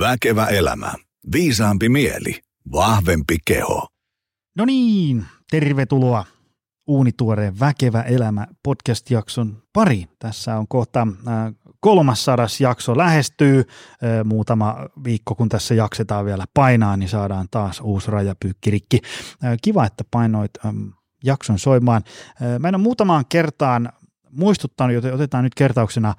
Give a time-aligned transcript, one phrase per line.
[0.00, 0.92] Väkevä elämä.
[1.32, 2.40] Viisaampi mieli.
[2.72, 3.86] Vahvempi keho.
[4.56, 6.24] No niin, tervetuloa
[6.86, 10.06] uunituoreen Väkevä elämä podcast-jakson pari.
[10.18, 13.58] Tässä on kohta äh, kolmas sadas jakso lähestyy.
[13.58, 19.00] Äh, muutama viikko, kun tässä jaksetaan vielä painaa, niin saadaan taas uusi rajapyykkirikki.
[19.44, 20.88] Äh, kiva, että painoit ähm,
[21.24, 22.02] jakson soimaan.
[22.58, 23.92] Mä en ole muutamaan kertaan
[24.30, 26.14] muistuttanut, joten otetaan nyt kertauksena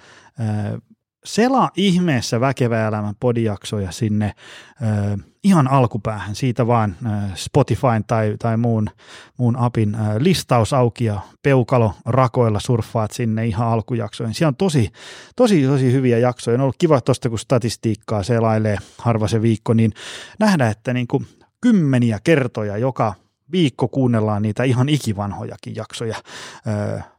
[1.25, 8.57] selaa ihmeessä väkevä elämän podijaksoja sinne äh, ihan alkupäähän, siitä vaan äh, Spotify tai, tai
[8.57, 8.89] muun,
[9.37, 14.33] muun apin äh, listaus auki ja peukalo rakoilla surffaat sinne ihan alkujaksoihin.
[14.33, 14.91] Siellä on tosi,
[15.35, 16.55] tosi, tosi hyviä jaksoja.
[16.55, 19.93] On ollut kiva tuosta, kun statistiikkaa selailee harva se viikko, niin
[20.39, 21.27] nähdä, että niin kuin
[21.61, 23.13] kymmeniä kertoja joka
[23.53, 26.15] viikko kuunnellaan niitä ihan ikivanhojakin jaksoja.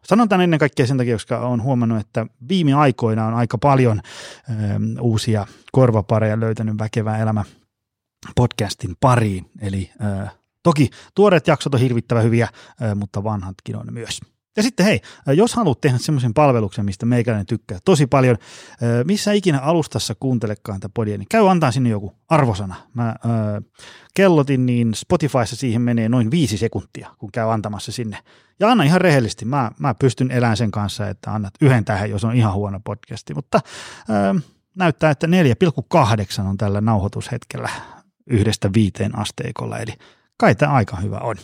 [0.04, 4.00] Sanon tämän ennen kaikkea sen takia, koska olen huomannut, että viime aikoina on aika paljon
[5.00, 7.44] uusia korvapareja löytänyt väkevää elämä
[8.36, 9.50] podcastin pariin.
[9.60, 9.90] Eli
[10.62, 12.48] toki tuoreet jaksot on hirvittävän hyviä,
[12.94, 14.20] mutta vanhatkin on myös.
[14.56, 18.36] Ja sitten hei, jos haluat tehdä semmoisen palveluksen, mistä meikäläinen tykkää tosi paljon,
[19.04, 22.74] missä ikinä alustassa kuuntelekaan tätä podia, niin käy antaa sinne joku arvosana.
[22.94, 23.14] Mä äh,
[24.14, 28.18] kellotin, niin Spotifyssa siihen menee noin viisi sekuntia, kun käy antamassa sinne.
[28.60, 32.24] Ja anna ihan rehellisesti, mä, mä pystyn elämään sen kanssa, että annat yhden tähän, jos
[32.24, 33.60] on ihan huono podcasti, mutta
[34.10, 34.42] äh,
[34.74, 37.68] näyttää, että 4,8 on tällä nauhoitushetkellä
[38.26, 39.92] yhdestä viiteen asteikolla, eli
[40.36, 41.36] kai tämä aika hyvä on.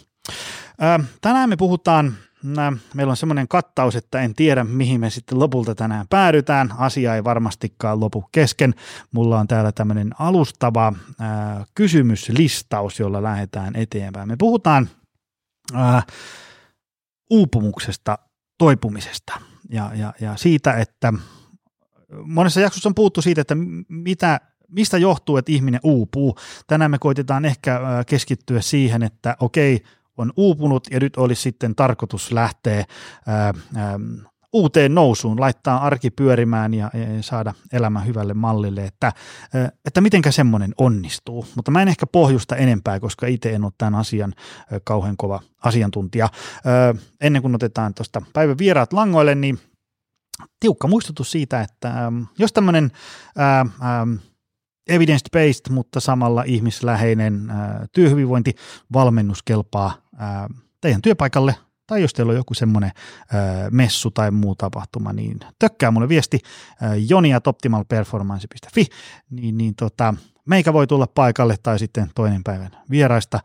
[0.83, 2.15] Äh, tänään me puhutaan
[2.95, 6.73] meillä on semmoinen kattaus, että en tiedä mihin me sitten lopulta tänään päädytään.
[6.79, 8.75] Asia ei varmastikaan lopu kesken.
[9.13, 14.29] Mulla on täällä tämmöinen alustava ää, kysymyslistaus, jolla lähdetään eteenpäin.
[14.29, 14.89] Me puhutaan
[15.75, 16.03] ää,
[17.31, 18.19] uupumuksesta,
[18.59, 21.13] toipumisesta ja, ja, ja siitä, että
[22.25, 23.57] monessa jaksossa on puhuttu siitä, että
[23.89, 26.37] mitä mistä johtuu, että ihminen uupuu.
[26.67, 29.85] Tänään me koitetaan ehkä keskittyä siihen, että okei,
[30.17, 32.85] on uupunut ja nyt olisi sitten tarkoitus lähteä
[33.27, 33.99] ää, ää,
[34.53, 39.13] uuteen nousuun, laittaa arki pyörimään ja, ja saada elämä hyvälle mallille, että,
[39.85, 41.47] että mitenkä semmoinen onnistuu.
[41.57, 44.33] Mutta mä en ehkä pohjusta enempää, koska itse en ole tämän asian
[44.85, 46.29] kauhean kova asiantuntija.
[47.21, 49.59] Ennen kuin otetaan tuosta päivän vieraat langoille, niin
[50.61, 52.91] tiukka muistutus siitä, että jos tämmöinen
[54.91, 57.53] evidence-based, mutta samalla ihmisläheinen
[57.93, 58.55] työhyvinvointi
[58.93, 59.93] valmennus kelpaa
[60.81, 61.55] teidän työpaikalle,
[61.87, 62.91] tai jos teillä on joku semmoinen
[63.71, 66.39] messu tai muu tapahtuma, niin tökkää mulle viesti
[67.09, 68.87] joniatoptimalperformance.fi,
[69.31, 70.15] niin, niin tota,
[70.47, 73.41] meikä voi tulla paikalle tai sitten toinen päivän vieraista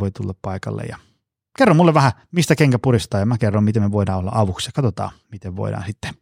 [0.00, 0.96] voi tulla paikalle ja
[1.58, 4.70] kerro mulle vähän, mistä kenkä puristaa ja mä kerron, miten me voidaan olla avuksi.
[4.74, 6.14] Katsotaan, miten voidaan sitten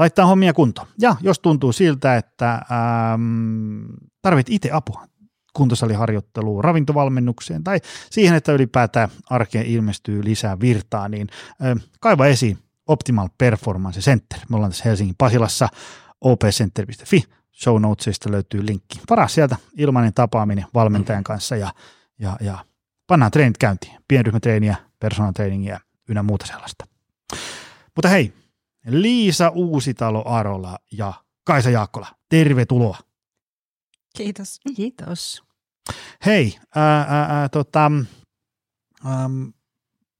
[0.00, 0.88] laittaa hommia kuntoon.
[0.98, 3.84] Ja jos tuntuu siltä, että ähm,
[4.22, 5.04] tarvit itse apua
[5.52, 7.80] kuntosaliharjoitteluun, ravintovalmennukseen tai
[8.10, 11.28] siihen, että ylipäätään arkeen ilmestyy lisää virtaa, niin
[11.64, 14.38] äh, kaiva esiin Optimal Performance Center.
[14.48, 15.68] Me ollaan tässä Helsingin Pasilassa
[16.20, 17.24] opcenter.fi.
[17.62, 19.00] Show notesista löytyy linkki.
[19.10, 21.72] Varaa sieltä ilmainen tapaaminen valmentajan kanssa ja,
[22.18, 22.58] ja, ja
[23.06, 23.92] pannaan treenit käyntiin.
[24.08, 25.32] Pienryhmätreeniä, personal
[26.08, 26.86] ynnä muuta sellaista.
[27.96, 28.32] Mutta hei,
[28.86, 31.12] Liisa Uusitalo Arola ja
[31.44, 32.06] Kaisa Jaakkola.
[32.28, 32.98] Tervetuloa.
[34.16, 34.60] Kiitos.
[34.76, 35.42] Kiitos.
[36.26, 39.52] Hei, ää, ää, ää, tota, äm,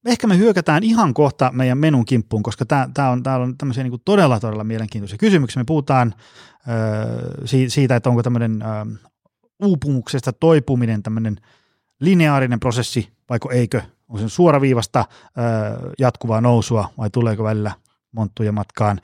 [0.06, 3.98] ehkä me hyökätään ihan kohta meidän menun kimppuun, koska tämä on, tää on tämmöisiä niinku
[3.98, 5.60] todella, todella mielenkiintoisia kysymyksiä.
[5.60, 6.14] Me puhutaan
[6.66, 7.06] ää,
[7.68, 8.62] siitä, että onko tämmöinen
[9.62, 11.36] uupumuksesta toipuminen tämmöinen
[12.00, 14.98] lineaarinen prosessi, vaiko eikö, on se suoraviivasta
[15.36, 15.46] ää,
[15.98, 17.72] jatkuvaa nousua vai tuleeko välillä–
[18.12, 19.00] monttuja matkaan.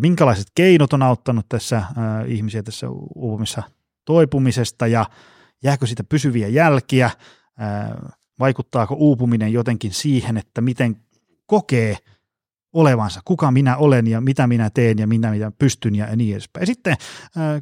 [0.00, 1.82] Minkälaiset keinot on auttanut tässä
[2.26, 3.62] ihmisiä tässä uupumissa
[4.04, 5.06] toipumisesta ja
[5.62, 7.10] jääkö siitä pysyviä jälkiä?
[8.38, 10.96] Vaikuttaako uupuminen jotenkin siihen, että miten
[11.46, 11.96] kokee
[12.72, 16.62] olevansa, kuka minä olen ja mitä minä teen ja minä mitä pystyn ja niin edespäin.
[16.62, 16.96] Ja sitten,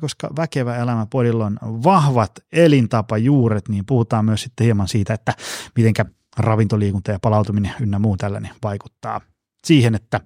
[0.00, 5.34] koska Väkevä elämä podilla on vahvat elintapajuuret, niin puhutaan myös sitten hieman siitä, että
[5.76, 6.04] mitenkä
[6.38, 9.20] ravintoliikunta ja palautuminen ynnä muu tällainen vaikuttaa
[9.64, 10.20] siihen, että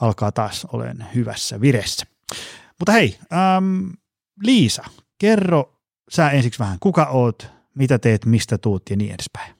[0.00, 2.06] alkaa taas olen hyvässä viressä.
[2.78, 3.86] Mutta hei, ähm,
[4.42, 4.84] Liisa,
[5.18, 5.80] kerro
[6.10, 9.54] sä ensiksi vähän, kuka oot, mitä teet, mistä tuut ja niin edespäin.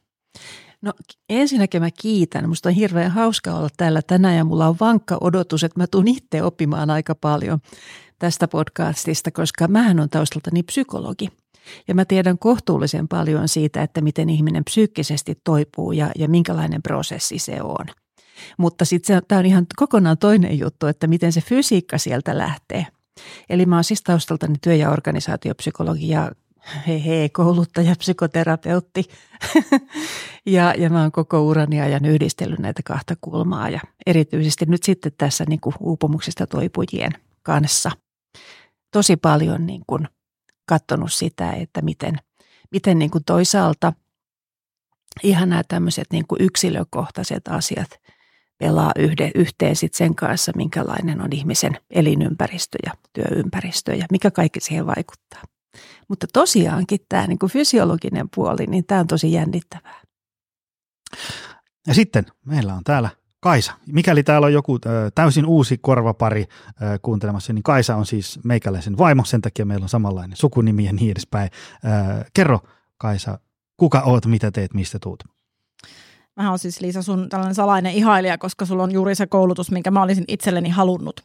[0.82, 0.93] No
[1.28, 2.49] ensinnäkin mä kiitän.
[2.49, 6.08] Musta on hirveän hauska olla täällä tänään ja mulla on vankka odotus, että mä tuun
[6.08, 7.58] itse oppimaan aika paljon
[8.19, 11.28] tästä podcastista, koska mähän on taustaltani psykologi.
[11.88, 17.38] Ja mä tiedän kohtuullisen paljon siitä, että miten ihminen psyykkisesti toipuu ja, ja minkälainen prosessi
[17.38, 17.87] se on–
[18.58, 22.86] mutta sitten tämä on ihan kokonaan toinen juttu, että miten se fysiikka sieltä lähtee.
[23.50, 26.32] Eli mä oon siis taustaltani työ- ja organisaatiopsykologi ja
[26.86, 29.04] he, he, kouluttaja, psykoterapeutti.
[30.46, 35.12] ja, ja mä oon koko urani ajan yhdistellyt näitä kahta kulmaa ja erityisesti nyt sitten
[35.19, 37.90] tässä niin kuin uupumuksesta toipujien kanssa.
[38.92, 40.08] Tosi paljon niin kuin
[40.66, 42.16] katsonut sitä, että miten,
[42.70, 43.92] miten niin kuin toisaalta
[45.22, 48.00] ihan nämä tämmöiset niin kuin yksilökohtaiset asiat
[48.58, 54.60] pelaa yhde, yhteen sit sen kanssa, minkälainen on ihmisen elinympäristö ja työympäristö ja mikä kaikki
[54.60, 55.42] siihen vaikuttaa.
[56.08, 60.00] Mutta tosiaankin tämä niin fysiologinen puoli, niin tämä on tosi jännittävää.
[61.86, 63.10] Ja sitten meillä on täällä
[63.40, 63.72] Kaisa.
[63.86, 64.78] Mikäli täällä on joku
[65.14, 66.44] täysin uusi korvapari
[67.02, 71.10] kuuntelemassa, niin Kaisa on siis meikäläisen vaimo, sen takia meillä on samanlainen sukunimi ja niin
[71.10, 71.50] edespäin.
[72.34, 72.60] kerro
[72.98, 73.38] Kaisa,
[73.76, 75.24] kuka oot, mitä teet, mistä tuut?
[76.36, 79.90] Mä oon siis Liisa sun tällainen salainen ihailija, koska sulla on juuri se koulutus, minkä
[79.90, 81.20] mä olisin itselleni halunnut.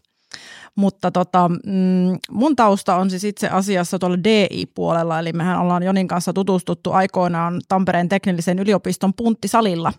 [0.76, 6.08] Mutta tota, mm, mun tausta on siis itse asiassa tuolla DI-puolella, eli mehän ollaan Jonin
[6.08, 9.94] kanssa tutustuttu aikoinaan Tampereen teknillisen yliopiston punttisalilla.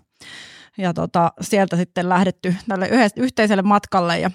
[0.79, 4.31] Ja tota, sieltä sitten lähdetty tälle yhteiselle matkalle ja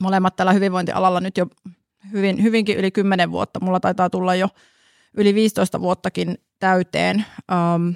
[0.00, 1.46] molemmat tällä hyvinvointialalla nyt jo
[2.12, 3.60] hyvin, hyvinkin yli 10 vuotta.
[3.60, 4.48] Mulla taitaa tulla jo
[5.16, 7.24] yli 15 vuottakin täyteen.
[7.52, 7.94] Um,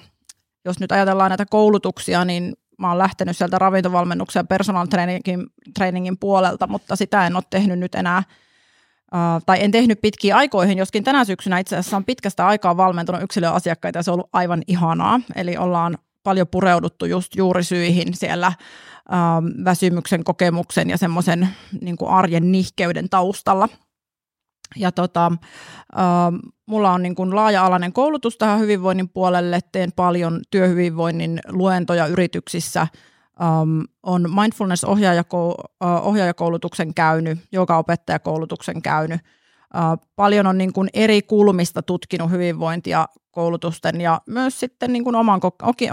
[0.65, 6.19] jos nyt ajatellaan näitä koulutuksia, niin mä oon lähtenyt sieltä ravintovalmennuksen ja personal trainingin, trainingin
[6.19, 8.23] puolelta, mutta sitä en ole tehnyt nyt enää,
[9.15, 13.23] uh, tai en tehnyt pitkiä aikoihin, joskin tänä syksynä itse asiassa on pitkästä aikaa valmentunut
[13.23, 15.21] yksilöasiakkaita ja se on ollut aivan ihanaa.
[15.37, 18.53] Eli ollaan paljon pureuduttu just juurisyihin siellä
[19.65, 21.49] väsymyksen kokemuksen ja semmoisen
[21.81, 23.69] niin arjen nihkeyden taustalla–
[24.76, 25.32] ja tota, äh,
[26.67, 32.87] mulla on niin kuin laaja-alainen koulutus tähän hyvinvoinnin puolelle, teen paljon työhyvinvoinnin luentoja yrityksissä,
[33.43, 39.21] ähm, on mindfulness-ohjaajakoulutuksen käynyt, joka-opettajakoulutuksen käynyt,
[39.76, 39.82] äh,
[40.17, 45.41] paljon on niin kuin eri kulmista tutkinut hyvinvointia koulutusten ja myös sitten niin kuin oman,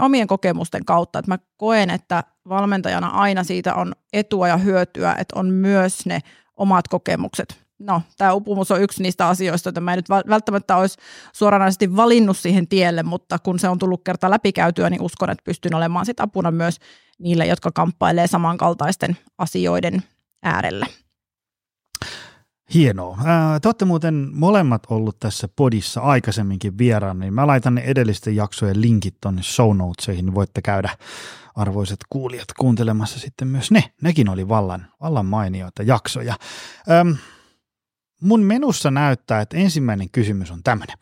[0.00, 1.18] omien kokemusten kautta.
[1.18, 6.20] Että mä koen, että valmentajana aina siitä on etua ja hyötyä, että on myös ne
[6.56, 10.98] omat kokemukset no, tämä upumus on yksi niistä asioista, joita mä en nyt välttämättä olisi
[11.32, 15.74] suoranaisesti valinnut siihen tielle, mutta kun se on tullut kerta läpikäytyä, niin uskon, että pystyn
[15.74, 16.76] olemaan sit apuna myös
[17.18, 20.02] niille, jotka kamppailee samankaltaisten asioiden
[20.42, 20.86] äärellä.
[22.74, 23.18] Hienoa.
[23.62, 28.80] te olette muuten molemmat ollut tässä podissa aikaisemminkin vieraan, niin mä laitan ne edellisten jaksojen
[28.80, 30.90] linkit tuonne show notesihin, niin voitte käydä
[31.54, 33.84] arvoiset kuulijat kuuntelemassa sitten myös ne.
[34.02, 36.34] Nekin oli vallan, vallan mainioita jaksoja.
[36.90, 37.16] Öm,
[38.22, 40.98] mun menussa näyttää, että ensimmäinen kysymys on tämmöinen.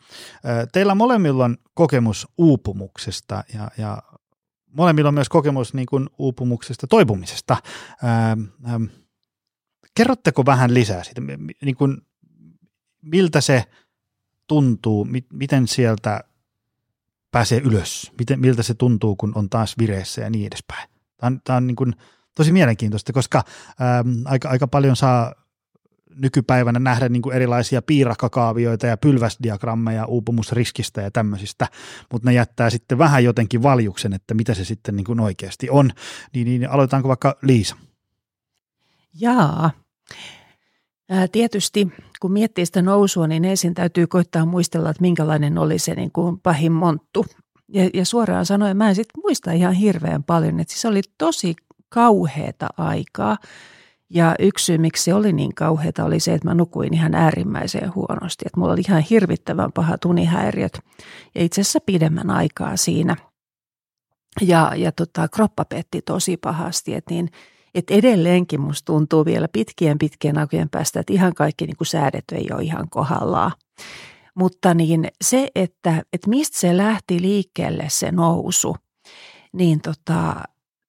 [0.71, 4.03] Teillä molemmilla on kokemus uupumuksesta ja, ja
[4.77, 7.57] molemmilla on myös kokemus niin kuin uupumuksesta toipumisesta.
[8.03, 8.83] Ähm, ähm,
[9.93, 11.21] kerrotteko vähän lisää siitä,
[11.61, 11.97] niin kuin,
[13.01, 13.63] miltä se
[14.47, 16.23] tuntuu, mi- miten sieltä
[17.31, 20.89] pääsee ylös, miten, miltä se tuntuu, kun on taas vireessä ja niin edespäin.
[21.17, 21.95] Tämä on, tämä on niin kuin
[22.35, 23.43] tosi mielenkiintoista, koska
[23.81, 25.40] ähm, aika, aika paljon saa
[26.15, 31.67] nykypäivänä nähdä niin kuin erilaisia piirakkakaavioita ja pylväsdiagrammeja uupumusriskistä ja tämmöisistä,
[32.11, 35.91] mutta ne jättää sitten vähän jotenkin valjuksen, että mitä se sitten niin kuin oikeasti on.
[36.33, 37.75] Niin, niin aloitetaanko vaikka Liisa?
[39.19, 39.71] Jaa.
[41.31, 41.87] Tietysti
[42.21, 46.39] kun miettii sitä nousua, niin ensin täytyy koittaa muistella, että minkälainen oli se niin kuin
[46.39, 47.25] pahin monttu.
[47.73, 51.55] Ja, ja suoraan sanoen, mä en sitten muista ihan hirveän paljon, että siis oli tosi
[51.89, 53.37] kauheata aikaa.
[54.13, 57.95] Ja yksi syy, miksi se oli niin kauheata, oli se, että mä nukuin ihan äärimmäiseen
[57.95, 58.45] huonosti.
[58.45, 60.79] Että mulla oli ihan hirvittävän paha tunihäiriöt
[61.35, 63.15] ja itse asiassa pidemmän aikaa siinä.
[64.41, 67.29] Ja, ja tota, kroppa petti tosi pahasti, että niin,
[67.75, 72.47] et edelleenkin musta tuntuu vielä pitkien pitkien aikojen päästä, että ihan kaikki niin säädet ei
[72.53, 73.51] ole ihan kohdallaan.
[74.35, 78.75] Mutta niin se, että, että mistä se lähti liikkeelle se nousu,
[79.53, 80.35] niin tota,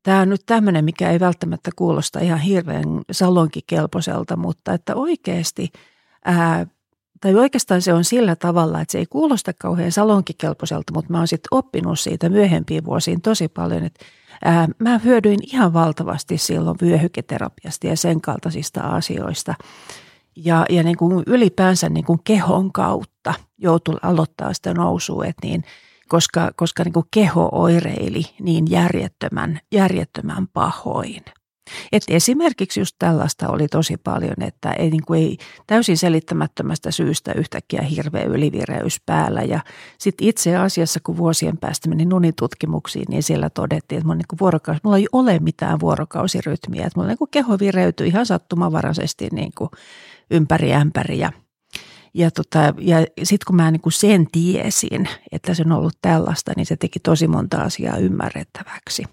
[0.02, 5.68] Tämä on nyt tämmöinen, mikä ei välttämättä kuulosta ihan hirveän salonkikelpoiselta, mutta että oikeasti,
[6.24, 6.66] ää,
[7.20, 11.28] tai oikeastaan se on sillä tavalla, että se ei kuulosta kauhean salonkikelpoiselta, mutta mä oon
[11.28, 14.04] sitten oppinut siitä myöhempiin vuosiin tosi paljon, että
[14.44, 19.54] ää, mä hyödyin ihan valtavasti silloin vyöhyketerapiasta ja sen kaltaisista asioista.
[20.36, 25.64] Ja, ja niin kuin ylipäänsä niin kuin kehon kautta joutuu aloittaa sitä nousua, että niin–
[26.12, 31.22] koska, koska niin kuin keho oireili niin järjettömän, järjettömän pahoin.
[31.92, 37.32] Et esimerkiksi just tällaista oli tosi paljon, että ei, niin kuin ei täysin selittämättömästä syystä
[37.32, 39.42] yhtäkkiä hirveä ylivireys päällä.
[39.42, 39.60] Ja
[39.98, 44.80] sitten itse asiassa, kun vuosien päästä meni unitutkimuksiin, niin siellä todettiin, että mulla, niin vuorokausi,
[44.84, 46.86] mulla ei ole mitään vuorokausirytmiä.
[46.86, 49.70] Että mulla niin kuin keho vireytyi ihan sattumavaraisesti niin kuin
[50.30, 51.32] ympäri ämpäri ja
[52.14, 56.52] ja, tota, ja sitten kun mä niin kuin sen tiesin, että se on ollut tällaista,
[56.56, 59.04] niin se teki tosi monta asiaa ymmärrettäväksi.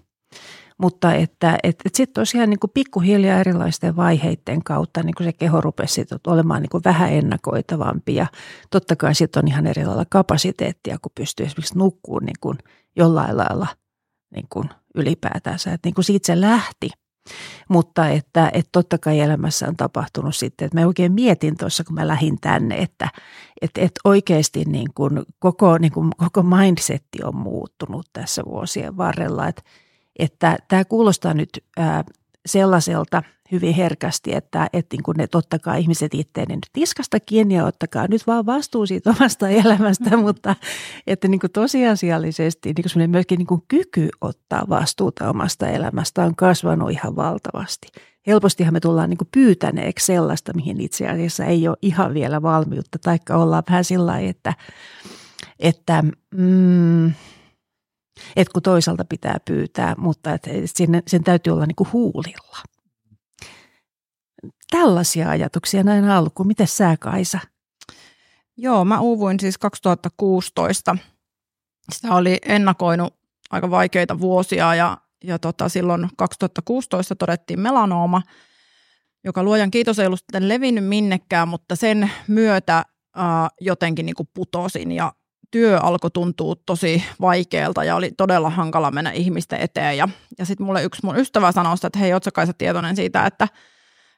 [0.78, 5.32] Mutta että et, et sitten tosiaan niin kuin pikkuhiljaa erilaisten vaiheiden kautta niin kuin se
[5.32, 8.14] keho rupesi olemaan niin kuin vähän ennakoitavampi.
[8.14, 8.26] Ja
[8.70, 12.58] totta kai sitten on ihan eri lailla kapasiteettia, kun pystyy esimerkiksi nukkuun niin kuin
[12.96, 13.66] jollain lailla
[14.34, 15.72] niin kuin ylipäätänsä.
[15.72, 16.90] Että niin kuin siitä se lähti.
[17.68, 21.94] Mutta että, että totta kai elämässä on tapahtunut sitten, että mä oikein mietin tuossa, kun
[21.94, 23.08] mä lähdin tänne, että,
[23.62, 29.48] että, että oikeasti niin kuin koko, niin kuin koko mindsetti on muuttunut tässä vuosien varrella,
[29.48, 29.62] että,
[30.18, 31.64] että tämä kuulostaa nyt
[32.46, 37.54] sellaiselta hyvin herkästi, että, että niin kuin ne totta kai ihmiset itteen nyt tiskasta kiinni
[37.54, 40.56] ja ottakaa nyt vaan vastuu siitä omasta elämästä, mutta
[41.06, 46.36] että niin kuin tosiasiallisesti niin kuin myöskin niin kuin kyky ottaa vastuuta omasta elämästä on
[46.36, 47.88] kasvanut ihan valtavasti.
[48.26, 52.98] Helpostihan me tullaan niin kuin pyytäneeksi sellaista, mihin itse asiassa ei ole ihan vielä valmiutta,
[52.98, 54.54] taikka ollaan vähän sillä että,
[55.58, 56.04] että
[56.34, 57.12] mm,
[58.36, 62.58] että kun toisaalta pitää pyytää, mutta että sen, sen täytyy olla niin kuin huulilla.
[64.70, 66.46] Tällaisia ajatuksia näin alkuun.
[66.46, 67.38] Miten sä Kaisa?
[68.56, 70.96] Joo, mä uuvuin siis 2016.
[71.92, 73.14] Sitä oli ennakoinut
[73.50, 78.22] aika vaikeita vuosia ja, ja tota, silloin 2016 todettiin melanooma,
[79.24, 82.84] joka luojan kiitos ei ollut sitten levinnyt minnekään, mutta sen myötä
[83.16, 85.12] ää, jotenkin niin kuin putosin ja
[85.50, 89.96] työ alkoi tuntua tosi vaikealta ja oli todella hankala mennä ihmisten eteen.
[89.96, 90.08] Ja,
[90.38, 93.48] ja sitten mulle yksi mun ystävä sanoi että hei, ootko kai sä tietoinen siitä, että,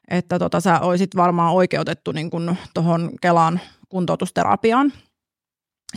[0.07, 2.29] että tota, sä olisit varmaan oikeutettu niin
[2.73, 4.93] tuohon Kelan kuntoutusterapiaan.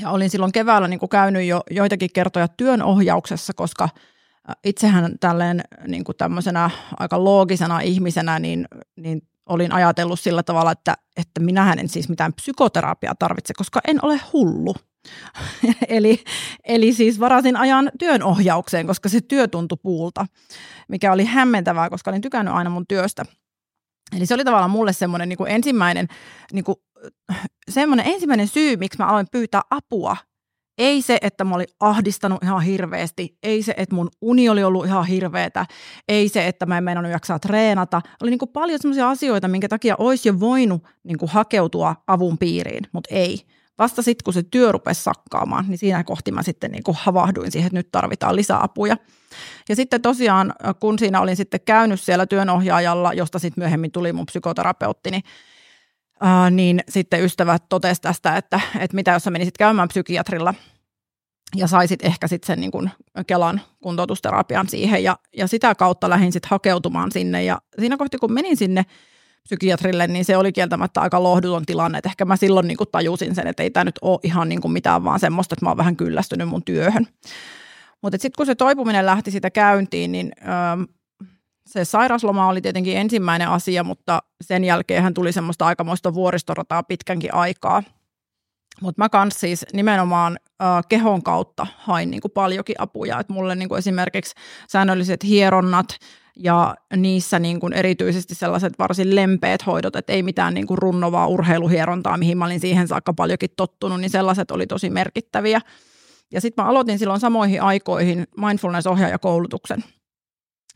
[0.01, 3.89] Ja olin silloin keväällä niin käynyt jo joitakin kertoja työnohjauksessa, koska
[4.65, 10.97] itsehän tälleen niin kuin tämmöisenä aika loogisena ihmisenä, niin, niin olin ajatellut sillä tavalla, että,
[11.17, 14.75] että minähän en siis mitään psykoterapiaa tarvitse, koska en ole hullu.
[15.89, 16.25] eli,
[16.65, 20.27] eli siis varasin ajan työnohjaukseen, koska se työ tuntui puulta,
[20.89, 23.25] mikä oli hämmentävää, koska olin tykännyt aina mun työstä.
[24.17, 26.09] Eli se oli tavallaan mulle semmoinen niin ensimmäinen,
[26.53, 26.77] niin kuin,
[27.71, 30.17] semmoinen ensimmäinen syy, miksi mä aloin pyytää apua.
[30.79, 34.87] Ei se, että mä olin ahdistanut ihan hirveästi, ei se, että mun uni oli ollut
[34.87, 35.67] ihan hirveetä,
[36.09, 38.03] ei se, että mä en meinannut jaksaa treenata.
[38.23, 42.39] Oli niin kuin paljon semmoisia asioita, minkä takia olisi jo voinut niin kuin hakeutua avun
[42.39, 43.47] piiriin, mutta ei
[43.79, 47.53] vasta sitten, kun se työ rupesi sakkaamaan, niin siinä kohti mä sitten niin kuin havahduin
[47.53, 48.97] siihen, että nyt tarvitaan lisäapuja.
[49.69, 54.27] Ja sitten tosiaan, kun siinä olin sitten käynyt siellä työnohjaajalla, josta sitten myöhemmin tuli mun
[54.27, 55.23] psykoterapeutti, niin
[56.25, 60.55] Äh, niin sitten ystävät totesivat tästä, että, että mitä jos sä menisit käymään psykiatrilla
[61.57, 62.91] ja saisit ehkä sitten sen niin kuin
[63.27, 68.33] Kelan kuntoutusterapian siihen ja, ja sitä kautta lähdin sitten hakeutumaan sinne ja siinä kohti kun
[68.33, 68.87] menin sinne
[69.47, 71.99] psykiatrille, niin se oli kieltämättä aika lohduton tilanne.
[71.99, 75.05] Että ehkä mä silloin niin tajusin sen, että ei tämä nyt ole ihan niin mitään
[75.05, 77.07] vaan semmoista, että mä oon vähän kyllästynyt mun työhön.
[78.03, 80.87] Mutta sitten kun se toipuminen lähti sitä käyntiin, niin öö,
[81.67, 87.35] se sairasloma oli tietenkin ensimmäinen asia, mutta sen jälkeen hän tuli semmoista aikamoista vuoristorataa pitkänkin
[87.35, 87.83] aikaa.
[88.81, 93.21] Mutta mä kanssa siis nimenomaan äh, kehon kautta hain niin kuin paljonkin apuja.
[93.21, 94.35] Et mulle niin kuin esimerkiksi
[94.69, 95.87] säännölliset hieronnat,
[96.37, 101.27] ja niissä niin kuin erityisesti sellaiset varsin lempeät hoidot, että ei mitään niin kuin runnovaa
[101.27, 105.61] urheiluhierontaa, mihin mä olin siihen saakka paljonkin tottunut, niin sellaiset oli tosi merkittäviä.
[106.33, 109.85] Ja sitten mä aloitin silloin samoihin aikoihin mindfulness-ohjaajakoulutuksen.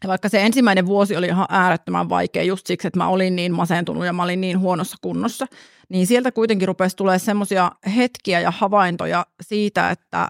[0.02, 3.54] Ja vaikka se ensimmäinen vuosi oli ihan äärettömän vaikea just siksi, että mä olin niin
[3.54, 5.46] masentunut ja mä olin niin huonossa kunnossa,
[5.88, 10.28] niin sieltä kuitenkin rupesi tulee semmoisia hetkiä ja havaintoja siitä, että,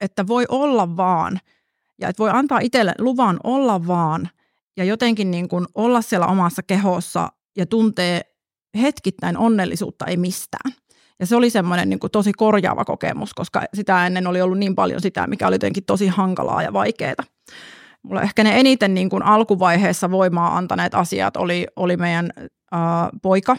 [0.00, 1.40] että voi olla vaan
[2.00, 4.28] ja että voi antaa itselle luvan olla vaan
[4.78, 8.20] ja jotenkin niin kuin olla siellä omassa kehossa ja tuntee
[8.80, 10.72] hetkittäin onnellisuutta ei mistään.
[11.20, 14.74] Ja se oli semmoinen niin kuin tosi korjaava kokemus, koska sitä ennen oli ollut niin
[14.74, 17.24] paljon sitä, mikä oli jotenkin tosi hankalaa ja vaikeaa.
[18.02, 22.30] Mulla ehkä ne eniten niin kuin alkuvaiheessa voimaa antaneet asiat oli, oli meidän
[22.74, 22.80] äh,
[23.22, 23.56] poika,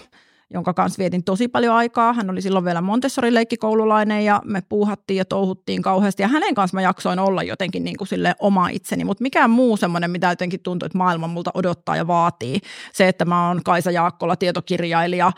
[0.53, 2.13] jonka kanssa vietin tosi paljon aikaa.
[2.13, 6.23] Hän oli silloin vielä Montessori-leikkikoululainen ja me puuhattiin ja touhuttiin kauheasti.
[6.23, 9.77] Ja hänen kanssa mä jaksoin olla jotenkin niin kuin sille oma itseni, mutta mikään muu
[9.77, 12.59] semmoinen, mitä jotenkin tuntuu, että maailma multa odottaa ja vaatii.
[12.93, 15.31] Se, että mä oon Kaisa Jaakkola, tietokirjailija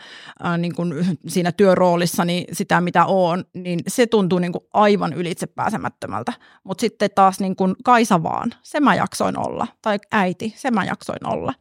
[0.44, 5.12] äh, niin kuin siinä työroolissa, niin sitä mitä oon, niin se tuntuu niin kuin aivan
[5.12, 6.32] ylitse pääsemättömältä.
[6.64, 9.66] Mutta sitten taas niin kuin Kaisa vaan, se mä jaksoin olla.
[9.82, 11.54] Tai äiti, se mä jaksoin olla.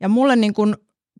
[0.00, 0.76] Ja mulle niin kuin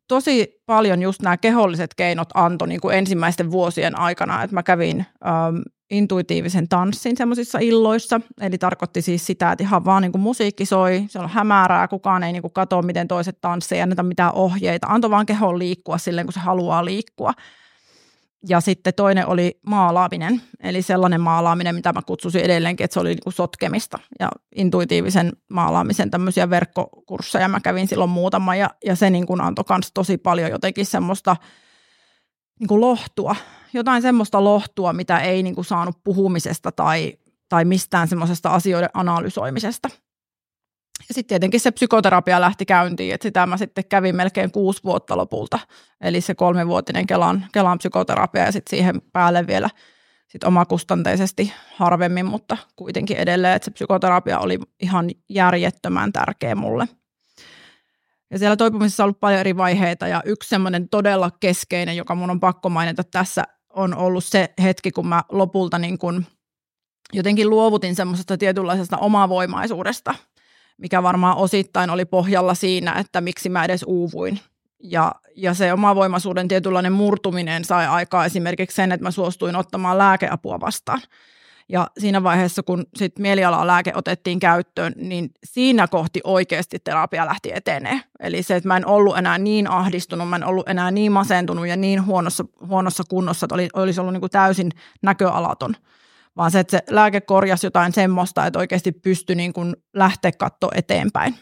[0.09, 5.07] tosi paljon just nämä keholliset keinot antoi niin kuin ensimmäisten vuosien aikana, että mä kävin
[5.27, 5.57] ähm,
[5.91, 11.05] intuitiivisen tanssin semmoisissa illoissa, eli tarkoitti siis sitä, että ihan vaan niin kuin musiikki soi,
[11.09, 14.87] se on hämärää, kukaan ei niin kuin katso, miten toiset tanssii, ei anneta mitään ohjeita,
[14.91, 17.33] antoi vaan kehon liikkua silleen, kun se haluaa liikkua.
[18.49, 23.09] Ja sitten toinen oli maalaaminen, eli sellainen maalaaminen, mitä mä kutsusin edelleenkin, että se oli
[23.09, 23.99] niin sotkemista.
[24.21, 29.65] Ja intuitiivisen maalaamisen tämmöisiä verkkokursseja mä kävin silloin muutama, ja, ja se niin kuin antoi
[29.71, 31.37] myös tosi paljon jotenkin semmoista
[32.61, 33.37] niin kuin lohtua,
[33.73, 37.13] jotain semmoista lohtua, mitä ei niin kuin saanut puhumisesta tai,
[37.49, 39.89] tai mistään semmoisesta asioiden analysoimisesta.
[41.09, 45.17] Ja sitten tietenkin se psykoterapia lähti käyntiin, että sitä mä sitten kävin melkein kuusi vuotta
[45.17, 45.59] lopulta.
[46.01, 49.71] Eli se kolmevuotinen Kelan, Kelan psykoterapia ja sitten siihen päälle vielä
[50.29, 56.89] sit omakustanteisesti harvemmin, mutta kuitenkin edelleen, että se psykoterapia oli ihan järjettömän tärkeä mulle.
[58.31, 62.31] Ja siellä toipumisessa on ollut paljon eri vaiheita ja yksi semmoinen todella keskeinen, joka mun
[62.31, 66.27] on pakko mainita tässä, on ollut se hetki, kun mä lopulta niin kun
[67.13, 70.15] jotenkin luovutin semmoisesta tietynlaisesta omavoimaisuudesta–
[70.79, 74.41] mikä varmaan osittain oli pohjalla siinä, että miksi mä edes uuvuin.
[74.83, 80.61] Ja, ja se omavoimaisuuden tietynlainen murtuminen sai aikaa esimerkiksi sen, että mä suostuin ottamaan lääkeapua
[80.61, 81.01] vastaan.
[81.69, 88.01] Ja siinä vaiheessa, kun sit mielialalääke otettiin käyttöön, niin siinä kohti oikeasti terapia lähti etenee.
[88.21, 91.67] Eli se, että mä en ollut enää niin ahdistunut, mä en ollut enää niin masentunut
[91.67, 94.71] ja niin huonossa, huonossa kunnossa, että oli, olisi ollut niin kuin täysin
[95.03, 95.77] näköalaton–
[96.39, 100.71] vaan se, että se lääke korjasi jotain semmoista, että oikeasti pystyi niin kuin lähteä katsoa
[100.75, 101.35] eteenpäin.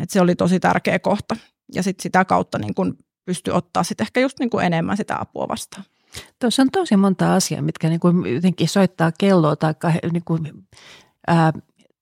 [0.00, 1.36] Et se oli tosi tärkeä kohta.
[1.74, 5.20] Ja sitten sitä kautta niin kuin pystyi ottaa sit ehkä just niin kuin enemmän sitä
[5.20, 5.84] apua vastaan.
[6.38, 9.74] Tuossa on tosi monta asiaa, mitkä niin kuin jotenkin soittaa kelloa tai
[10.12, 10.66] niin kuin,
[11.26, 11.52] ää,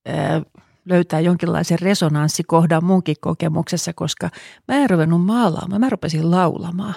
[0.06, 0.42] ää,
[0.84, 4.30] löytää jonkinlaisen resonanssikohdan munkin kokemuksessa, koska
[4.68, 6.94] mä en ruvennut maalaamaan, mä rupesin laulamaan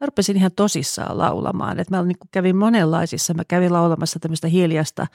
[0.00, 1.80] mä rupesin ihan tosissaan laulamaan.
[1.80, 5.06] Et mä niin kävin monenlaisissa, mä kävin laulamassa tämmöistä hiljasta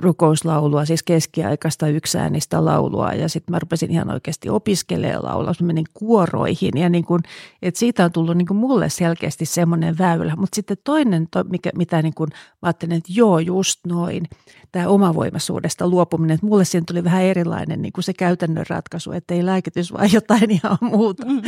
[0.00, 3.12] rukouslaulua, siis keskiaikaista yksäänistä laulua.
[3.12, 7.20] Ja sitten mä rupesin ihan oikeasti opiskelemaan laulua, mä menin kuoroihin ja niin kun,
[7.62, 12.02] et siitä on tullut niin mulle selkeästi semmoinen väylä, mutta sitten toinen, to, mikä, mitä
[12.02, 14.24] niin kun, mä ajattelin, että joo just noin,
[14.72, 19.46] tämä omavoimaisuudesta luopuminen, että mulle siinä tuli vähän erilainen niin se käytännön ratkaisu, että ei
[19.46, 21.42] lääkitys vaan jotain ihan muuta, mm.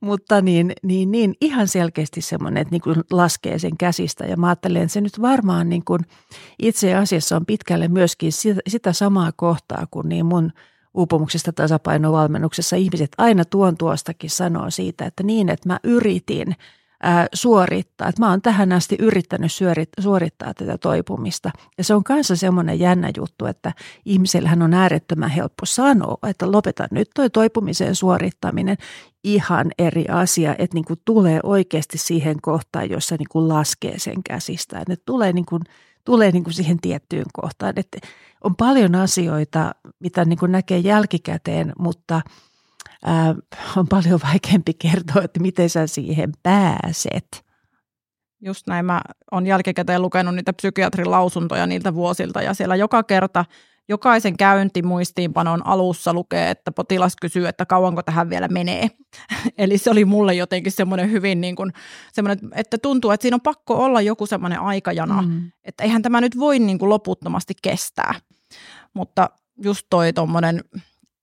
[0.00, 4.24] mutta niin, niin, niin ihan selkeästi semmoinen, että niin kuin laskee sen käsistä.
[4.24, 6.00] Ja mä ajattelen, että se nyt varmaan niin kuin
[6.58, 8.32] itse asiassa on pitkälle myöskin
[8.68, 10.52] sitä, samaa kohtaa kuin niin mun
[10.94, 16.56] uupumuksesta tasapainovalmennuksessa ihmiset aina tuon tuostakin sanoo siitä, että niin, että mä yritin–
[17.34, 18.08] suorittaa.
[18.08, 19.50] Että mä oon tähän asti yrittänyt
[20.00, 21.50] suorittaa tätä toipumista.
[21.78, 23.72] Ja se on kanssa semmoinen jännä juttu, että
[24.04, 28.76] ihmisellähän on äärettömän helppo sanoa, että lopeta nyt toi toipumisen suorittaminen.
[29.24, 34.22] Ihan eri asia, että niin kuin tulee oikeasti siihen kohtaan, jossa niin kuin laskee sen
[34.22, 34.78] käsistä.
[34.78, 35.62] Että tulee, niin kuin,
[36.04, 37.72] tulee niin kuin siihen tiettyyn kohtaan.
[37.76, 37.98] Että
[38.44, 42.20] on paljon asioita, mitä niin kuin näkee jälkikäteen, mutta–
[43.04, 43.34] ää,
[43.76, 47.44] on paljon vaikeampi kertoa, että miten sä siihen pääset.
[48.40, 48.84] Just näin.
[48.86, 53.44] Mä oon jälkikäteen lukenut niitä psykiatrin lausuntoja niiltä vuosilta ja siellä joka kerta
[53.88, 58.90] jokaisen käynti muistiinpanon alussa lukee, että potilas kysyy, että kauanko tähän vielä menee.
[59.58, 61.72] Eli se oli mulle jotenkin semmoinen hyvin niin kuin,
[62.12, 65.52] semmoinen, että tuntuu, että siinä on pakko olla joku semmoinen aikajana, mm.
[65.64, 68.14] että eihän tämä nyt voi niin kuin loputtomasti kestää.
[68.94, 69.30] Mutta
[69.62, 70.64] just toi tuommoinen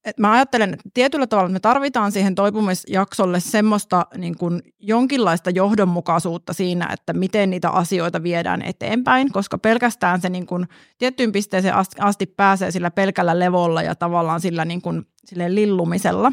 [0.06, 6.54] et mä ajattelen, että tietyllä tavalla me tarvitaan siihen toipumisjaksolle semmoista niin kuin jonkinlaista johdonmukaisuutta
[6.54, 12.26] siinä, että miten niitä asioita viedään eteenpäin, koska pelkästään se niin kuin tiettyyn pisteeseen asti
[12.26, 15.06] pääsee sillä pelkällä levolla ja tavallaan sillä niin kuin,
[15.48, 16.32] lillumisella.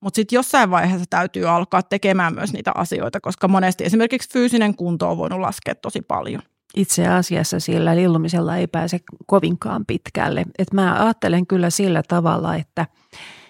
[0.00, 5.10] Mutta sitten jossain vaiheessa täytyy alkaa tekemään myös niitä asioita, koska monesti esimerkiksi fyysinen kunto
[5.10, 6.42] on voinut laskea tosi paljon
[6.76, 10.44] itse asiassa sillä lillumisella ei pääse kovinkaan pitkälle.
[10.58, 12.86] Et mä ajattelen kyllä sillä tavalla, että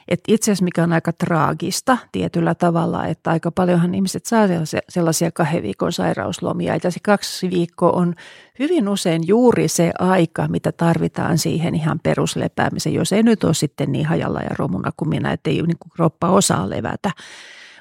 [0.09, 4.47] et itse asiassa mikä on aika traagista tietyllä tavalla, että aika paljonhan ihmiset saa
[4.89, 6.79] sellaisia kahden viikon sairauslomia.
[6.85, 8.15] Ja se kaksi viikkoa on
[8.59, 13.93] hyvin usein juuri se aika, mitä tarvitaan siihen ihan peruslepäämiseen, jos ei nyt ole sitten
[13.93, 17.11] niin hajalla ja romuna kuin minä, että ei niin kroppa osaa levätä.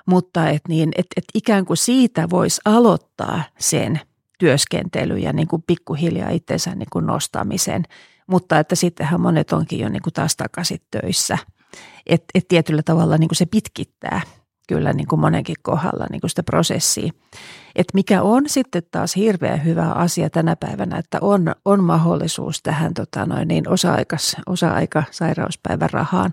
[0.06, 4.00] Mutta et niin, et, et ikään kuin siitä voisi aloittaa sen–
[4.40, 7.84] työskentely ja niin kuin pikkuhiljaa itsensä niin kuin nostamisen.
[8.28, 11.38] Mutta että sittenhän monet onkin jo niin kuin taas takaisin töissä.
[12.06, 14.22] Että et tietyllä tavalla niin kuin se pitkittää
[14.68, 17.12] kyllä niin kuin monenkin kohdalla niin kuin sitä prosessia.
[17.76, 22.94] Et mikä on sitten taas hirveän hyvä asia tänä päivänä, että on, on mahdollisuus tähän
[22.94, 26.32] tota noin, niin osa-aikas, osa-aika sairauspäivärahaan.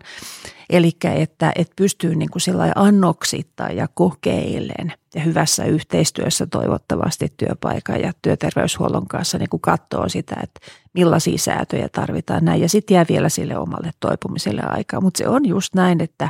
[0.70, 2.42] Eli että, että pystyy niin kuin
[2.74, 10.36] annoksittain ja kokeilen ja hyvässä yhteistyössä toivottavasti työpaikan ja työterveyshuollon kanssa niin kuin katsoo sitä,
[10.42, 10.60] että
[10.94, 12.60] millaisia säätöjä tarvitaan näin.
[12.60, 15.00] Ja sitten jää vielä sille omalle toipumiselle aikaa.
[15.00, 16.28] Mutta se on just näin, että,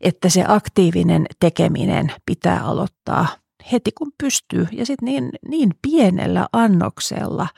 [0.00, 3.26] että se aktiivinen tekeminen pitää aloittaa
[3.72, 7.48] heti kun pystyy ja sitten niin, niin pienellä annoksella,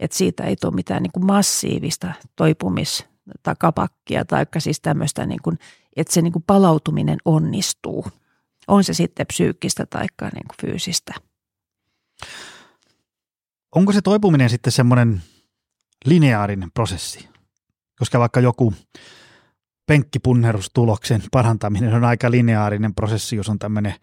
[0.00, 3.04] että siitä ei tule mitään niin kuin massiivista toipumis-
[3.42, 5.58] takapakkia tai siis tämmöistä, niin kuin,
[5.96, 8.06] että se niin kuin palautuminen onnistuu.
[8.68, 11.14] On se sitten psyykkistä tai niin kuin fyysistä.
[13.74, 15.22] Onko se toipuminen sitten semmoinen
[16.04, 17.28] lineaarinen prosessi?
[17.98, 18.74] Koska vaikka joku
[19.86, 23.94] penkkipunnerustuloksen parantaminen on aika lineaarinen prosessi, jos on tämmöinen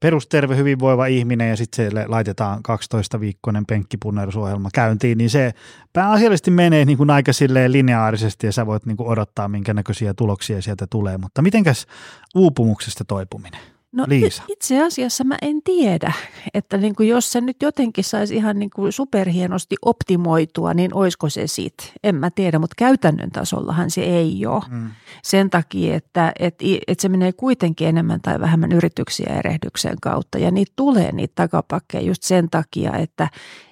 [0.00, 5.52] perusterve, hyvinvoiva ihminen ja sitten siellä laitetaan 12-viikkoinen penkkipunnerusohjelma käyntiin, niin se
[5.92, 7.32] pääasiallisesti menee niin kuin aika
[7.68, 11.18] lineaarisesti ja sä voit niin kuin odottaa, minkä näköisiä tuloksia sieltä tulee.
[11.18, 11.86] Mutta mitenkäs
[12.34, 13.60] uupumuksesta toipuminen?
[13.92, 14.42] No Liisa.
[14.48, 16.12] itse asiassa mä en tiedä,
[16.54, 21.28] että niin kuin jos se nyt jotenkin saisi ihan niin kuin superhienosti optimoitua, niin olisiko
[21.28, 21.92] se sit?
[22.04, 24.62] En mä tiedä, mutta käytännön tasollahan se ei ole.
[24.68, 24.90] Mm.
[25.22, 30.50] Sen takia, että, että, että se menee kuitenkin enemmän tai vähemmän yrityksiä erehdyksen kautta ja
[30.50, 33.28] niitä tulee niitä takapakkeja just sen takia, että,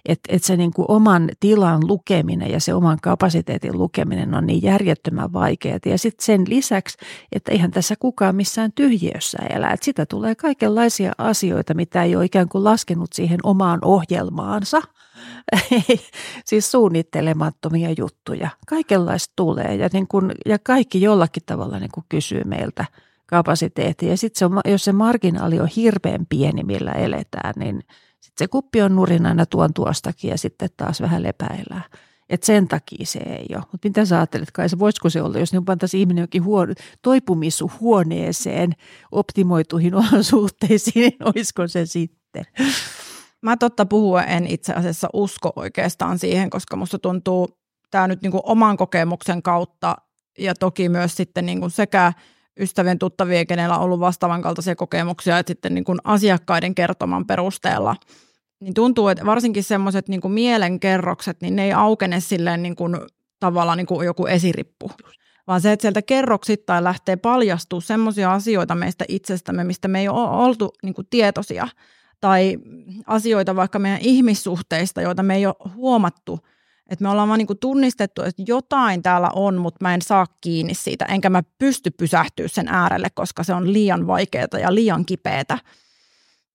[0.07, 4.63] että, että se niin kuin oman tilan lukeminen ja se oman kapasiteetin lukeminen on niin
[4.63, 5.79] järjettömän vaikeaa.
[5.87, 6.99] Ja sitten sen lisäksi,
[7.33, 9.73] että ihan tässä kukaan missään tyhjiössä elää.
[9.73, 14.83] Että sitä tulee kaikenlaisia asioita, mitä ei ole ikään kuin laskenut siihen omaan ohjelmaansa.
[16.45, 18.51] siis suunnittelemattomia juttuja.
[18.69, 22.85] Kaikenlaista tulee ja, niin kun, ja kaikki jollakin tavalla niin kuin kysyy meiltä
[23.27, 24.11] kapasiteettia.
[24.11, 27.83] Ja sitten jos se marginaali on hirveän pieni, millä eletään, niin–
[28.21, 31.85] sitten se kuppi on nurin aina tuon tuostakin ja sitten taas vähän lepäillään.
[32.31, 33.65] Et sen takia se ei ole.
[33.73, 38.73] Mutta mitä sä ajattelet, Kai, voisiko se olla, jos ne pantaisiin ihminen jokin huone, toipumishuoneeseen
[39.13, 42.45] optimoituihin olosuhteisiin, niin olisiko se sitten?
[43.43, 47.49] Mä totta puhua en itse asiassa usko oikeastaan siihen, koska musta tuntuu
[47.91, 49.97] tämä nyt niinku oman kokemuksen kautta
[50.39, 52.13] ja toki myös sitten niinku sekä
[52.61, 57.97] ystävien tuttavien, kenellä on ollut vastaavan kaltaisia kokemuksia, että sitten niin kuin asiakkaiden kertoman perusteella,
[58.61, 62.97] niin tuntuu, että varsinkin semmoiset niin mielenkerrokset, niin ne ei aukene silleen niin kuin,
[63.41, 64.91] tavallaan niin kuin joku esirippu,
[65.47, 70.29] vaan se, että sieltä kerroksittain lähtee paljastuu semmoisia asioita meistä itsestämme, mistä me ei ole
[70.29, 71.69] oltu niin kuin tietoisia,
[72.21, 72.59] tai
[73.07, 76.39] asioita vaikka meidän ihmissuhteista, joita me ei ole huomattu–
[76.89, 80.75] että me ollaan vaan niin tunnistettu, että jotain täällä on, mutta mä en saa kiinni
[80.75, 85.59] siitä, enkä mä pysty pysähtyä sen äärelle, koska se on liian vaikeaa ja liian kipeätä.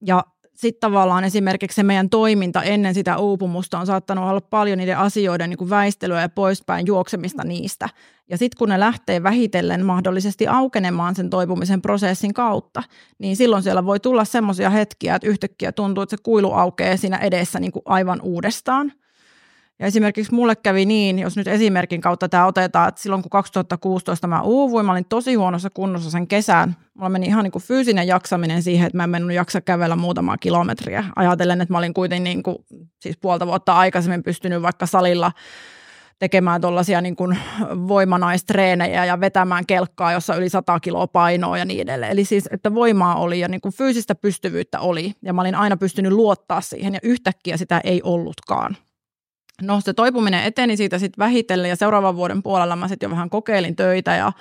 [0.06, 0.24] Ja
[0.56, 5.50] sitten tavallaan esimerkiksi se meidän toiminta ennen sitä uupumusta on saattanut olla paljon niiden asioiden
[5.50, 7.90] niin kuin väistelyä ja poispäin juoksemista niistä.
[8.30, 12.84] Ja sitten kun ne lähtee vähitellen mahdollisesti aukenemaan sen toipumisen prosessin kautta,
[13.20, 17.18] niin silloin siellä voi tulla semmoisia hetkiä, että yhtäkkiä tuntuu, että se kuilu aukeaa siinä
[17.18, 18.92] edessä niin kuin aivan uudestaan–
[19.84, 24.28] ja esimerkiksi mulle kävi niin, jos nyt esimerkin kautta tämä otetaan, että silloin kun 2016
[24.28, 26.76] mä uuvuin, mä olin tosi huonossa kunnossa sen kesän.
[26.94, 30.38] Mulla meni ihan niin kuin fyysinen jaksaminen siihen, että mä en mennyt jaksa kävellä muutamaa
[30.38, 31.04] kilometriä.
[31.16, 32.58] Ajatellen, että mä olin kuitenkin niin kuin,
[33.00, 35.32] siis puolta vuotta aikaisemmin pystynyt vaikka salilla
[36.20, 37.38] tekemään tuollaisia niin kuin
[37.88, 42.12] voimanaistreenejä ja vetämään kelkkaa, jossa yli 100 kiloa painoa ja niin edelleen.
[42.12, 45.78] Eli siis, että voimaa oli ja niin kuin fyysistä pystyvyyttä oli ja mä olin aina
[45.78, 48.78] pystynyt luottaa siihen ja yhtäkkiä sitä ei ollutkaan.
[49.62, 53.30] No se toipuminen eteni siitä sitten vähitellen ja seuraavan vuoden puolella mä sitten jo vähän
[53.30, 54.32] kokeilin töitä ja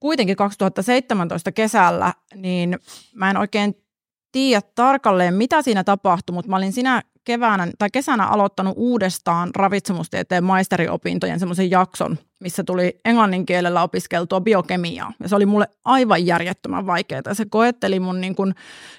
[0.00, 2.78] kuitenkin 2017 kesällä, niin
[3.14, 3.74] mä en oikein
[4.32, 10.44] tiedä tarkalleen, mitä siinä tapahtui, mutta mä olin siinä keväänä tai kesänä aloittanut uudestaan ravitsemustieteen
[10.44, 15.12] maisteriopintojen semmoisen jakson, missä tuli englannin kielellä opiskeltua biokemiaa.
[15.22, 17.34] Ja se oli mulle aivan järjettömän vaikeaa.
[17.34, 18.54] Se koetteli mun niin kun,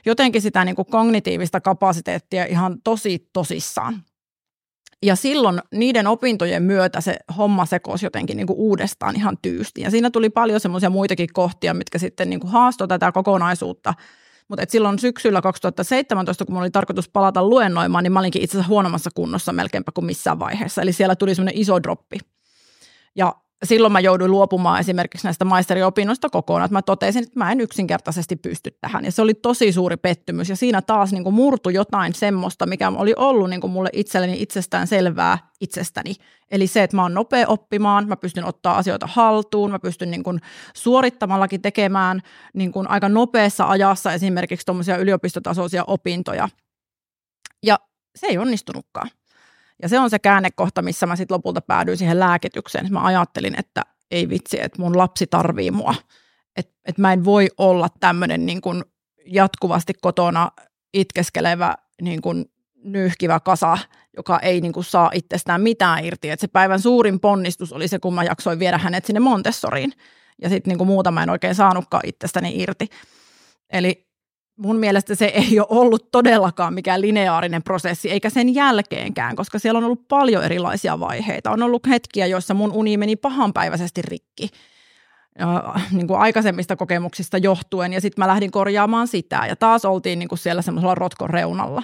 [0.05, 4.03] jotenkin sitä niin kun kognitiivista kapasiteettia ihan tosi tosissaan.
[5.03, 9.81] Ja silloin niiden opintojen myötä se homma sekosi jotenkin niin kuin uudestaan ihan tyysti.
[9.81, 13.93] Ja siinä tuli paljon semmoisia muitakin kohtia, mitkä sitten niin kuin haastoi tätä kokonaisuutta.
[14.47, 18.69] Mutta silloin syksyllä 2017, kun mulla oli tarkoitus palata luennoimaan, niin mä olinkin itse asiassa
[18.69, 20.81] huonommassa kunnossa melkeinpä kuin missään vaiheessa.
[20.81, 22.17] Eli siellä tuli semmoinen iso droppi.
[23.15, 28.35] Ja silloin mä jouduin luopumaan esimerkiksi näistä maisteriopinnoista kokonaan, mä totesin, että mä en yksinkertaisesti
[28.35, 29.05] pysty tähän.
[29.05, 32.89] Ja se oli tosi suuri pettymys ja siinä taas niin kuin murtu jotain semmoista, mikä
[32.89, 36.15] oli ollut niin kuin mulle itselleni itsestään selvää itsestäni.
[36.51, 40.23] Eli se, että mä oon nopea oppimaan, mä pystyn ottaa asioita haltuun, mä pystyn niin
[40.23, 40.41] kuin
[40.73, 42.21] suorittamallakin tekemään
[42.53, 46.49] niin kuin aika nopeassa ajassa esimerkiksi tuommoisia yliopistotasoisia opintoja.
[47.63, 47.79] Ja
[48.15, 49.09] se ei onnistunutkaan.
[49.81, 52.93] Ja se on se käännekohta, missä mä sitten lopulta päädyin siihen lääkitykseen.
[52.93, 55.95] Mä ajattelin, että ei vitsi, että mun lapsi tarvii mua.
[56.55, 58.83] Että et mä en voi olla tämmöinen niin kuin
[59.25, 60.51] jatkuvasti kotona
[60.93, 62.45] itkeskelevä niin kuin
[62.83, 63.77] nyyhkivä kasa,
[64.17, 66.29] joka ei niin kuin saa itsestään mitään irti.
[66.29, 69.93] Et se päivän suurin ponnistus oli se, kun mä jaksoin viedä hänet sinne Montessoriin.
[70.41, 72.89] Ja sitten niin muuta mä en oikein saanutkaan itsestäni irti.
[73.69, 74.04] Eli
[74.57, 79.77] mun mielestä se ei ole ollut todellakaan mikään lineaarinen prosessi, eikä sen jälkeenkään, koska siellä
[79.77, 81.51] on ollut paljon erilaisia vaiheita.
[81.51, 84.49] On ollut hetkiä, joissa mun uni meni pahanpäiväisesti rikki
[85.91, 90.29] niin kuin aikaisemmista kokemuksista johtuen, ja sitten mä lähdin korjaamaan sitä, ja taas oltiin niin
[90.29, 91.83] kuin siellä semmoisella rotkon reunalla.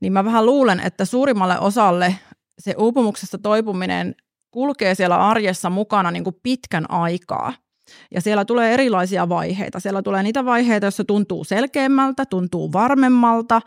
[0.00, 2.14] Niin mä vähän luulen, että suurimmalle osalle
[2.58, 4.14] se uupumuksesta toipuminen
[4.50, 7.52] kulkee siellä arjessa mukana niin kuin pitkän aikaa–
[8.14, 9.80] ja siellä tulee erilaisia vaiheita.
[9.80, 13.62] Siellä tulee niitä vaiheita, joissa tuntuu selkeämmältä, tuntuu varmemmalta.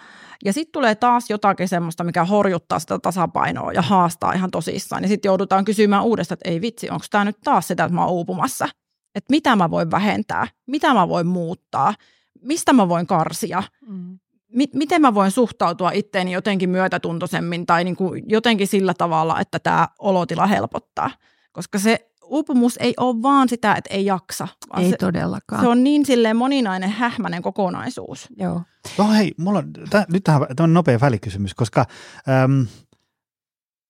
[0.45, 5.03] Ja sitten tulee taas jotakin semmoista, mikä horjuttaa sitä tasapainoa ja haastaa ihan tosissaan.
[5.03, 8.05] Ja sitten joudutaan kysymään uudestaan, että ei vitsi, onko tämä nyt taas sitä, että mä
[8.05, 8.67] oon uupumassa.
[9.15, 11.93] Että mitä mä voin vähentää, mitä mä voin muuttaa,
[12.41, 13.63] mistä mä voin karsia.
[13.87, 14.19] Mm.
[14.73, 19.87] miten mä voin suhtautua itteeni jotenkin myötätuntoisemmin tai niin kuin jotenkin sillä tavalla, että tämä
[19.99, 21.11] olotila helpottaa.
[21.51, 24.47] Koska se uupumus ei ole vaan sitä, että ei jaksa.
[24.77, 25.61] Ei se, todellakaan.
[25.61, 28.27] Se on niin silleen moninainen, hähmäinen kokonaisuus.
[28.37, 28.61] Joo.
[28.97, 31.85] No hei, mulla on, täh, nyt tähän on nopea välikysymys, koska
[32.43, 32.67] äm,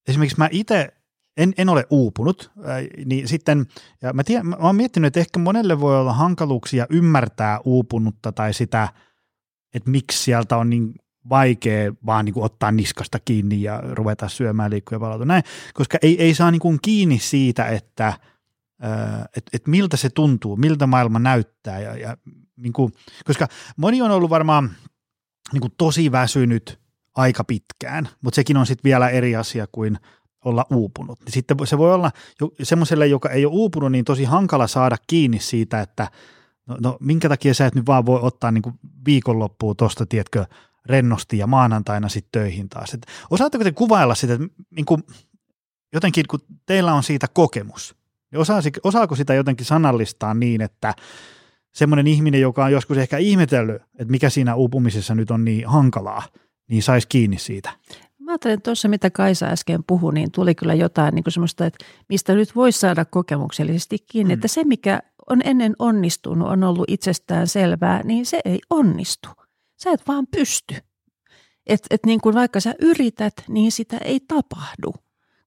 [0.08, 0.94] esimerkiksi mä itse
[1.38, 3.66] en, en ole uupunut, äh, niin sitten,
[4.02, 8.54] ja mä, tiedän, mä oon miettinyt, että ehkä monelle voi olla hankaluuksia ymmärtää uupunutta tai
[8.54, 8.90] sitä,
[9.74, 10.96] että miksi sieltä on niin
[11.30, 15.98] vaikea vaan niin kuin ottaa niskasta kiinni ja ruveta syömään, liikkua ja palautua näin, koska
[16.02, 18.14] ei, ei saa niin kuin kiinni siitä, että
[19.36, 21.80] että et miltä se tuntuu, miltä maailma näyttää.
[21.80, 22.18] Ja, ja
[22.58, 22.94] niin kuin,
[23.26, 24.72] koska moni on ollut varmaan
[25.54, 26.80] niin kuin tosi väsynyt
[27.16, 29.98] aika pitkään, mutta sekin on sitten vielä eri asia kuin
[30.46, 31.20] olla uupunut.
[31.28, 32.12] Sitten se voi olla
[32.64, 36.12] semmoiselle, joka ei ole uupunut, niin tosi hankala saada kiinni siitä, että
[36.68, 40.46] no, no minkä takia sä et nyt vaan voi ottaa niin kuin viikonloppuun tuosta, tiedätkö,
[40.86, 42.94] rennosti ja maanantaina sitten töihin taas.
[42.94, 45.04] Et osaatteko te kuvailla sitä, että niin kuin,
[45.94, 47.96] jotenkin kun teillä on siitä kokemus,
[48.32, 50.94] niin osaasi, osaako sitä jotenkin sanallistaa niin, että
[51.74, 56.24] semmoinen ihminen, joka on joskus ehkä ihmetellyt, että mikä siinä uupumisessa nyt on niin hankalaa,
[56.70, 57.72] niin saisi kiinni siitä?
[58.20, 61.66] Mä ajattelin, että tuossa mitä Kaisa äsken puhui, niin tuli kyllä jotain niin kuin semmoista,
[61.66, 64.38] että mistä nyt voisi saada kokemuksellisesti kiinni, mm.
[64.38, 69.30] että se mikä on ennen onnistunut, on ollut itsestään selvää, niin se ei onnistu.
[69.84, 70.76] Sä et vaan pysty.
[71.68, 74.94] Että et niin kuin vaikka sä yrität, niin sitä ei tapahdu.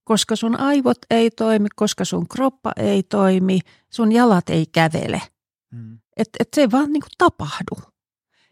[0.05, 5.23] Koska sun aivot ei toimi, koska sun kroppa ei toimi, sun jalat ei kävele.
[5.71, 5.99] Mm.
[6.17, 7.91] Että et se ei vaan niin kuin tapahdu.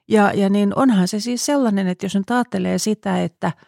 [0.09, 3.53] Ja, ja niin onhan se siis sellainen, että jos nyt ajattelee sitä, että–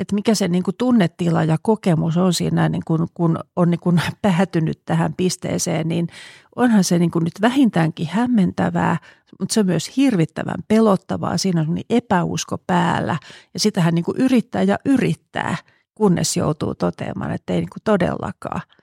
[0.00, 3.80] että mikä se niin kuin tunnetila ja kokemus on siinä, niin kuin, kun on niin
[3.80, 6.08] kuin päätynyt tähän pisteeseen, niin
[6.56, 8.96] onhan se niin kuin nyt vähintäänkin hämmentävää,
[9.40, 11.38] mutta se on myös hirvittävän pelottavaa.
[11.38, 13.16] Siinä on niin epäusko päällä
[13.54, 15.56] ja sitähän niin kuin yrittää ja yrittää,
[16.00, 18.60] kunnes joutuu toteamaan, että ei niin kuin todellakaan–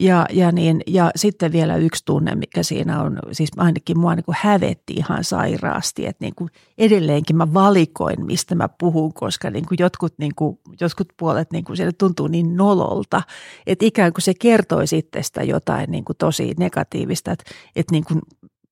[0.00, 4.24] ja, ja, niin, ja sitten vielä yksi tunne, mikä siinä on, siis ainakin mua niin
[4.24, 9.66] kuin hävetti ihan sairaasti, että niin kuin edelleenkin mä valikoin, mistä mä puhun, koska niin
[9.66, 13.22] kuin jotkut, niin kuin, jotkut puolet niin kuin siellä tuntuu niin nololta,
[13.66, 17.44] että ikään kuin se kertoi sitten sitä jotain niin kuin tosi negatiivista, että,
[17.76, 18.20] että niin kuin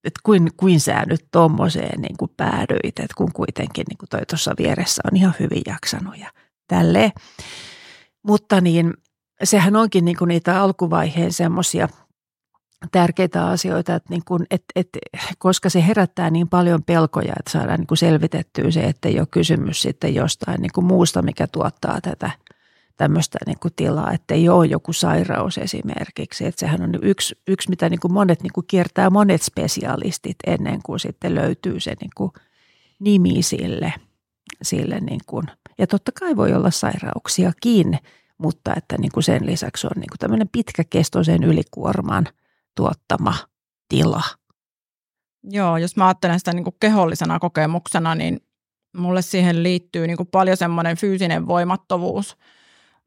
[0.05, 4.21] että kuin, kuin sä nyt tommoseen niin kuin päädyit, että kun kuitenkin niin kuin toi
[4.31, 6.31] tuossa vieressä on ihan hyvin jaksanut ja
[6.69, 7.13] tälleen.
[8.27, 8.95] Mutta niin,
[9.45, 11.89] sehän onkin niin kuin niitä alkuvaiheen semmoisia
[12.93, 14.89] tärkeitä asioita, että niin kuin, et, et,
[15.39, 19.29] koska se herättää niin paljon pelkoja, että saadaan niin kuin selvitettyä se, että ei ole
[19.31, 22.31] kysymys sitten jostain niin kuin muusta, mikä tuottaa tätä
[22.97, 26.47] tämmöistä niin kuin tilaa, että ei ole joku sairaus esimerkiksi.
[26.47, 30.81] Että sehän on yksi, yksi mitä niin kuin monet niin kuin kiertää monet spesialistit ennen
[30.83, 32.33] kuin sitten löytyy se niin kuin
[32.99, 33.95] nimi sille.
[34.63, 35.47] Sille niin kuin.
[35.79, 37.99] Ja totta kai voi olla sairauksiakin,
[38.39, 42.27] mutta että niin kuin sen lisäksi on niin kuin tämmöinen pitkäkestoisen ylikuorman
[42.77, 43.35] tuottama
[43.89, 44.23] tila.
[45.45, 48.41] Joo, jos mä ajattelen sitä niin kuin kehollisena kokemuksena, niin
[48.97, 52.37] mulle siihen liittyy niin kuin paljon semmoinen fyysinen voimattomuus.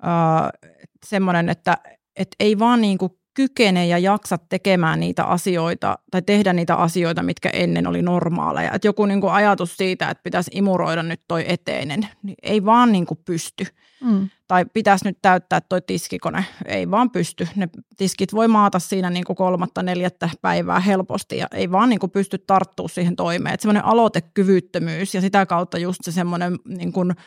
[0.04, 0.70] Öö,
[1.06, 1.78] semmoinen, että
[2.16, 7.24] et ei vaan niin kuin kykene ja jaksa tekemään niitä asioita tai tehdä niitä asioita,
[7.24, 8.72] mitkä ennen oli normaaleja.
[8.72, 12.92] Et joku niin kuin ajatus siitä, että pitäisi imuroida nyt toi eteinen, niin ei vaan
[12.92, 13.66] niin kuin pysty.
[14.02, 14.30] Mm.
[14.48, 17.48] Tai pitäisi nyt täyttää toi tiskikone, ei vaan pysty.
[17.56, 22.00] Ne tiskit voi maata siinä niin kuin kolmatta, neljättä päivää helposti ja ei vaan niin
[22.00, 23.54] kuin pysty tarttua siihen toimeen.
[23.54, 27.16] Että semmoinen aloitekyvyttömyys ja sitä kautta just se semmoinen niin kuin–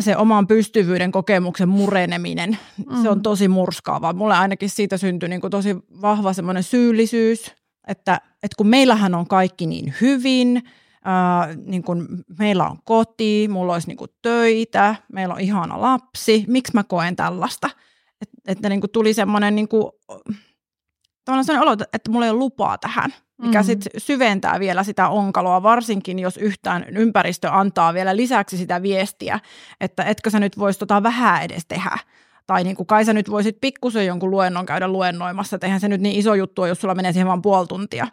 [0.00, 2.58] se oman pystyvyyden kokemuksen mureneminen,
[2.90, 3.02] mm.
[3.02, 3.22] se on mm.
[3.22, 4.12] tosi murskaavaa.
[4.12, 7.54] Mulle ainakin siitä syntyy niin kuin tosi vahva semmoinen syyllisyys,
[7.86, 10.62] että, että kun meillähän on kaikki niin hyvin,
[11.04, 12.06] ää, niin kuin
[12.38, 17.16] meillä on koti, mulla olisi niin kuin töitä, meillä on ihana lapsi, miksi mä koen
[17.16, 17.70] tällaista?
[18.22, 19.92] Et, että niin kuin tuli semmoinen niin kuin,
[21.26, 26.18] sellainen olo, että mulla ei ole lupaa tähän mikä sit syventää vielä sitä onkaloa, varsinkin
[26.18, 29.40] jos yhtään ympäristö antaa vielä lisäksi sitä viestiä,
[29.80, 31.98] että etkö sä nyt voisi tota vähän edes tehdä.
[32.46, 35.88] Tai niin kuin kai sä nyt voisit pikkusen jonkun luennon käydä luennoimassa, että eihän se
[35.88, 38.06] nyt niin iso juttu jos sulla menee siihen vaan puoli tuntia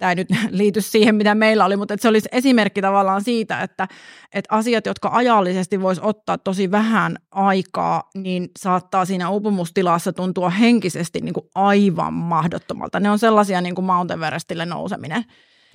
[0.00, 3.60] tämä ei nyt liity siihen, mitä meillä oli, mutta että se olisi esimerkki tavallaan siitä,
[3.60, 3.88] että,
[4.34, 11.20] että asiat, jotka ajallisesti voisi ottaa tosi vähän aikaa, niin saattaa siinä uupumustilassa tuntua henkisesti
[11.20, 13.00] niin kuin aivan mahdottomalta.
[13.00, 15.24] Ne on sellaisia niin kuin Mount Everestille nouseminen.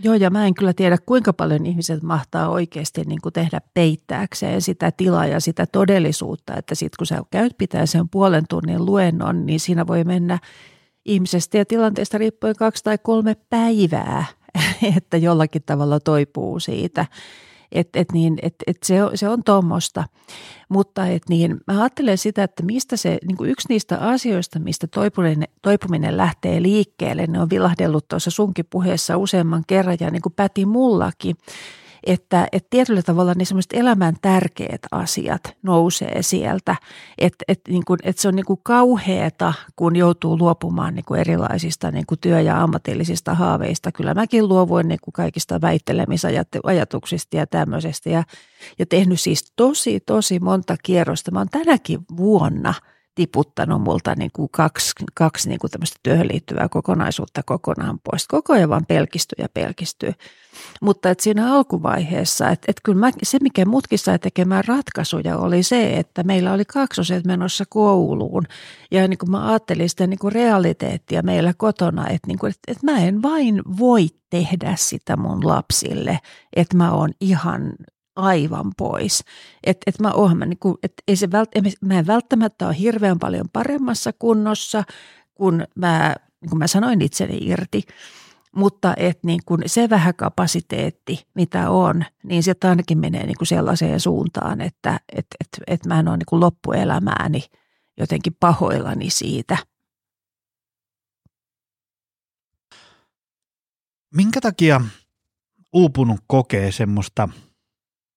[0.03, 4.61] Joo, ja mä en kyllä tiedä, kuinka paljon ihmiset mahtaa oikeasti niin kuin tehdä peittääkseen
[4.61, 9.45] sitä tilaa ja sitä todellisuutta, että sitten kun sä käyt pitää sen puolen tunnin luennon,
[9.45, 10.39] niin siinä voi mennä
[11.05, 14.25] ihmisestä ja tilanteesta riippuen kaksi tai kolme päivää,
[14.97, 17.05] että jollakin tavalla toipuu siitä.
[17.71, 20.03] Et, et niin, et, et se, on, se on tuommoista.
[20.69, 24.87] Mutta et niin, mä ajattelen sitä, että mistä se, niin kuin yksi niistä asioista, mistä
[24.87, 30.33] toipuminen, toipuminen lähtee liikkeelle, ne on vilahdellut tuossa sunkin puheessa useamman kerran ja niin kuin
[30.33, 31.35] päti mullakin,
[32.05, 36.75] että, että tietyllä tavalla ne semmoiset elämän tärkeät asiat nousee sieltä.
[37.17, 41.91] Että, että, niin että se on niin kuin kauheata, kun joutuu luopumaan niin kuin erilaisista
[41.91, 43.91] niin kuin työ- ja ammatillisista haaveista.
[43.91, 48.23] Kyllä mäkin luovuin niin kuin kaikista väittelemisajatuksista ja tämmöisestä ja,
[48.79, 51.31] ja tehnyt siis tosi, tosi monta kierrosta.
[51.31, 52.73] Mä oon tänäkin vuonna–
[53.15, 58.27] tiputtanut multa niin kuin kaksi, kaksi niin kuin tämmöistä työhön liittyvää kokonaisuutta kokonaan pois.
[58.27, 60.11] Koko ajan vaan pelkistyy ja pelkistyy.
[60.81, 65.63] Mutta että siinä alkuvaiheessa, että, että kyllä mä, se mikä mutkin sai tekemään ratkaisuja oli
[65.63, 68.43] se, että meillä oli kaksoset menossa kouluun.
[68.91, 72.71] Ja niin kuin mä ajattelin sitä niin kuin realiteettia meillä kotona, että, niin kuin, että,
[72.71, 76.19] että mä en vain voi tehdä sitä mun lapsille,
[76.55, 77.73] että mä oon ihan
[78.15, 79.23] aivan pois.
[79.63, 81.49] Että et mä, oon, mä, niinku, et ei se vält,
[81.81, 84.83] mä en välttämättä ole hirveän paljon paremmassa kunnossa,
[85.35, 87.81] kun mä, niin kuin mä sanoin itseni irti.
[88.55, 93.47] Mutta et niin kun se vähän kapasiteetti, mitä on, niin se ainakin menee niin kuin
[93.47, 97.43] sellaiseen suuntaan, että et, et, et mä en ole niin kuin loppuelämääni
[97.97, 99.57] jotenkin pahoillani siitä.
[104.13, 104.81] Minkä takia
[105.73, 107.29] uupunut kokee semmoista–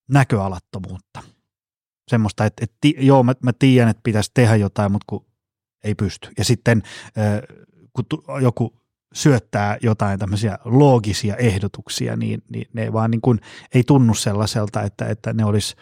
[0.08, 1.22] näköalattomuutta.
[2.08, 5.26] Semmoista, että, että joo, mä, mä tiedän, että pitäisi tehdä jotain, mutta kun
[5.84, 6.28] ei pysty.
[6.38, 6.82] Ja sitten
[7.92, 8.04] kun
[8.42, 8.78] joku
[9.14, 13.40] syöttää jotain tämmöisiä loogisia ehdotuksia, niin, niin ne vaan niin kuin
[13.74, 15.76] ei tunnu sellaiselta, että, että ne olisi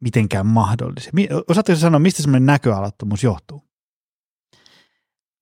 [0.00, 1.12] mitenkään mahdollisia.
[1.48, 3.67] Osaatko sanoa, mistä semmoinen näköalattomuus johtuu?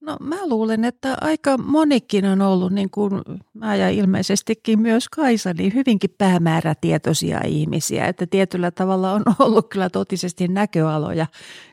[0.07, 3.23] No mä luulen, että aika monikin on ollut, niin kuin
[3.55, 8.07] mä ja ilmeisestikin myös Kaisa, niin hyvinkin päämäärätietoisia ihmisiä.
[8.07, 11.27] Että tietyllä tavalla on ollut kyllä totisesti näköaloja,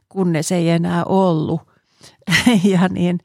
[0.10, 1.62] kunnes ei enää ollut.
[2.74, 3.20] ja, niin,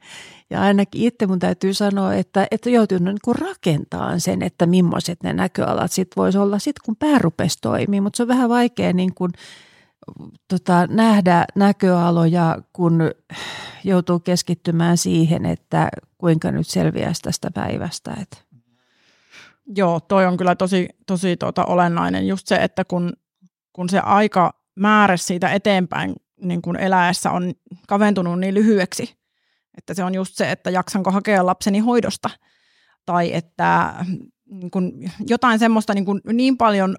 [0.49, 5.23] ja ainakin itse mun täytyy sanoa, että, että joutunut niin kuin rakentamaan sen, että millaiset
[5.23, 8.01] ne näköalat sitten voisi olla sitten, kun pää rupesi toimii.
[8.01, 9.31] Mutta se on vähän vaikea niin kuin–
[10.47, 13.11] tota, nähdä näköaloja, kun
[13.83, 18.17] joutuu keskittymään siihen, että kuinka nyt selviäisi tästä päivästä.
[18.21, 18.45] Et.
[19.75, 22.27] Joo, toi on kyllä tosi, tosi tota, olennainen.
[22.27, 23.13] Just se, että kun,
[23.73, 27.53] kun se aika määrä siitä eteenpäin niin kun eläessä on
[27.87, 29.15] kaventunut niin lyhyeksi,
[29.77, 32.29] että se on just se, että jaksanko hakea lapseni hoidosta.
[33.05, 33.93] Tai että
[34.45, 34.93] niin kun
[35.27, 36.95] jotain semmoista niin, kun niin paljon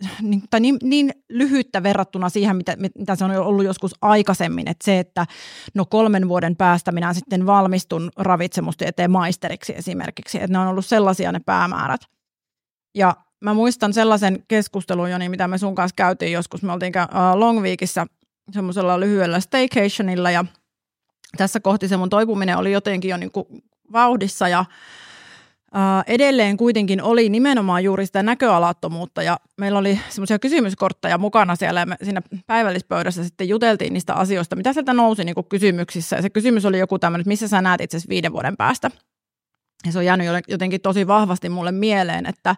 [0.22, 4.84] niin, tai niin, niin lyhyttä verrattuna siihen, mitä, mitä se on ollut joskus aikaisemmin, että
[4.84, 5.26] se, että
[5.74, 11.32] no kolmen vuoden päästä minä sitten valmistun ravitsemustieteen maisteriksi esimerkiksi, että ne on ollut sellaisia
[11.32, 12.00] ne päämäärät.
[12.94, 17.38] Ja mä muistan sellaisen keskustelun, Joni, mitä me sun kanssa käytiin joskus, me oltiin uh,
[17.38, 18.06] Long Weekissä
[18.52, 20.44] semmoisella lyhyellä staycationilla ja
[21.36, 23.46] tässä kohti se mun toipuminen oli jotenkin jo niin kuin
[23.92, 24.64] vauhdissa ja
[26.06, 31.86] edelleen kuitenkin oli nimenomaan juuri sitä näköalattomuutta ja meillä oli semmoisia kysymyskortteja mukana siellä ja
[31.86, 36.64] me siinä päivällispöydässä sitten juteltiin niistä asioista, mitä sieltä nousi niin kysymyksissä ja se kysymys
[36.64, 38.90] oli joku tämmöinen, että missä sä näet itse viiden vuoden päästä.
[39.86, 42.56] Ja se on jäänyt jotenkin tosi vahvasti mulle mieleen, että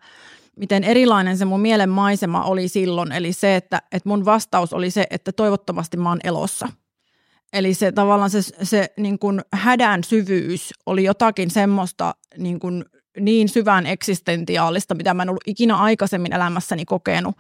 [0.56, 3.12] miten erilainen se mun mielen maisema oli silloin.
[3.12, 6.68] Eli se, että, että mun vastaus oli se, että toivottavasti mä oon elossa.
[7.52, 12.84] Eli se tavallaan se, se niin kuin hädän syvyys oli jotakin semmoista niin, kuin
[13.20, 17.36] niin syvään eksistentiaalista, mitä mä en ollut ikinä aikaisemmin elämässäni kokenut,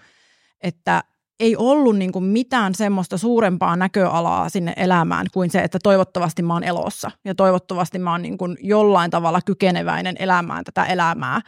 [0.60, 1.04] että
[1.40, 6.52] ei ollut niin kuin mitään semmoista suurempaa näköalaa sinne elämään kuin se, että toivottavasti mä
[6.52, 11.40] oon elossa ja toivottavasti mä oon niin kuin jollain tavalla kykeneväinen elämään tätä elämää.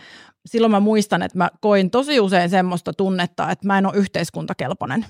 [0.46, 5.06] Silloin mä muistan, että mä koin tosi usein semmoista tunnetta, että mä en ole yhteiskuntakelpoinen.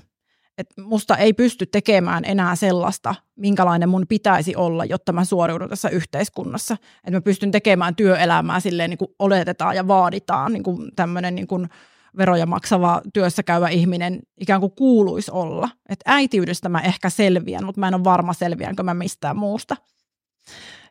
[0.59, 5.88] Että musta ei pysty tekemään enää sellaista, minkälainen mun pitäisi olla, jotta mä suoriudun tässä
[5.88, 6.76] yhteiskunnassa.
[6.96, 11.46] Että mä pystyn tekemään työelämää silleen niin kuin oletetaan ja vaaditaan niin kuin tämmöinen niin
[11.46, 11.68] kuin
[12.16, 15.68] veroja maksava työssä käyvä ihminen ikään kuin kuuluisi olla.
[15.88, 19.76] Että äitiydestä mä ehkä selviän, mutta mä en ole varma selviänkö mä mistään muusta.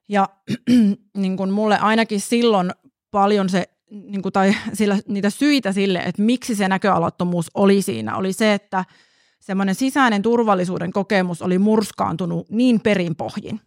[0.10, 0.30] Ja
[1.18, 2.72] niin kuin mulle ainakin silloin
[3.12, 8.18] paljon se, niin kuin, tai sillä, niitä syitä sille, että miksi se näköalattomuus oli siinä,
[8.18, 8.86] oli se, että
[9.46, 13.62] semmoinen sisäinen turvallisuuden kokemus oli murskaantunut niin perinpohjin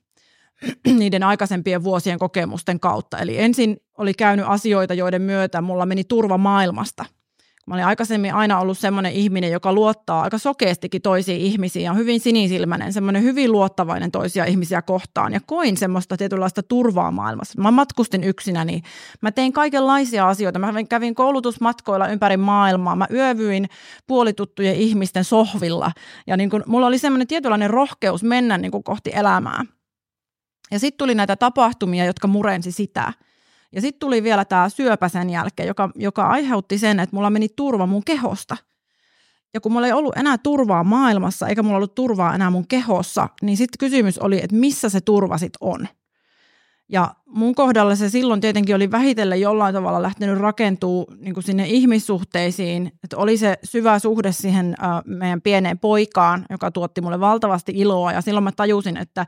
[0.98, 3.18] niiden aikaisempien vuosien kokemusten kautta.
[3.18, 7.04] Eli ensin oli käynyt asioita, joiden myötä mulla meni turva maailmasta–
[7.68, 11.96] Mä olin aikaisemmin aina ollut semmoinen ihminen, joka luottaa aika sokeastikin toisiin ihmisiin ja on
[11.96, 17.62] hyvin sinisilmäinen, semmoinen hyvin luottavainen toisia ihmisiä kohtaan ja koin semmoista tietynlaista turvaa maailmassa.
[17.62, 18.82] Mä matkustin yksinäni, niin
[19.20, 20.58] mä tein kaikenlaisia asioita.
[20.58, 23.68] Mä kävin koulutusmatkoilla ympäri maailmaa, mä yövyin
[24.06, 25.92] puolituttujen ihmisten sohvilla
[26.26, 29.64] ja niin kun, mulla oli semmoinen tietynlainen rohkeus mennä niin kohti elämää.
[30.70, 33.12] Ja sitten tuli näitä tapahtumia, jotka murensi sitä–
[33.72, 37.48] ja sitten tuli vielä tämä syöpä sen jälkeen, joka, joka aiheutti sen, että mulla meni
[37.48, 38.56] turva mun kehosta.
[39.54, 43.28] Ja kun mulla ei ollut enää turvaa maailmassa, eikä mulla ollut turvaa enää mun kehossa,
[43.42, 45.88] niin sitten kysymys oli, että missä se turva sitten on.
[46.88, 52.92] Ja mun kohdalla se silloin tietenkin oli vähitellen jollain tavalla lähtenyt rakentuu niin sinne ihmissuhteisiin,
[53.04, 58.20] että oli se syvä suhde siihen meidän pieneen poikaan, joka tuotti mulle valtavasti iloa ja
[58.20, 59.26] silloin mä tajusin, että,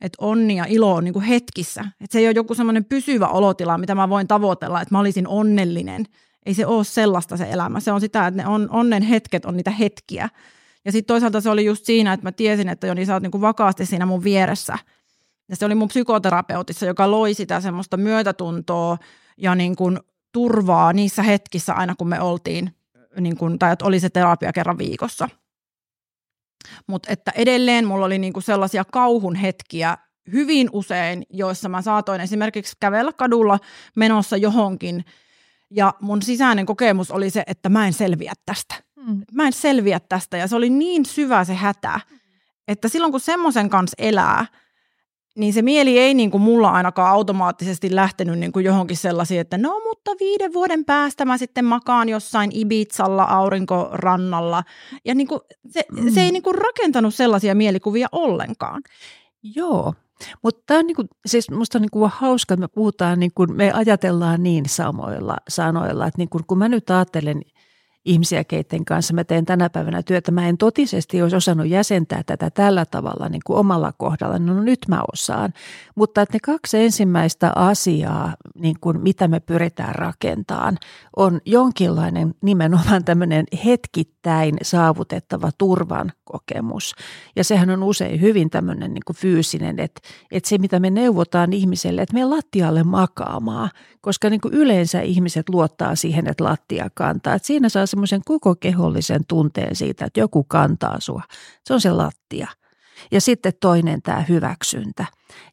[0.00, 1.80] että onni ja ilo on niin kuin hetkissä.
[1.80, 5.28] Että se ei ole joku semmoinen pysyvä olotila, mitä mä voin tavoitella, että mä olisin
[5.28, 6.04] onnellinen.
[6.46, 7.80] Ei se ole sellaista se elämä.
[7.80, 10.28] Se on sitä, että ne on, onnen hetket on niitä hetkiä.
[10.84, 13.30] Ja sitten toisaalta se oli just siinä, että mä tiesin, että Joni, sä oot niin
[13.30, 14.78] kuin vakaasti siinä mun vieressä–
[15.48, 18.98] ja se oli mun psykoterapeutissa, joka loi sitä semmoista myötätuntoa
[19.36, 20.00] ja niin kuin
[20.32, 22.76] turvaa niissä hetkissä aina, kun me oltiin,
[23.20, 25.28] niin kuin, tai että oli se terapia kerran viikossa.
[26.86, 29.98] Mutta että edelleen mulla oli niin kuin sellaisia kauhun hetkiä
[30.32, 33.58] hyvin usein, joissa mä saatoin esimerkiksi kävellä kadulla
[33.96, 35.04] menossa johonkin,
[35.70, 38.74] ja mun sisäinen kokemus oli se, että mä en selviä tästä.
[38.96, 39.22] Mm.
[39.32, 42.00] Mä en selviä tästä, ja se oli niin syvä se hätä,
[42.68, 44.46] että silloin kun semmoisen kanssa elää–
[45.38, 49.58] niin se mieli ei niin kuin mulla ainakaan automaattisesti lähtenyt niin kuin johonkin sellaisiin, että
[49.58, 54.62] no mutta viiden vuoden päästä mä sitten makaan jossain Ibizalla aurinkorannalla.
[55.04, 56.32] Ja niin kuin se, se ei mm.
[56.32, 58.82] niin kuin rakentanut sellaisia mielikuvia ollenkaan.
[59.42, 59.94] Joo,
[60.42, 63.32] mutta tämä on niin kuin, siis musta on niin kuin hauska, että me puhutaan, niin
[63.34, 67.42] kuin, me ajatellaan niin samoilla sanoilla, että niin kuin, kun mä nyt ajattelen–
[68.04, 70.30] ihmisiä, keiden kanssa mä teen tänä päivänä työtä.
[70.30, 74.38] Mä en totisesti olisi osannut jäsentää tätä tällä tavalla niin kuin omalla kohdalla.
[74.38, 75.52] No nyt mä osaan.
[75.94, 80.78] Mutta että ne kaksi ensimmäistä asiaa, niin kuin mitä me pyritään rakentamaan,
[81.16, 83.44] on jonkinlainen nimenomaan tämmöinen
[84.22, 86.94] hetkittäin saavutettava turvan kokemus.
[87.36, 90.00] Ja sehän on usein hyvin tämmöinen niin fyysinen, että,
[90.30, 93.70] että se mitä me neuvotaan ihmiselle, että me lattialle makaamaan,
[94.00, 97.34] koska niin kuin yleensä ihmiset luottaa siihen, että lattia kantaa.
[97.34, 101.22] Että siinä saa semmoisen koko kehollisen tunteen siitä, että joku kantaa sua.
[101.64, 102.48] Se on se lattia.
[103.10, 105.04] Ja sitten toinen tämä hyväksyntä.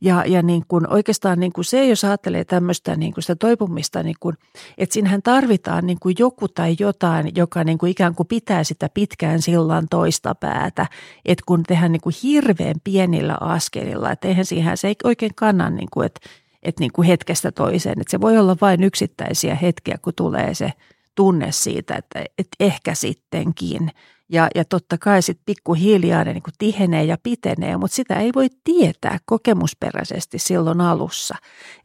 [0.01, 4.03] Ja, ja niin kuin oikeastaan niin kuin se, jos ajattelee tämmöistä niin kuin sitä toipumista,
[4.03, 4.37] niin kuin,
[4.77, 8.89] että siinähän tarvitaan niin kuin joku tai jotain, joka niin kuin ikään kuin pitää sitä
[8.93, 10.85] pitkään sillan toista päätä.
[11.25, 15.75] Että kun tehdään niin kuin hirveän pienillä askelilla, että eihän siihen se ei oikein kannan,
[15.75, 16.19] niin kuin, että,
[16.63, 18.01] että niin kuin hetkestä toiseen.
[18.01, 20.73] Että se voi olla vain yksittäisiä hetkiä, kun tulee se
[21.15, 23.91] tunne siitä, että, että ehkä sittenkin–
[24.29, 28.47] ja, ja totta kai sitten pikkuhiljaa ne niin tihenee ja pitenee, mutta sitä ei voi
[28.63, 31.35] tietää kokemusperäisesti silloin alussa.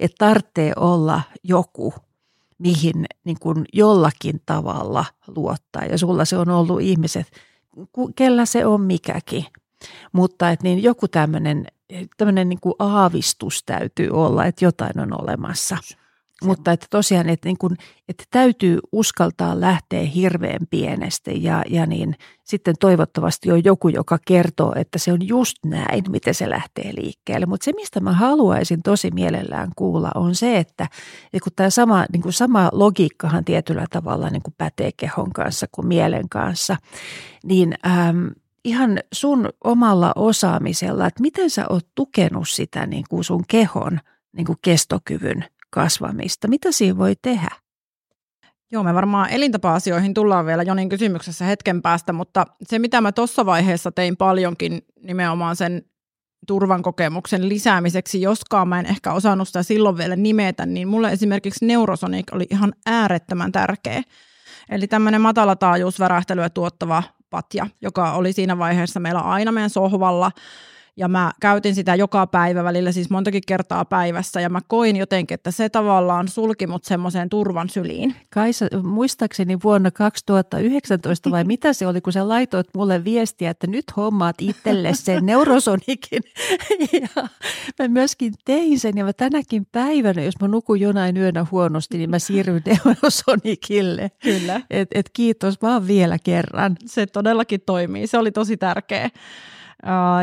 [0.00, 1.94] Että tarvitsee olla joku,
[2.58, 5.04] mihin niin kuin jollakin tavalla
[5.36, 5.84] luottaa.
[5.84, 7.26] Ja sulla se on ollut ihmiset,
[8.16, 9.44] kellä se on mikäkin.
[10.12, 15.76] Mutta että niin joku tämmöinen niin kuin aavistus täytyy olla, että jotain on olemassa.
[16.44, 17.76] Mutta että tosiaan, että, niin kun,
[18.08, 24.72] että täytyy uskaltaa lähteä hirveän pienestä ja, ja niin sitten toivottavasti on joku, joka kertoo,
[24.76, 27.46] että se on just näin, miten se lähtee liikkeelle.
[27.46, 30.88] Mutta se, mistä mä haluaisin tosi mielellään kuulla, on se, että,
[31.24, 35.66] että kun tämä sama, niin kuin sama logiikkahan tietyllä tavalla niin kuin pätee kehon kanssa
[35.72, 36.76] kuin mielen kanssa,
[37.44, 38.30] niin äm,
[38.64, 44.00] ihan sun omalla osaamisella, että miten sä oot tukenut sitä niin kuin sun kehon
[44.36, 45.44] niin kuin kestokyvyn
[45.74, 46.48] kasvamista?
[46.48, 47.48] Mitä siinä voi tehdä?
[48.72, 53.46] Joo, me varmaan elintapa-asioihin tullaan vielä Jonin kysymyksessä hetken päästä, mutta se mitä mä tuossa
[53.46, 55.82] vaiheessa tein paljonkin nimenomaan sen
[56.46, 61.66] turvan kokemuksen lisäämiseksi, joskaan mä en ehkä osannut sitä silloin vielä nimetä, niin mulle esimerkiksi
[61.66, 64.02] Neurosonic oli ihan äärettömän tärkeä.
[64.70, 70.30] Eli tämmöinen matalataajuusvärähtelyä tuottava patja, joka oli siinä vaiheessa meillä aina meidän sohvalla–
[70.96, 75.34] ja mä käytin sitä joka päivä välillä, siis montakin kertaa päivässä, ja mä koin jotenkin,
[75.34, 78.14] että se tavallaan sulki mut semmoiseen turvan syliin.
[78.30, 83.84] Kaisa, muistaakseni vuonna 2019 vai mitä se oli, kun sä laitoit mulle viestiä, että nyt
[83.96, 86.22] hommaat itselle sen neurosonikin.
[87.02, 87.28] ja
[87.78, 92.10] mä myöskin tein sen, ja mä tänäkin päivänä, jos mä nukun jonain yönä huonosti, niin
[92.10, 94.10] mä siirryn neurosonikille.
[94.22, 94.60] Kyllä.
[94.70, 96.76] Et, et kiitos vaan vielä kerran.
[96.86, 99.10] Se todellakin toimii, se oli tosi tärkeä.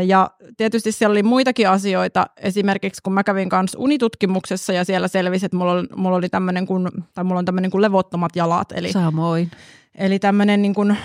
[0.05, 5.45] Ja tietysti siellä oli muitakin asioita, esimerkiksi kun mä kävin kanssa unitutkimuksessa ja siellä selvisi,
[5.45, 8.71] että mulla oli, mulla oli tämmöinen kuin, tai mulla on tämmöinen kuin levottomat jalat.
[8.71, 9.51] Eli, Samoin.
[9.95, 10.97] Eli tämmöinen niin kuin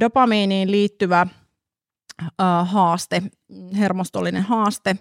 [0.00, 1.26] dopamiiniin liittyvä
[2.22, 3.22] uh, haaste,
[3.78, 4.96] hermostollinen haaste,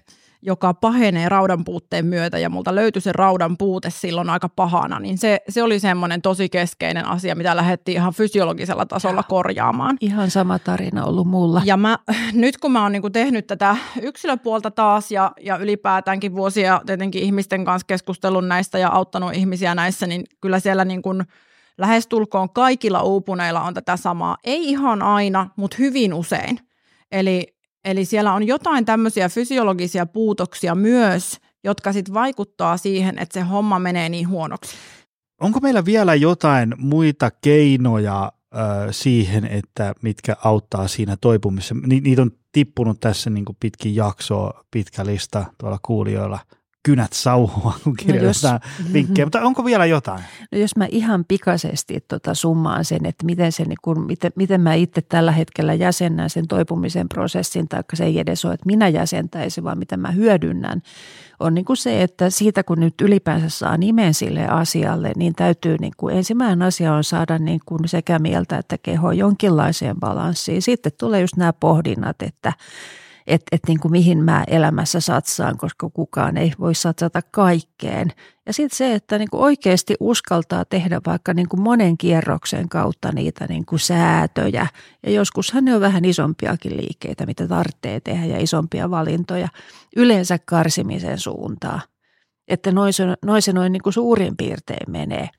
[0.46, 5.18] joka pahenee raudan puutteen myötä ja multa löytyi se raudan puute silloin aika pahana, niin
[5.18, 9.98] se, se oli semmoinen tosi keskeinen asia, mitä lähdettiin ihan fysiologisella tasolla korjaamaan.
[10.02, 11.62] Ihan sama tarina ollut mulla.
[11.66, 11.98] Ja mä,
[12.34, 17.66] nyt kun mä oon niinku tehnyt tätä yksilöpuolta taas ja, ja ylipäätäänkin vuosia tietenkin ihmisten
[17.66, 21.24] kanssa keskustellut näistä ja auttanut ihmisiä näissä, niin kyllä siellä niin kuin
[21.78, 24.38] lähestulkoon kaikilla uupuneilla on tätä samaa.
[24.44, 26.60] Ei ihan aina, mutta hyvin usein.
[27.12, 33.42] Eli Eli siellä on jotain tämmöisiä fysiologisia puutoksia myös, jotka sitten vaikuttaa siihen, että se
[33.42, 34.76] homma menee niin huonoksi.
[35.42, 38.24] Onko meillä vielä jotain muita keinoja
[38.56, 38.62] äh,
[38.92, 41.76] siihen, että mitkä auttaa siinä toipumisessa?
[41.86, 46.40] Ni, niitä on tippunut tässä niin kuin pitkin jaksoa, pitkä lista tuolla kuulijoilla–
[46.84, 49.26] kynät sauhua, kun kirjoitetaan no vinkkejä.
[49.26, 50.24] Mutta onko vielä jotain?
[50.52, 54.62] No jos mä ihan pikaisesti tota summaan sen, että miten, se, niin kun, miten, miten
[54.62, 58.88] mä itse tällä hetkellä jäsennän sen toipumisen prosessin, tai se ei edes ole, että minä
[58.88, 60.82] jäsentäisin, vaan mitä mä hyödynnän,
[61.40, 65.78] on niin kuin se, että siitä kun nyt ylipäänsä saa nimen sille asialle, niin täytyy
[65.80, 70.62] niin kuin ensimmäinen asia on saada niin kuin sekä mieltä että keho jonkinlaiseen balanssiin.
[70.62, 72.54] Sitten tulee just nämä pohdinnat, että
[73.28, 78.12] että et niin kuin mihin mä elämässä satsaan, koska kukaan ei voi satsata kaikkeen.
[78.46, 83.12] Ja sitten se, että niin kuin oikeasti uskaltaa tehdä vaikka niin kuin monen kierroksen kautta
[83.12, 84.68] niitä niin kuin säätöjä.
[85.04, 89.48] Ja joskushan ne on vähän isompiakin liikkeitä, mitä tarvitsee tehdä ja isompia valintoja.
[89.96, 91.82] Yleensä karsimisen suuntaa.
[92.48, 95.30] Että noin se, noin, se noin niin kuin suurin piirtein menee.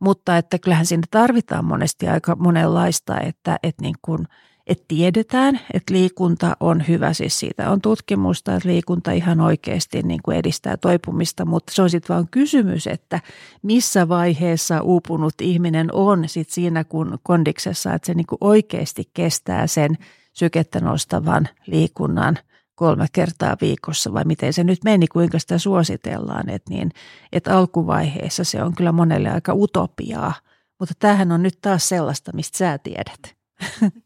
[0.00, 4.26] Mutta että kyllähän siinä tarvitaan monesti aika monenlaista, että, että niin kuin–
[4.66, 10.20] että tiedetään, että liikunta on hyvä, siis siitä on tutkimusta, että liikunta ihan oikeasti niin
[10.22, 13.20] kuin edistää toipumista, mutta se on sitten vaan kysymys, että
[13.62, 19.66] missä vaiheessa uupunut ihminen on sit siinä kun kondiksessa, että se niin kuin oikeasti kestää
[19.66, 19.98] sen
[20.32, 22.38] sykettä nostavan liikunnan
[22.74, 24.12] kolme kertaa viikossa.
[24.12, 26.90] Vai miten se nyt meni, kuinka sitä suositellaan, että, niin,
[27.32, 30.34] että alkuvaiheessa se on kyllä monelle aika utopiaa,
[30.78, 33.36] mutta tämähän on nyt taas sellaista, mistä sä tiedät.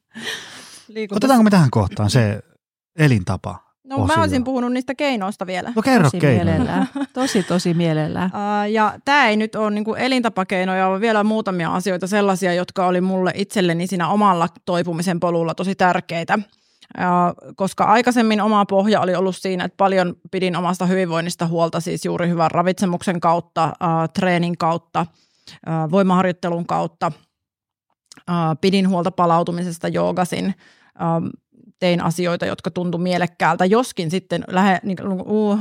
[0.88, 1.18] Liikunta...
[1.18, 2.40] Otetaanko me tähän kohtaan se
[2.98, 3.66] elintapa?
[3.86, 4.16] No osio.
[4.16, 5.72] mä olisin puhunut niistä keinoista vielä.
[5.76, 6.88] No kerro tosi mielellään.
[7.12, 8.30] Tosi, tosi mielellään.
[8.36, 13.00] Uh, ja tämä ei nyt ole niinku elintapakeinoja, vaan vielä muutamia asioita sellaisia, jotka oli
[13.00, 16.38] mulle itselleni siinä omalla toipumisen polulla tosi tärkeitä.
[16.98, 22.04] Uh, koska aikaisemmin oma pohja oli ollut siinä, että paljon pidin omasta hyvinvoinnista huolta siis
[22.04, 25.06] juuri hyvän ravitsemuksen kautta, uh, treenin kautta,
[25.50, 27.12] uh, voimaharjoittelun kautta.
[28.30, 30.54] Uh, pidin huolta palautumisesta, joogasin,
[31.02, 31.26] Ähm,
[31.78, 34.98] tein asioita, jotka tuntui mielekkäältä, joskin sitten lähe, niin,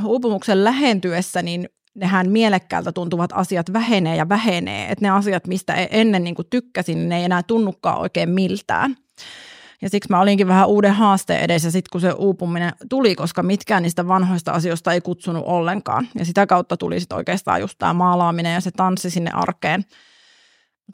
[0.05, 5.87] uupumuksen lähentyessä, niin nehän mielekkäältä tuntuvat asiat vähenee ja vähenee, että ne asiat, mistä e-,
[5.91, 8.95] ennen niin kuin tykkäsin, ne ei enää tunnukaan oikein miltään.
[9.81, 13.83] Ja siksi mä olinkin vähän uuden haasteen edessä sitten, kun se uupuminen tuli, koska mitkään
[13.83, 16.07] niistä vanhoista asioista ei kutsunut ollenkaan.
[16.19, 19.85] Ja sitä kautta tuli sitten oikeastaan just tämä maalaaminen ja se tanssi sinne arkeen.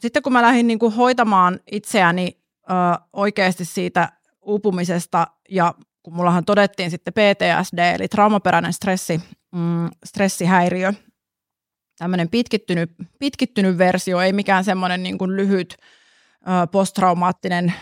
[0.00, 2.38] Sitten kun mä lähdin niin kuin hoitamaan itseäni
[2.70, 2.74] ö,
[3.12, 4.12] oikeasti siitä
[4.42, 9.20] uupumisesta ja kun mullahan todettiin sitten PTSD eli traumaperäinen stressi,
[9.52, 10.92] mm, stressihäiriö
[11.98, 17.74] tämmöinen pitkittynyt, pitkittynyt versio, ei mikään semmoinen niin kuin lyhyt ö, posttraumaattinen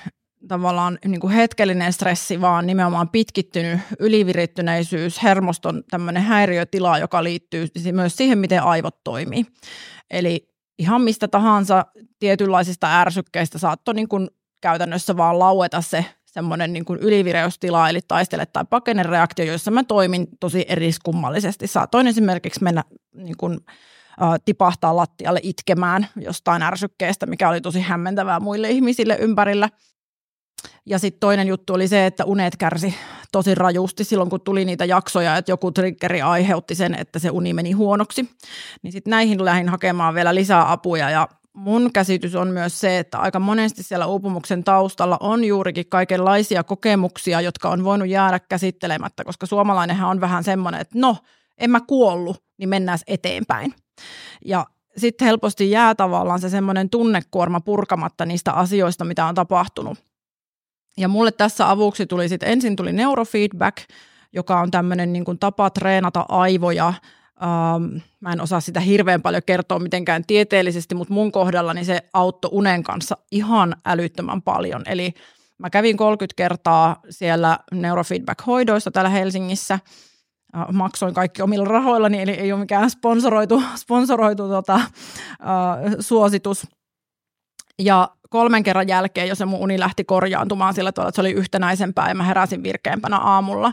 [0.48, 8.16] tavallaan niin kuin hetkellinen stressi, vaan nimenomaan pitkittynyt ylivirittyneisyys, hermoston tämmöinen häiriötila, joka liittyy myös
[8.16, 9.46] siihen, miten aivot toimii.
[10.10, 10.49] Eli
[10.80, 11.86] ihan mistä tahansa
[12.18, 14.28] tietynlaisista ärsykkeistä saattoi niin kuin
[14.60, 20.26] käytännössä vaan laueta se semmoinen niin ylivireystila, eli taistele tai pakene reaktio, jossa mä toimin
[20.40, 21.66] tosi eriskummallisesti.
[21.66, 23.60] Saatoin esimerkiksi mennä niin kuin,
[24.22, 29.68] äh, tipahtaa lattialle itkemään jostain ärsykkeestä, mikä oli tosi hämmentävää muille ihmisille ympärillä.
[30.86, 32.94] Ja sitten toinen juttu oli se, että unet kärsi
[33.32, 37.52] tosi rajusti silloin, kun tuli niitä jaksoja, että joku triggeri aiheutti sen, että se uni
[37.52, 38.30] meni huonoksi.
[38.82, 43.18] Niin sitten näihin lähdin hakemaan vielä lisää apuja ja mun käsitys on myös se, että
[43.18, 49.46] aika monesti siellä uupumuksen taustalla on juurikin kaikenlaisia kokemuksia, jotka on voinut jäädä käsittelemättä, koska
[49.46, 51.16] suomalainenhan on vähän semmoinen, että no,
[51.58, 53.74] en mä kuollut, niin mennään eteenpäin.
[54.44, 60.09] Ja sitten helposti jää tavallaan se semmoinen tunnekuorma purkamatta niistä asioista, mitä on tapahtunut.
[60.96, 63.76] Ja mulle tässä avuksi tuli sitten, ensin tuli neurofeedback,
[64.32, 66.94] joka on tämmöinen niin tapa treenata aivoja–
[67.40, 72.00] Um, mä en osaa sitä hirveän paljon kertoa mitenkään tieteellisesti, mutta mun kohdalla niin se
[72.12, 74.82] auttoi unen kanssa ihan älyttömän paljon.
[74.86, 75.14] Eli
[75.58, 79.78] mä kävin 30 kertaa siellä neurofeedback-hoidoissa täällä Helsingissä.
[80.56, 86.66] Uh, maksoin kaikki omilla rahoillani, eli ei ole mikään sponsoroitu, sponsoroitu tota, uh, suositus.
[87.78, 91.30] Ja kolmen kerran jälkeen jo se mun uni lähti korjaantumaan sillä tavalla, että se oli
[91.30, 93.72] yhtenäisempää ja mä heräsin virkeämpänä aamulla.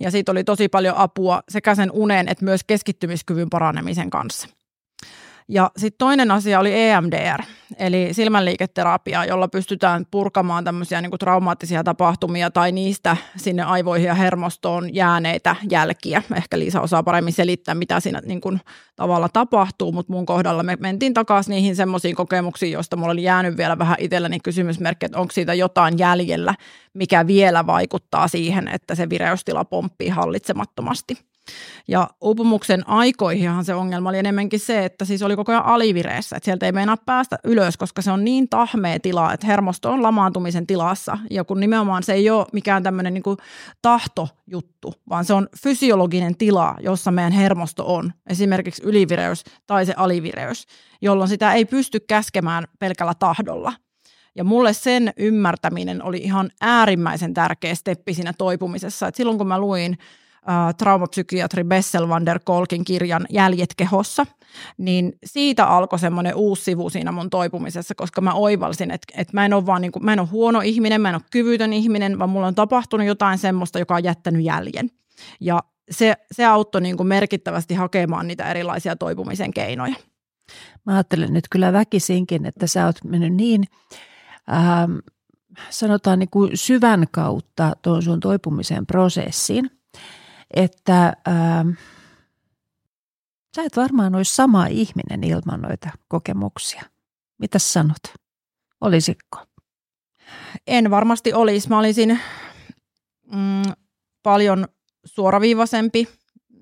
[0.00, 4.55] Ja siitä oli tosi paljon apua sekä sen unen että myös keskittymiskyvyn paranemisen kanssa.
[5.48, 7.42] Ja sitten toinen asia oli EMDR,
[7.78, 14.94] eli silmänliiketerapia, jolla pystytään purkamaan tämmöisiä niin traumaattisia tapahtumia tai niistä sinne aivoihin ja hermostoon
[14.94, 16.22] jääneitä jälkiä.
[16.36, 18.60] Ehkä Liisa osaa paremmin selittää, mitä siinä niin kuin
[18.96, 23.56] tavalla tapahtuu, mutta mun kohdalla me mentiin takaisin niihin semmoisiin kokemuksiin, joista mulla oli jäänyt
[23.56, 26.54] vielä vähän itselläni kysymysmerkki, että onko siitä jotain jäljellä,
[26.94, 31.25] mikä vielä vaikuttaa siihen, että se vireystila pomppii hallitsemattomasti.
[31.88, 36.44] Ja uupumuksen aikoihinhan se ongelma oli enemmänkin se, että siis oli koko ajan alivireessä, että
[36.44, 40.66] sieltä ei meinaa päästä ylös, koska se on niin tahmea tila, että hermosto on lamaantumisen
[40.66, 41.18] tilassa.
[41.30, 43.36] Ja kun nimenomaan se ei ole mikään tämmöinen niin
[43.82, 50.66] tahtojuttu, vaan se on fysiologinen tila, jossa meidän hermosto on, esimerkiksi ylivireys tai se alivireys,
[51.02, 53.72] jolloin sitä ei pysty käskemään pelkällä tahdolla.
[54.36, 59.08] Ja mulle sen ymmärtäminen oli ihan äärimmäisen tärkeä steppi siinä toipumisessa.
[59.08, 59.98] Et silloin kun mä luin
[60.76, 64.26] traumapsykiatri Bessel van der Kolkin kirjan Jäljet kehossa,
[64.78, 69.44] niin siitä alkoi semmoinen uusi sivu siinä mun toipumisessa, koska mä oivalsin, että, että mä
[69.44, 72.18] en ole vaan niin kuin, mä en ole huono ihminen, mä en ole kyvytön ihminen,
[72.18, 74.90] vaan mulla on tapahtunut jotain semmoista, joka on jättänyt jäljen.
[75.40, 79.94] Ja se, se auttoi niin kuin merkittävästi hakemaan niitä erilaisia toipumisen keinoja.
[80.86, 83.64] Mä ajattelen nyt kyllä väkisinkin, että sä oot mennyt niin,
[84.52, 84.98] ähm,
[85.70, 89.70] sanotaan niin kuin syvän kautta tuon sun toipumisen prosessiin,
[90.56, 91.70] että ähm,
[93.56, 96.82] sä et varmaan olisi sama ihminen ilman noita kokemuksia.
[97.38, 98.02] Mitä sanot?
[98.80, 99.38] Olisiko?
[100.66, 101.68] En varmasti olisi.
[101.68, 102.20] Mä olisin
[103.32, 103.72] mm,
[104.22, 104.68] paljon
[105.04, 106.08] suoraviivaisempi,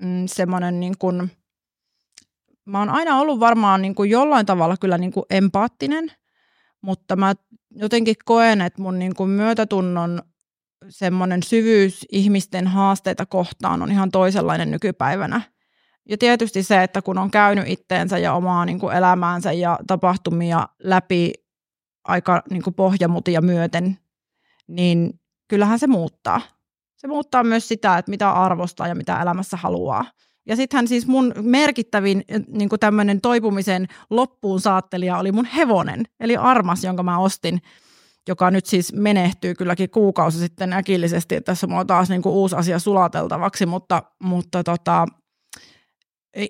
[0.01, 1.30] mm, semmoinen niin kuin,
[2.64, 6.12] mä oon aina ollut varmaan niin kuin jollain tavalla kyllä niin kuin empaattinen,
[6.80, 7.34] mutta mä
[7.70, 10.22] jotenkin koen, että mun niin kuin myötätunnon
[10.89, 15.41] semmoinen syvyys ihmisten haasteita kohtaan on ihan toisenlainen nykypäivänä.
[16.09, 20.68] Ja tietysti se, että kun on käynyt itteensä ja omaa niin kuin elämäänsä ja tapahtumia
[20.82, 21.32] läpi
[22.05, 23.99] aika niin kuin pohjamutia myöten,
[24.68, 26.41] niin kyllähän se muuttaa.
[26.97, 30.05] Se muuttaa myös sitä, että mitä arvostaa ja mitä elämässä haluaa.
[30.47, 36.85] Ja sittenhän siis mun merkittävin niin tämmöinen toipumisen loppuun saattelija oli mun hevonen, eli armas,
[36.85, 37.62] jonka mä ostin–
[38.29, 42.57] joka nyt siis menehtyy kylläkin kuukausi sitten äkillisesti, että tässä on taas niin kuin uusi
[42.57, 45.07] asia sulateltavaksi, mutta, mutta tota,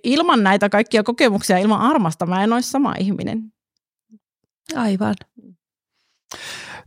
[0.05, 3.53] ilman näitä kaikkia kokemuksia, ilman armasta mä en olisi sama ihminen.
[4.75, 5.15] Aivan.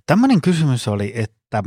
[0.05, 1.63] Tämmöinen kysymys oli, että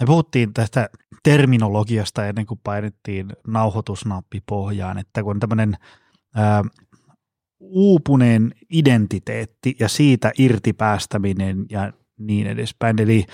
[0.00, 0.88] me puhuttiin tästä
[1.22, 5.76] terminologiasta ennen kuin painettiin nauhoitusnappi pohjaan, että kun on tämmöinen
[6.34, 6.64] ää,
[7.60, 13.00] uupuneen identiteetti ja siitä irtipäästäminen ja niin edespäin.
[13.00, 13.24] Eli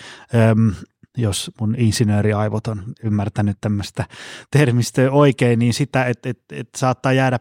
[0.51, 0.73] äm,
[1.17, 4.05] jos mun insinööriaivot on ymmärtänyt tämmöistä
[4.51, 7.39] termistöä oikein, niin sitä, että et, et saattaa jäädä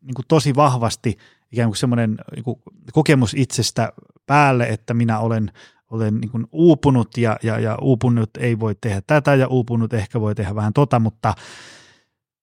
[0.00, 1.18] niin kuin tosi vahvasti
[1.52, 2.62] ikään kuin semmoinen niin kuin
[2.92, 3.92] kokemus itsestä
[4.26, 5.52] päälle, että minä olen,
[5.90, 10.20] olen niin kuin uupunut ja, ja, ja uupunut ei voi tehdä tätä ja uupunut ehkä
[10.20, 11.34] voi tehdä vähän tota, mutta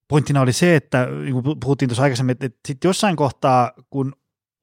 [0.07, 4.13] pointtina oli se, että niin kuin puhuttiin tuossa aikaisemmin, että, että sitten jossain kohtaa, kun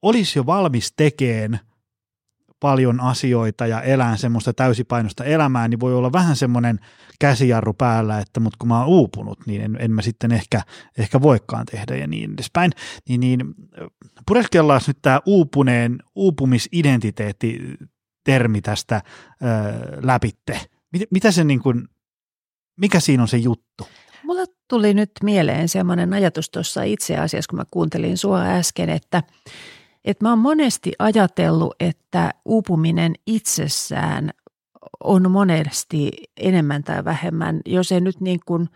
[0.01, 1.59] olisi jo valmis tekemään
[2.59, 6.79] paljon asioita ja elää semmoista täysipainosta elämää, niin voi olla vähän semmoinen
[7.19, 10.61] käsijarru päällä, että mutta kun mä oon uupunut, niin en, en mä sitten ehkä,
[10.97, 12.71] ehkä voikaan tehdä ja niin edespäin.
[13.09, 13.55] Niin, niin
[14.27, 17.59] pureskellaan nyt tämä uupuneen, uupumisidentiteetti
[18.23, 19.45] termi tästä ö,
[20.01, 20.59] läpitte.
[20.93, 21.87] Mit, mitä se niin kuin,
[22.77, 23.87] mikä siinä on se juttu?
[24.23, 29.23] Mulla tuli nyt mieleen semmoinen ajatus tuossa itse asiassa, kun mä kuuntelin sua äsken, että,
[30.05, 34.31] että mä oon monesti ajatellut, että uupuminen itsessään
[35.03, 38.69] on monesti enemmän tai vähemmän, jos ei nyt niin kuin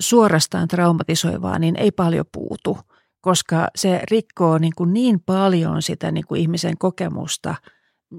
[0.00, 2.78] suorastaan traumatisoivaa, niin ei paljon puutu,
[3.20, 7.54] koska se rikkoo niin, kuin niin paljon sitä niin kuin ihmisen kokemusta–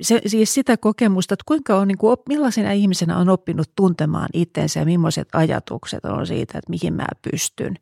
[0.01, 4.79] se, siis sitä kokemusta, että kuinka on, niin kuin, millaisena ihmisenä on oppinut tuntemaan itsensä
[4.79, 7.75] ja millaiset ajatukset on siitä, että mihin mä pystyn.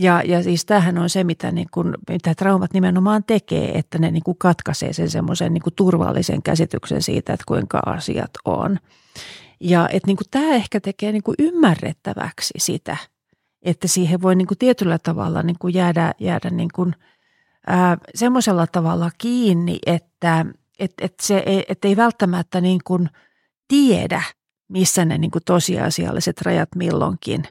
[0.00, 4.10] Ja, ja siis tämähän on se, mitä, niin kuin, mitä traumat nimenomaan tekee, että ne
[4.10, 8.78] niin kuin katkaisee sen semmoisen niin turvallisen käsityksen siitä, että kuinka asiat on.
[9.60, 12.96] Ja että niin kuin tämä ehkä tekee niin kuin ymmärrettäväksi sitä,
[13.62, 16.94] että siihen voi niin kuin tietyllä tavalla niin kuin jäädä, jäädä niin kuin,
[17.66, 20.46] ää, semmoisella tavalla kiinni, että–
[20.78, 23.10] että et se ei, et ei välttämättä niin kuin
[23.68, 24.22] tiedä,
[24.68, 27.44] missä ne niin kuin tosiasialliset rajat milloinkin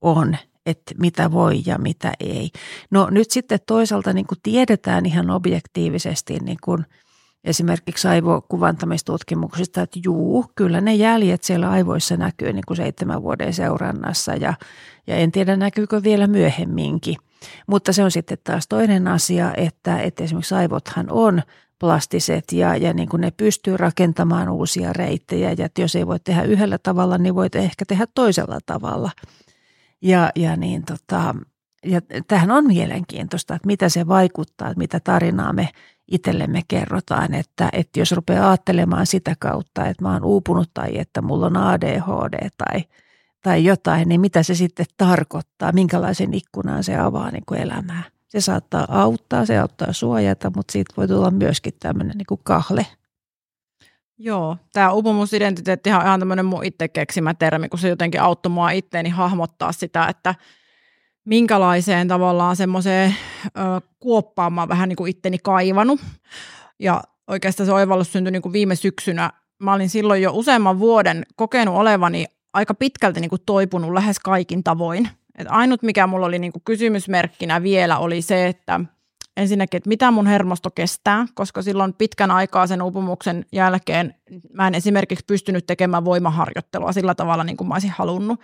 [0.00, 0.36] on,
[0.68, 2.50] että mitä voi ja mitä ei.
[2.90, 6.84] No nyt sitten toisaalta niin kuin tiedetään ihan objektiivisesti niin kuin
[7.44, 14.34] esimerkiksi aivokuvantamistutkimuksista, että juu, kyllä ne jäljet siellä aivoissa näkyy niin kuin seitsemän vuoden seurannassa
[14.34, 14.54] ja,
[15.06, 17.16] ja en tiedä näkyykö vielä myöhemminkin.
[17.66, 21.42] Mutta se on sitten taas toinen asia, että, että esimerkiksi aivothan on
[21.78, 26.20] plastiset ja, ja niin kuin ne pystyy rakentamaan uusia reittejä ja että jos ei voi
[26.20, 29.10] tehdä yhdellä tavalla, niin voit ehkä tehdä toisella tavalla.
[30.02, 31.34] Ja, ja, niin tota,
[31.84, 35.68] ja tähän on mielenkiintoista, että mitä se vaikuttaa, että mitä tarinaa me
[36.08, 41.22] itsellemme kerrotaan, että, että jos rupeaa ajattelemaan sitä kautta, että mä oon uupunut tai että
[41.22, 42.84] mulla on ADHD tai,
[43.42, 48.02] tai jotain, niin mitä se sitten tarkoittaa, minkälaisen ikkunan se avaa niin kuin elämää.
[48.28, 52.86] Se saattaa auttaa, se auttaa suojata, mutta siitä voi tulla myöskin tämmöinen niin kuin kahle.
[54.18, 58.70] Joo, tämä upumusidentiteetti on ihan tämmöinen mun itse keksimä termi, kun se jotenkin auttoi mua
[58.70, 60.34] itteeni hahmottaa sitä, että
[61.24, 63.14] minkälaiseen tavallaan semmoiseen
[63.98, 66.00] kuoppaan mä vähän niin kuin itteni kaivannut.
[66.78, 69.30] Ja oikeastaan se oivallus syntyi niin kuin viime syksynä.
[69.58, 74.64] Mä olin silloin jo useamman vuoden kokenut olevani aika pitkälti niin kuin toipunut lähes kaikin
[74.64, 75.08] tavoin.
[75.38, 78.80] Et ainut, mikä mulla oli niinku kysymysmerkkinä vielä, oli se, että
[79.38, 84.14] ensinnäkin, että mitä mun hermosto kestää, koska silloin pitkän aikaa sen upumuksen jälkeen
[84.52, 88.40] mä en esimerkiksi pystynyt tekemään voimaharjoittelua sillä tavalla, niin kuin mä olisin halunnut,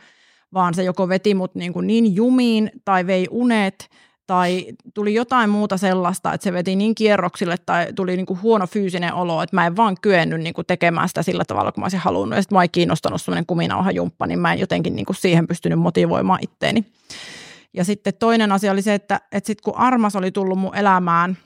[0.55, 3.91] vaan se joko veti mut niin, kuin niin jumiin tai vei unet
[4.27, 8.67] tai tuli jotain muuta sellaista, että se veti niin kierroksille tai tuli niin kuin huono
[8.67, 11.85] fyysinen olo, että mä en vaan kyennyt niin kuin tekemään sitä sillä tavalla, kun mä
[11.85, 12.37] olisin halunnut.
[12.37, 15.79] Ja sitten mä ei kiinnostanut semmoinen kuminauhajumppa, niin mä en jotenkin niin kuin siihen pystynyt
[15.79, 16.85] motivoimaan itteeni.
[17.75, 21.37] Ja sitten toinen asia oli se, että, että sitten kun Armas oli tullut mun elämään,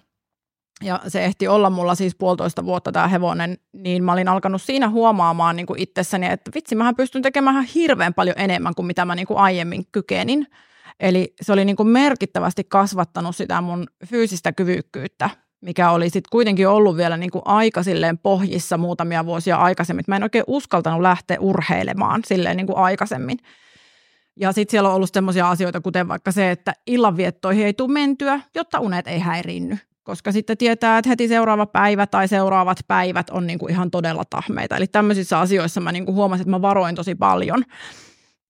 [0.84, 4.88] ja se ehti olla mulla siis puolitoista vuotta tämä hevonen, niin mä olin alkanut siinä
[4.88, 9.14] huomaamaan niin kuin itsessäni, että vitsi, mähän pystyn tekemään hirveän paljon enemmän kuin mitä mä
[9.14, 10.46] niin kuin aiemmin kykenin.
[11.00, 16.68] Eli se oli niin kuin merkittävästi kasvattanut sitä mun fyysistä kyvykkyyttä, mikä oli sitten kuitenkin
[16.68, 20.04] ollut vielä niin kuin aika silleen pohjissa muutamia vuosia aikaisemmin.
[20.08, 23.38] Mä en oikein uskaltanut lähteä urheilemaan silleen niin kuin aikaisemmin.
[24.40, 28.40] Ja sitten siellä on ollut sellaisia asioita, kuten vaikka se, että illanviettoihin ei tule mentyä,
[28.54, 29.78] jotta unet ei häiriinny.
[30.02, 34.24] Koska sitten tietää, että heti seuraava päivä tai seuraavat päivät on niin kuin ihan todella
[34.30, 34.76] tahmeita.
[34.76, 37.64] Eli tämmöisissä asioissa mä niin kuin huomasin, että mä varoin tosi paljon.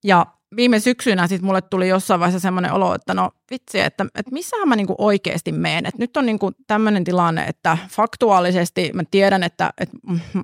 [0.05, 0.26] Ja
[0.57, 4.68] viime syksynä sitten mulle tuli jossain vaiheessa semmoinen olo, että no vitsi, että, että missähän
[4.68, 5.86] mä niinku oikeasti menen.
[5.86, 9.96] Että nyt on niinku tämmöinen tilanne, että faktuaalisesti mä tiedän, että, että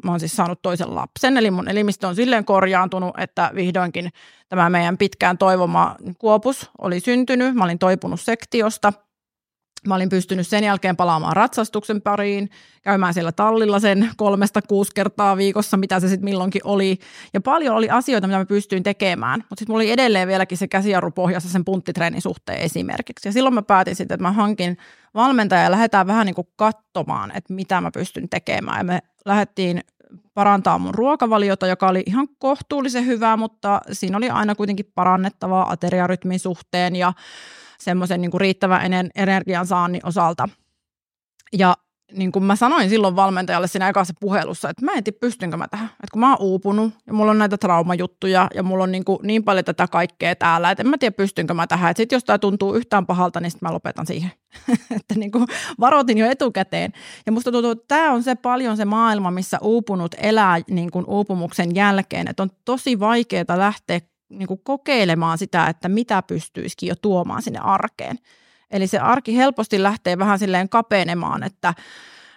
[0.05, 4.11] mä oon siis saanut toisen lapsen, eli mun elimistö on silleen korjaantunut, että vihdoinkin
[4.49, 7.55] tämä meidän pitkään toivoma kuopus oli syntynyt.
[7.55, 8.93] Mä olin toipunut sektiosta–
[9.87, 12.51] Mä olin pystynyt sen jälkeen palaamaan ratsastuksen pariin,
[12.83, 16.99] käymään siellä tallilla sen kolmesta kuusi kertaa viikossa, mitä se sitten milloinkin oli.
[17.35, 20.69] Ja paljon oli asioita, mitä mä pystyin tekemään, mutta sitten mulla oli edelleen vieläkin se
[20.69, 23.29] käsijarru pohjassa sen punttitreenin suhteen esimerkiksi.
[23.29, 24.79] Ja silloin mä päätin sitten, että mä hankin
[25.15, 28.79] valmentaja ja lähdetään vähän niin kuin katsomaan, että mitä mä pystyn tekemään.
[28.79, 29.81] Ja me lähdettiin
[30.35, 36.39] parantaa mun ruokavaliota, joka oli ihan kohtuullisen hyvää, mutta siinä oli aina kuitenkin parannettavaa ateriarytmin
[36.39, 37.13] suhteen ja
[37.85, 40.49] semmoisen niin riittävän energian saannin osalta.
[41.53, 41.77] Ja
[42.13, 45.69] niin kuin mä sanoin silloin valmentajalle siinä ekassa puhelussa, että mä en tiedä pystynkö mä
[45.69, 45.87] tähän.
[45.87, 49.19] Että kun mä oon uupunut ja mulla on näitä traumajuttuja ja mulla on niin, kuin
[49.23, 51.91] niin paljon tätä kaikkea täällä, että en mä tiedä pystynkö mä tähän.
[51.91, 54.31] Että sit jos tämä tuntuu yhtään pahalta, niin sitten mä lopetan siihen.
[54.97, 55.47] että niin kuin
[55.81, 56.93] varoitin jo etukäteen.
[57.27, 61.05] Ja musta tuntuu, että tämä on se paljon se maailma, missä uupunut elää niin kuin
[61.09, 62.29] uupumuksen jälkeen.
[62.29, 64.01] Että on tosi vaikeaa lähteä
[64.39, 68.19] niin kuin kokeilemaan sitä, että mitä pystyisikin jo tuomaan sinne arkeen.
[68.71, 71.75] Eli se arki helposti lähtee vähän silleen kapenemaan, että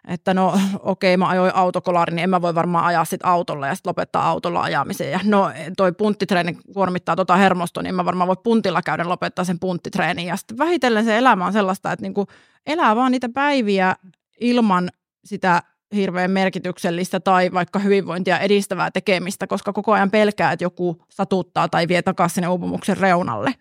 [0.07, 3.67] että no okei, okay, mä ajoin autokolari, niin en mä voi varmaan ajaa sit autolla
[3.67, 5.11] ja sitten lopettaa autolla ajamisen.
[5.11, 9.59] Ja no toi punttitreeni kuormittaa tota hermostoa, niin mä varmaan voi puntilla käydä lopettaa sen
[9.59, 10.27] punttitreeniin.
[10.27, 12.27] Ja sitten vähitellen se elämä on sellaista, että niinku
[12.65, 13.95] elää vaan niitä päiviä
[14.39, 14.89] ilman
[15.25, 15.63] sitä
[15.95, 21.88] hirveän merkityksellistä tai vaikka hyvinvointia edistävää tekemistä, koska koko ajan pelkää, että joku satuttaa tai
[21.88, 23.53] vie takaisin sinne uupumuksen reunalle.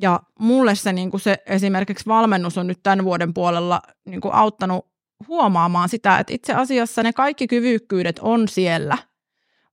[0.00, 4.34] Ja mulle se, niin kuin se esimerkiksi valmennus on nyt tämän vuoden puolella niin kuin
[4.34, 4.86] auttanut
[5.28, 8.98] huomaamaan sitä, että itse asiassa ne kaikki kyvykkyydet on siellä,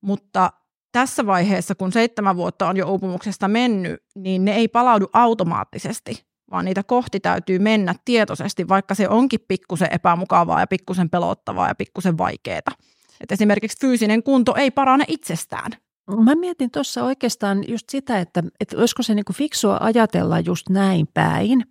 [0.01, 0.51] mutta
[0.91, 6.65] tässä vaiheessa, kun seitsemän vuotta on jo uupumuksesta mennyt, niin ne ei palaudu automaattisesti, vaan
[6.65, 12.17] niitä kohti täytyy mennä tietoisesti, vaikka se onkin pikkusen epämukavaa ja pikkusen pelottavaa ja pikkusen
[12.17, 12.71] vaikeaa.
[13.21, 15.71] Et esimerkiksi fyysinen kunto ei parane itsestään.
[16.23, 20.69] Mä mietin tuossa oikeastaan just sitä, että, että olisiko se niin kuin fiksua ajatella just
[20.69, 21.65] näin päin,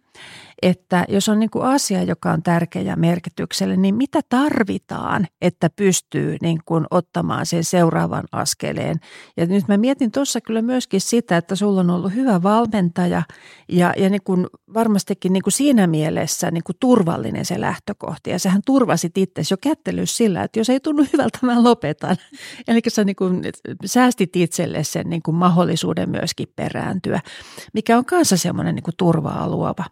[0.63, 5.71] että jos on niin kuin asia, joka on tärkeä ja merkityksellinen, niin mitä tarvitaan, että
[5.71, 8.97] pystyy niin kuin ottamaan sen seuraavan askeleen.
[9.37, 13.23] Ja nyt mä mietin tuossa kyllä myöskin sitä, että sulla on ollut hyvä valmentaja
[13.69, 18.31] ja, ja niin kuin varmastikin niin kuin siinä mielessä niin kuin turvallinen se lähtökohti.
[18.31, 22.17] Ja sähän turvasit itse jo kättelys sillä, että jos ei tunnu hyvältä, mä lopetan.
[22.69, 23.43] Eli sä niin kuin
[23.85, 27.21] säästit itselle sen niin kuin mahdollisuuden myöskin perääntyä,
[27.73, 29.85] mikä on kanssa semmoinen niin kuin turvaa luova.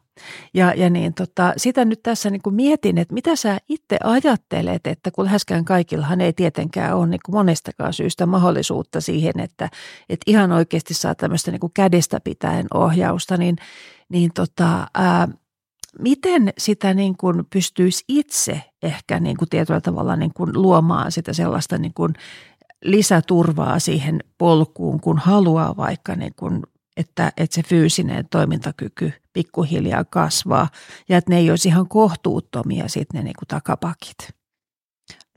[0.55, 4.87] Ja, ja niin tota, sitä nyt tässä niin kuin mietin, että mitä sä itse ajattelet,
[4.87, 9.71] että kun läheskään kaikillahan ei tietenkään ole niin kuin monestakaan syystä mahdollisuutta siihen, että,
[10.09, 13.57] että ihan oikeasti saa tämmöistä niin kuin kädestä pitäen ohjausta, niin,
[14.09, 15.29] niin tota, ää,
[15.99, 21.33] miten sitä niin kuin pystyisi itse ehkä niin kuin tietyllä tavalla niin kuin luomaan sitä
[21.33, 22.15] sellaista niin kuin
[22.85, 26.62] lisäturvaa siihen polkuun, kun haluaa vaikka niin kuin
[26.97, 30.69] että, että se fyysinen toimintakyky pikkuhiljaa kasvaa
[31.09, 34.17] ja että ne ei olisi ihan kohtuuttomia sitten ne niin kuin takapakit.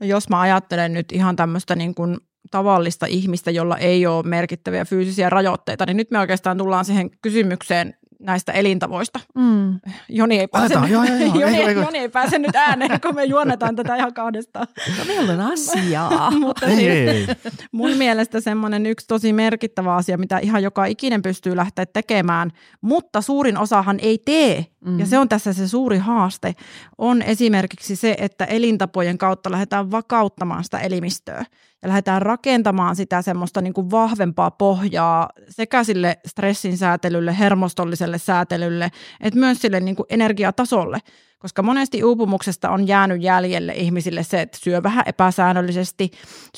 [0.00, 2.18] No jos mä ajattelen nyt ihan tämmöistä niin kuin
[2.50, 7.94] tavallista ihmistä, jolla ei ole merkittäviä fyysisiä rajoitteita, niin nyt me oikeastaan tullaan siihen kysymykseen,
[8.18, 9.20] näistä elintavoista.
[9.34, 9.80] Mm.
[10.08, 11.40] Joni, ei pääse, Aletaan, joo, joo, joo.
[11.40, 14.66] Joni, ei, Joni ei pääse nyt ääneen, kun me juonnetaan tätä ihan kahdestaan.
[14.98, 16.30] No, meillä on asiaa.
[16.40, 17.52] Mutta ei, siis, ei.
[17.72, 22.50] mun mielestä semmoinen yksi tosi merkittävä asia, mitä ihan joka ikinen pystyy lähteä tekemään,
[22.80, 24.98] mutta suurin osahan ei tee, mm.
[24.98, 26.54] ja se on tässä se suuri haaste,
[26.98, 31.44] on esimerkiksi se, että elintapojen kautta lähdetään vakauttamaan sitä elimistöä
[31.82, 38.90] ja lähdetään rakentamaan sitä semmoista niin kuin vahvempaa pohjaa sekä sille stressin säätelylle, hermostolliselle säätelylle,
[39.20, 40.98] että myös sille niin kuin energiatasolle.
[41.38, 46.10] Koska monesti uupumuksesta on jäänyt jäljelle ihmisille se, että syö vähän epäsäännöllisesti,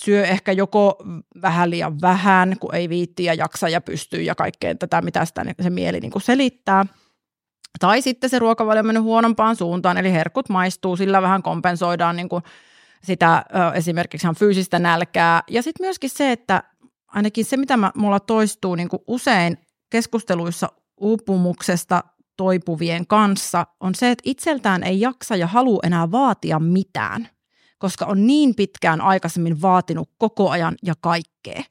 [0.04, 0.98] syö ehkä joko
[1.42, 5.44] vähän liian vähän, kun ei viitti ja jaksa ja pystyy ja kaikkeen tätä, mitä sitä
[5.62, 6.86] se mieli niin kuin selittää.
[7.80, 12.28] Tai sitten se ruokavalio on mennyt huonompaan suuntaan, eli herkut maistuu, sillä vähän kompensoidaan niin
[12.28, 12.42] kuin
[13.04, 13.44] sitä
[13.74, 15.42] esimerkiksi ihan fyysistä nälkää.
[15.50, 16.62] Ja sitten myöskin se, että
[17.06, 19.58] ainakin se, mitä mä, mulla toistuu niin kuin usein
[19.90, 20.68] keskusteluissa
[21.00, 22.04] uupumuksesta
[22.36, 27.28] toipuvien kanssa, on se, että itseltään ei jaksa ja halua enää vaatia mitään,
[27.78, 31.62] koska on niin pitkään aikaisemmin vaatinut koko ajan ja kaikkea.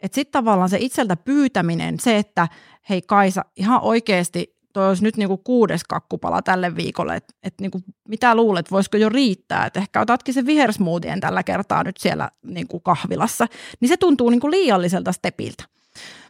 [0.00, 2.48] Että sitten tavallaan se itseltä pyytäminen, se, että
[2.88, 7.80] hei Kaisa, ihan oikeasti toi olisi nyt niinku kuudes kakkupala tälle viikolle, että et niinku,
[8.08, 12.80] mitä luulet, voisiko jo riittää, että ehkä otatkin se vihersmoothien tällä kertaa nyt siellä niinku
[12.80, 13.46] kahvilassa,
[13.80, 15.64] niin se tuntuu niinku liialliselta stepiltä.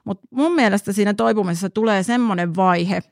[0.05, 3.03] Mutta mun mielestä siinä toipumisessa tulee semmoinen vaihe,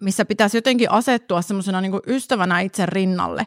[0.00, 3.46] missä pitäisi jotenkin asettua semmoisena niinku ystävänä itse rinnalle.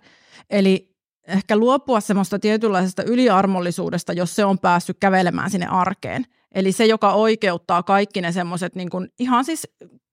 [0.49, 0.95] Eli
[1.27, 6.25] ehkä luopua semmoista tietynlaisesta yliarmollisuudesta, jos se on päässyt kävelemään sinne arkeen.
[6.51, 9.67] Eli se, joka oikeuttaa kaikki ne semmoiset niin ihan siis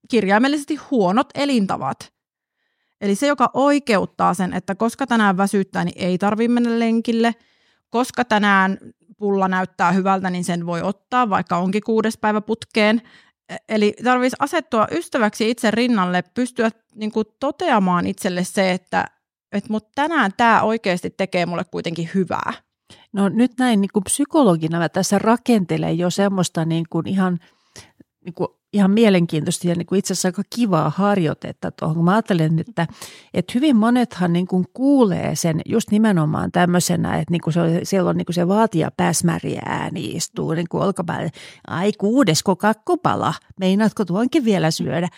[0.09, 2.13] kirjaimellisesti huonot elintavat.
[3.01, 7.35] Eli se, joka oikeuttaa sen, että koska tänään väsyttää, niin ei tarvitse mennä lenkille.
[7.89, 8.77] Koska tänään
[9.17, 13.01] pulla näyttää hyvältä, niin sen voi ottaa, vaikka onkin kuudes päivä putkeen.
[13.49, 19.05] E, eli tarvitsisi asettua ystäväksi itse rinnalle, pystyä niin kuin toteamaan itselle se, että
[19.51, 22.53] et, mutta tänään tämä oikeasti tekee mulle kuitenkin hyvää.
[23.13, 27.39] No nyt näin niin kuin psykologina mä tässä rakentelen jo semmoista niin kuin ihan
[28.25, 32.05] niin kuin ihan mielenkiintoista ja niin kuin itse asiassa aika kivaa harjoitetta tuohon.
[32.05, 32.87] Mä ajattelen, että,
[33.33, 38.09] että hyvin monethan niin kuin kuulee sen just nimenomaan tämmöisenä, että niin kuin se, siellä
[38.09, 41.29] on niin kuin se vaatia pääsmäriä ääni istuu niin kuin olkapäälle.
[41.67, 45.09] Ai kuudesko kakkopala, meinaatko tuonkin vielä syödä?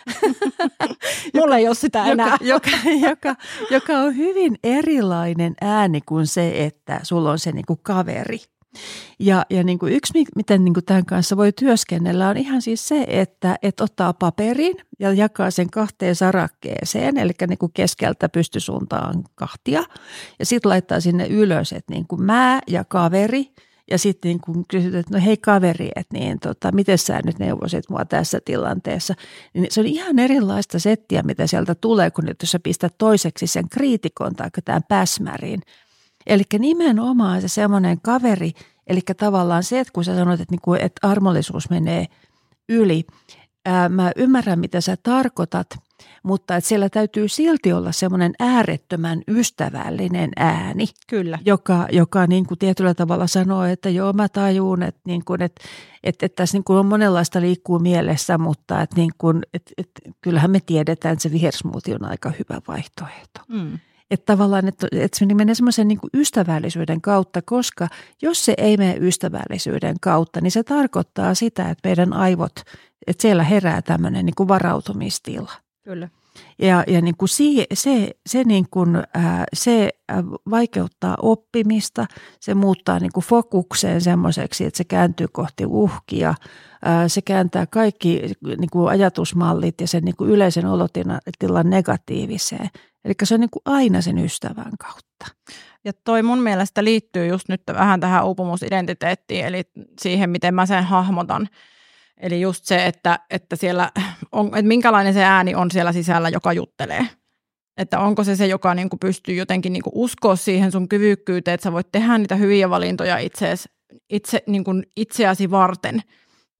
[1.36, 2.38] Mulla ei ole sitä enää.
[2.42, 3.36] Joka, joka, joka,
[3.72, 8.40] joka on hyvin erilainen ääni kuin se, että sulla on se niin kuin kaveri.
[9.20, 12.88] Ja, ja niin kuin yksi, miten niin kuin tämän kanssa voi työskennellä, on ihan siis
[12.88, 19.24] se, että, että ottaa paperin ja jakaa sen kahteen sarakkeeseen, eli niin kuin keskeltä pystysuuntaan
[19.36, 19.84] kahtia.
[20.40, 23.46] Ja sitten laittaa sinne ylös, että niin kuin mä ja kaveri–
[23.92, 27.40] ja sitten niin kun kysyt, että no hei kaveri, että niin, tota, miten sä nyt
[27.40, 29.14] neuvosit mua tässä tilanteessa,
[29.54, 33.48] niin se on ihan erilaista settiä, mitä sieltä tulee, kun nyt jos sä pistät toiseksi
[33.48, 35.62] sen kriitikon tai tämän päsmärin.
[36.30, 38.52] Eli nimenomaan se semmoinen kaveri,
[38.88, 42.06] eli tavallaan se, että kun sä sanoit, että, niin kuin, että armollisuus menee
[42.70, 43.06] yli,
[43.66, 45.68] ää, mä ymmärrän mitä sä tarkoitat,
[46.24, 50.86] mutta että siellä täytyy silti olla semmoinen äärettömän ystävällinen ääni.
[51.08, 51.40] Kyllä.
[51.46, 55.64] Joka, joka niin kuin tietyllä tavalla sanoo, että joo mä tajuun, että, niin kuin, että,
[56.04, 60.02] että, että tässä niin kuin on monenlaista liikkuu mielessä, mutta että, niin kuin, että, että
[60.22, 63.42] kyllähän me tiedetään, että se vihersmuuti on aika hyvä vaihtoehto.
[63.48, 63.80] Mm.
[64.12, 67.88] Että tavallaan, että, että se menee semmoisen niin kuin ystävällisyyden kautta, koska
[68.22, 72.56] jos se ei mene ystävällisyyden kautta, niin se tarkoittaa sitä, että meidän aivot,
[73.08, 75.52] että siellä herää tämmöinen niin kuin varautumistila.
[75.84, 76.10] Kyllä.
[76.60, 77.44] Ja, ja niin kuin se,
[77.74, 79.90] se, se, niin kuin, ää, se
[80.50, 82.06] vaikeuttaa oppimista,
[82.40, 86.34] se muuttaa niin kuin fokukseen semmoiseksi, että se kääntyy kohti uhkia,
[86.86, 92.70] ää, se kääntää kaikki niin kuin ajatusmallit ja sen niin kuin yleisen olotilan negatiiviseen.
[93.06, 95.26] Eli se on niin kuin aina sen ystävän kautta.
[95.86, 99.64] Ja toi mun mielestä liittyy just nyt vähän tähän uupumusidentiteettiin, eli
[100.02, 101.50] siihen, miten mä sen hahmotan.
[102.18, 103.92] Eli just se, että, että, siellä
[104.32, 107.08] on, että minkälainen se ääni on siellä sisällä, joka juttelee.
[107.78, 111.56] Että onko se se, joka niin kuin pystyy jotenkin niin kuin uskoa siihen sun kyvykkyyteen,
[111.56, 113.70] että sä voit tehdä niitä hyviä valintoja itseäsi,
[114.10, 116.02] itse, niin kuin itseäsi varten,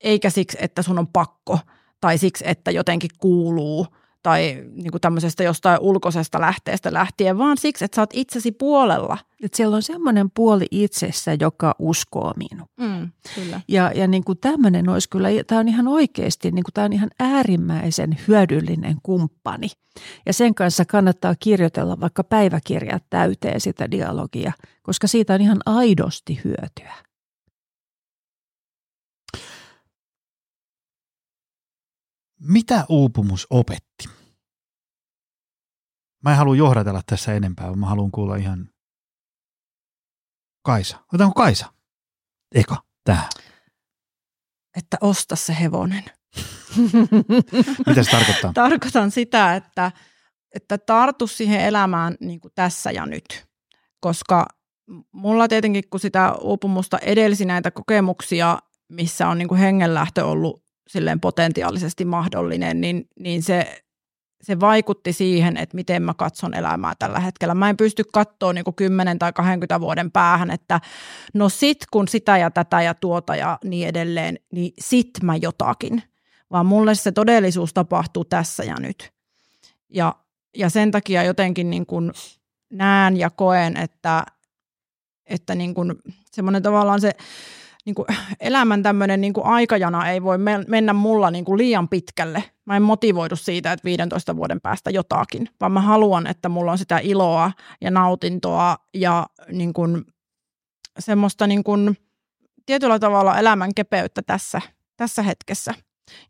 [0.04, 1.60] eikä siksi, että sun on pakko
[2.02, 3.88] tai siksi, että jotenkin kuuluu–
[4.24, 9.18] tai niin kuin tämmöisestä jostain ulkoisesta lähteestä lähtien, vaan siksi, että sä oot itsesi puolella.
[9.44, 12.70] Että siellä on semmoinen puoli itsessä, joka uskoo minuun.
[12.80, 13.62] Mm, kyllä.
[13.68, 16.94] Ja, ja niin kuin tämmöinen olisi kyllä, tämä on ihan oikeasti, niin kuin tämä on
[16.94, 19.68] ihan äärimmäisen hyödyllinen kumppani.
[20.26, 24.52] Ja sen kanssa kannattaa kirjoitella vaikka päiväkirjat täyteen sitä dialogia,
[24.84, 27.09] koska siitä on ihan aidosti hyötyä.
[32.40, 34.10] Mitä uupumus opetti?
[36.24, 38.70] Mä en halua johdatella tässä enempää, vaan mä haluan kuulla ihan
[40.66, 40.98] Kaisa.
[41.14, 41.74] Otanko Kaisa?
[42.56, 43.30] Eka, tähän.
[44.78, 46.04] Että osta se hevonen.
[47.88, 48.54] Mitä se tarkoittaa?
[48.54, 49.92] Tarkoitan sitä, että,
[50.56, 53.48] että tartu siihen elämään niin kuin tässä ja nyt.
[54.00, 54.48] Koska
[55.12, 58.60] mulla tietenkin, kun sitä uupumusta edelsi näitä kokemuksia,
[58.90, 63.84] missä on niin kuin hengenlähtö ollut silleen potentiaalisesti mahdollinen, niin, niin se,
[64.42, 67.56] se vaikutti siihen, että miten mä katson elämää tällä hetkellä.
[67.56, 70.82] Mä en pysty katsoa niin 10 tai 20 vuoden päähän, että
[71.34, 76.04] no sit kun sitä ja tätä ja tuota ja niin edelleen, niin sit mä jotakin.
[76.52, 79.12] Vaan mulle se todellisuus tapahtuu tässä ja nyt.
[79.90, 80.16] Ja,
[80.58, 82.12] ja sen takia jotenkin niin kuin
[82.70, 84.24] näen ja koen, että,
[85.26, 85.96] että niin kuin
[86.32, 87.12] semmoinen tavallaan se
[87.90, 88.06] niin kuin,
[88.40, 90.38] elämän tämmöinen niin kuin aikajana ei voi
[90.68, 92.44] mennä mulla niin kuin liian pitkälle.
[92.66, 96.78] Mä en motivoidu siitä, että 15 vuoden päästä jotakin, vaan mä haluan, että mulla on
[96.78, 100.06] sitä iloa ja nautintoa ja niin kuin,
[101.00, 101.98] semmoista niin kuin,
[102.66, 104.62] tietyllä tavalla elämän kepeyttä tässä,
[104.98, 105.74] tässä hetkessä.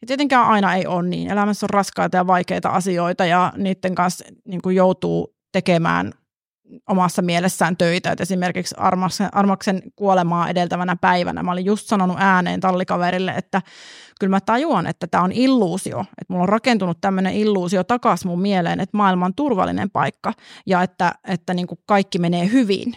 [0.01, 1.31] Ja tietenkään aina ei ole niin.
[1.31, 6.11] Elämässä on raskaita ja vaikeita asioita ja niiden kanssa niin kuin joutuu tekemään
[6.87, 8.11] omassa mielessään töitä.
[8.11, 13.61] Et esimerkiksi Armaksen, Armaksen kuolemaa edeltävänä päivänä mä olin just sanonut ääneen tallikaverille, että
[14.19, 15.99] kyllä mä tajuan, että tämä on illuusio.
[15.99, 20.33] Että mulla on rakentunut tämmöinen illuusio takaisin mun mieleen, että maailma on turvallinen paikka
[20.65, 22.93] ja että, että niin kuin kaikki menee hyvin.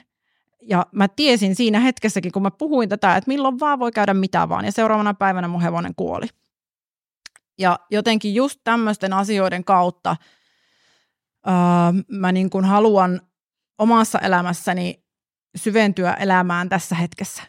[0.68, 4.48] Ja mä tiesin siinä hetkessäkin, kun mä puhuin tätä, että milloin vaan voi käydä mitä
[4.48, 4.64] vaan.
[4.64, 6.26] Ja seuraavana päivänä mun hevonen kuoli.
[7.58, 10.16] Ja jotenkin just tämmöisten asioiden kautta
[11.46, 11.52] öö,
[12.08, 13.20] mä niin kuin haluan
[13.82, 15.04] omassa elämässäni
[15.56, 17.42] syventyä elämään tässä hetkessä.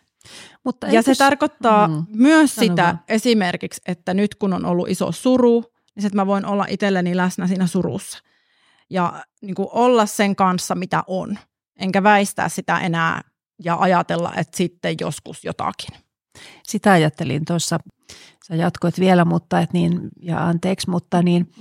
[0.63, 2.99] Mutta ja se tarkoittaa mm, myös sitä vaan.
[3.07, 5.63] esimerkiksi, että nyt kun on ollut iso suru,
[5.95, 8.19] niin että mä voin olla itselleni läsnä siinä surussa.
[8.89, 11.39] Ja niin kuin olla sen kanssa, mitä on.
[11.79, 13.21] Enkä väistää sitä enää
[13.63, 15.99] ja ajatella, että sitten joskus jotakin.
[16.63, 17.79] Sitä ajattelin tuossa
[18.47, 21.51] sä jatkoit vielä, mutta et niin, ja anteeksi, mutta niin,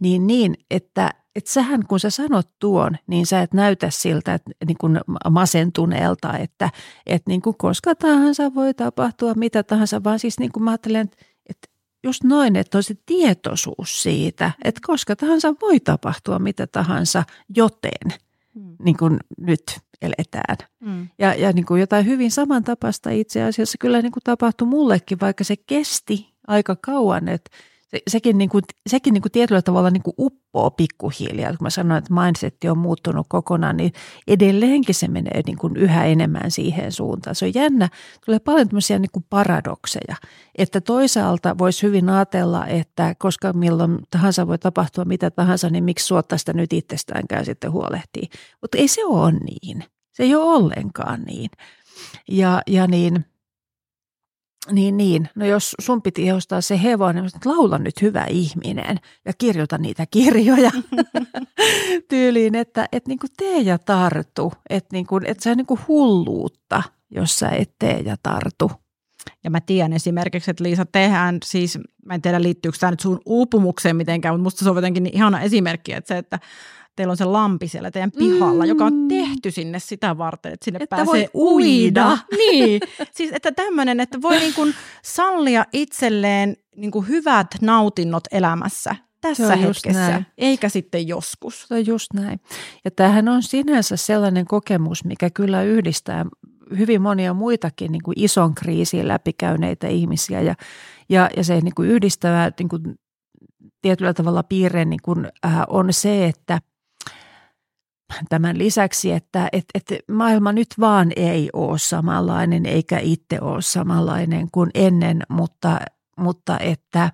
[0.00, 4.50] niin, niin että et sähän kun sä sanot tuon, niin sä et näytä siltä että,
[4.66, 6.70] niin kuin masentuneelta, että,
[7.06, 11.00] että niin kuin koska tahansa voi tapahtua mitä tahansa, vaan siis niin kuin mä ajattelen,
[11.00, 11.16] että,
[11.46, 11.68] että
[12.04, 17.24] just noin, että on se tietoisuus siitä, että koska tahansa voi tapahtua mitä tahansa,
[17.56, 18.18] joten
[18.54, 18.76] hmm.
[18.84, 20.56] niin kuin nyt eletään.
[20.84, 21.08] Hmm.
[21.18, 25.44] Ja, ja niin kuin jotain hyvin samantapaista itse asiassa kyllä niin kuin tapahtui mullekin, vaikka
[25.44, 27.50] se kesti aika kauan, että
[27.88, 31.50] se, sekin, niin kuin, sekin niin kuin tietyllä tavalla niin kuin uppoo pikkuhiljaa.
[31.50, 33.92] Kun mä sanoin, että mindsetti on muuttunut kokonaan, niin
[34.26, 37.34] edelleenkin se menee niin kuin yhä enemmän siihen suuntaan.
[37.34, 37.88] Se on jännä.
[38.24, 40.16] Tulee paljon tämmöisiä niin kuin paradokseja,
[40.58, 46.06] että toisaalta voisi hyvin ajatella, että koska milloin tahansa voi tapahtua mitä tahansa, niin miksi
[46.06, 48.28] suotta sitä nyt itsestäänkään sitten huolehtii.
[48.60, 49.84] Mutta ei se ole niin.
[50.12, 51.50] Se ei ole ollenkaan niin.
[52.28, 53.24] Ja, ja niin–
[54.70, 55.28] niin, niin.
[55.34, 60.06] No jos sun piti ostaa se hevonen, niin laula nyt hyvä ihminen ja kirjoita niitä
[60.10, 60.70] kirjoja
[62.10, 64.52] tyyliin, että et niin kuin tee ja tartu.
[64.70, 68.70] Että niin kuin, et sä niin kuin hulluutta, jos sä et tee ja tartu.
[69.44, 73.20] Ja mä tiedän esimerkiksi, että Liisa, tehdään siis, mä en tiedä liittyykö tämä nyt sun
[73.26, 76.38] uupumukseen mitenkään, mutta musta se on jotenkin niin ihana esimerkki, että se, että
[76.98, 78.68] teillä on se lampi siellä teidän pihalla, mm.
[78.68, 79.08] joka on mm.
[79.08, 82.18] tehty sinne sitä varten, että sinne että pääsee voi uida.
[82.38, 82.80] niin,
[83.10, 89.56] siis että tämmöinen, että voi niin kuin sallia itselleen niin kuin hyvät nautinnot elämässä tässä
[89.56, 90.26] hetkessä, näin.
[90.38, 91.66] eikä sitten joskus.
[91.68, 92.40] Se on just näin.
[92.84, 96.26] Ja tämähän on sinänsä sellainen kokemus, mikä kyllä yhdistää
[96.78, 100.54] hyvin monia muitakin niin kuin ison kriisin läpikäyneitä ihmisiä ja,
[101.08, 102.82] ja, ja se niin kuin yhdistävä niin kuin
[103.82, 106.60] tietyllä tavalla piirre niin kuin, äh, on se, että
[108.28, 114.50] tämän lisäksi, että, että, että maailma nyt vaan ei ole samanlainen eikä itse ole samanlainen
[114.52, 115.80] kuin ennen, mutta,
[116.16, 117.10] mutta että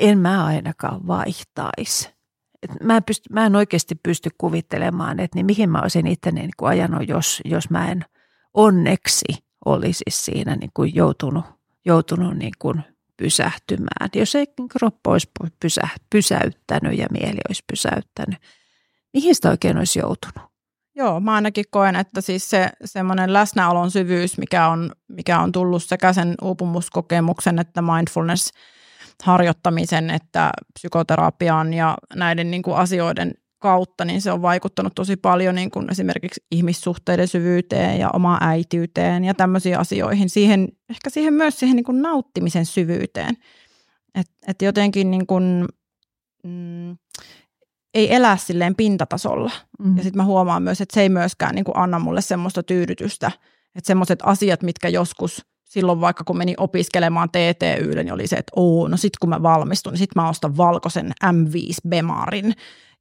[0.00, 2.10] en mä ainakaan vaihtaisi.
[2.82, 6.50] mä, en pysty, mä en oikeasti pysty kuvittelemaan, että niin mihin mä olisin itteni niin
[6.56, 8.04] kuin ajanut, jos, jos mä en
[8.54, 9.24] onneksi
[9.64, 11.44] olisi siinä niin kuin joutunut,
[11.84, 12.82] joutunut niin kuin
[13.16, 14.10] pysähtymään.
[14.14, 18.38] Jos ei kroppa olisi pysä, pysäyttänyt ja mieli olisi pysäyttänyt–
[19.12, 20.52] mihin sitä oikein olisi joutunut?
[20.94, 25.82] Joo, mä ainakin koen, että siis se semmoinen läsnäolon syvyys, mikä on, mikä on tullut
[25.82, 28.52] sekä sen uupumuskokemuksen että mindfulness
[29.22, 35.54] harjoittamisen, että psykoterapian ja näiden niin kuin asioiden kautta, niin se on vaikuttanut tosi paljon
[35.54, 40.30] niin kuin esimerkiksi ihmissuhteiden syvyyteen ja omaan äitiyteen ja tämmöisiin asioihin.
[40.30, 43.36] Siihen, ehkä siihen myös siihen niin kuin nauttimisen syvyyteen.
[44.14, 45.68] Että et jotenkin niin kuin,
[46.44, 46.96] mm,
[47.94, 49.50] ei elä silleen pintatasolla.
[49.78, 49.96] Mm.
[49.96, 53.32] Ja sitten mä huomaan myös, että se ei myöskään niin kuin anna mulle semmoista tyydytystä,
[53.74, 58.52] että semmoiset asiat, mitkä joskus silloin vaikka kun menin opiskelemaan TTYlle, niin oli se, että
[58.56, 62.54] oo, no sit kun mä valmistun, niin sit mä ostan valkoisen M5 Bemarin.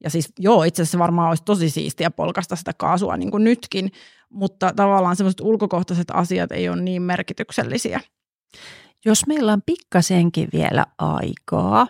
[0.04, 3.92] Ja siis joo, itse asiassa varmaan olisi tosi siistiä polkasta sitä kaasua niin kuin nytkin,
[4.30, 8.00] mutta tavallaan semmoiset ulkokohtaiset asiat ei ole niin merkityksellisiä.
[9.06, 11.88] Jos meillä on pikkasenkin vielä aikaa,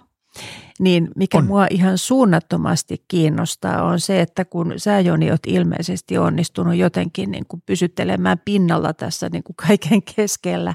[0.82, 1.45] niin mikä on.
[1.45, 7.45] mua ihan suunnattomasti kiinnostaa on se, että kun sä Joni oot ilmeisesti onnistunut jotenkin niin
[7.47, 10.73] kuin pysyttelemään pinnalla tässä niin kuin kaiken keskellä,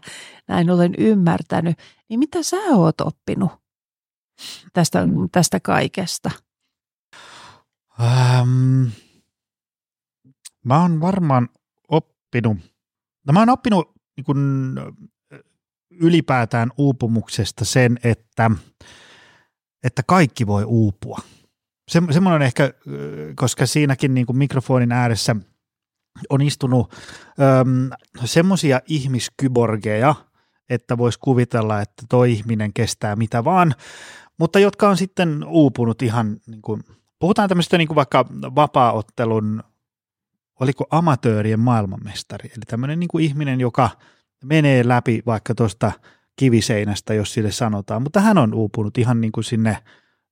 [0.48, 1.78] näin olen ymmärtänyt,
[2.08, 3.50] niin mitä sä oot oppinut
[4.72, 6.30] tästä, tästä kaikesta?
[8.00, 8.82] Ähm,
[10.64, 11.48] mä oon varmaan
[11.88, 12.56] oppinut,
[13.26, 14.38] no mä oon oppinut niin kuin
[15.90, 18.50] ylipäätään uupumuksesta sen, että–
[19.86, 21.18] että kaikki voi uupua.
[21.88, 22.72] Se, semmoinen ehkä,
[23.36, 25.36] koska siinäkin niin kuin mikrofonin ääressä
[26.30, 26.94] on istunut
[28.24, 30.14] semmoisia ihmiskyborgeja,
[30.70, 33.74] että voisi kuvitella, että toi ihminen kestää mitä vaan,
[34.38, 36.82] mutta jotka on sitten uupunut ihan, niin kuin,
[37.18, 39.62] puhutaan tämmöistä niin kuin vaikka vapaaottelun,
[40.60, 43.90] oliko amatöörien maailmanmestari, eli tämmöinen niin kuin ihminen, joka
[44.44, 45.92] menee läpi vaikka tuosta–
[46.36, 49.78] kiviseinästä, jos sille sanotaan, mutta hän on uupunut ihan niin kuin sinne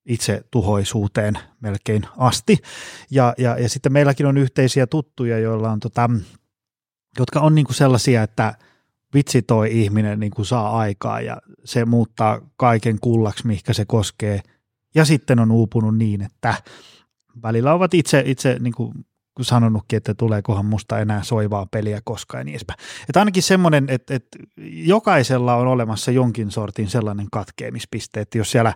[0.05, 2.57] itse tuhoisuuteen melkein asti.
[3.11, 6.09] Ja, ja, ja sitten meilläkin on yhteisiä tuttuja, joilla on tota,
[7.19, 8.53] jotka on niin kuin sellaisia, että
[9.13, 14.41] vitsi toi ihminen niin kuin saa aikaa ja se muuttaa kaiken kullaksi, mihinkä se koskee.
[14.95, 16.53] Ja sitten on uupunut niin, että
[17.43, 18.93] välillä ovat itse, itse niin kuin
[19.43, 22.79] sanonutkin, että tuleekohan musta enää soivaa peliä koskaan ja niin edespäin.
[23.09, 24.37] Että ainakin semmoinen, että, että
[24.71, 28.73] jokaisella on olemassa jonkin sortin sellainen katkeamispiste, että jos siellä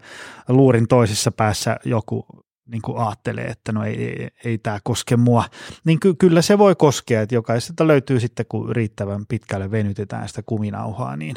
[0.48, 2.26] luurin toisessa päässä joku
[2.72, 5.44] niin kuin ajattelee, että no ei, ei, ei tämä koske mua,
[5.86, 10.42] niin ky, kyllä se voi koskea, että jokaiselta löytyy sitten, kun riittävän pitkälle venytetään sitä
[10.46, 11.36] kuminauhaa, niin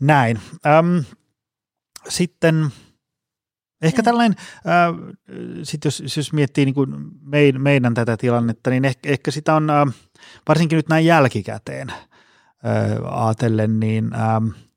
[0.00, 0.38] näin.
[0.66, 1.04] Öm,
[2.08, 2.70] sitten
[3.82, 5.16] ehkä tällainen, äh,
[5.62, 6.90] sit jos, jos miettii niin kuin
[7.20, 9.88] mein, meidän tätä tilannetta, niin ehkä, ehkä sitä on äh,
[10.48, 14.68] varsinkin nyt näin jälkikäteen äh, ajatellen, niin äh,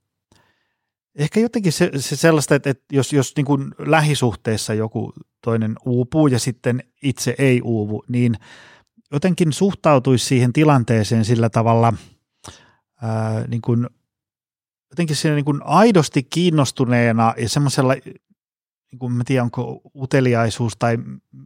[1.16, 5.14] Ehkä jotenkin se, se sellaista, että, että jos, jos niin kuin lähisuhteessa joku
[5.44, 8.36] toinen uupuu ja sitten itse ei uuvu, niin
[9.12, 11.94] jotenkin suhtautuisi siihen tilanteeseen sillä tavalla
[13.02, 13.88] ää, niin kuin,
[14.90, 17.94] jotenkin siinä niin kuin aidosti kiinnostuneena ja semmoisella,
[18.92, 20.98] niin kuin mä tiedän onko uteliaisuus tai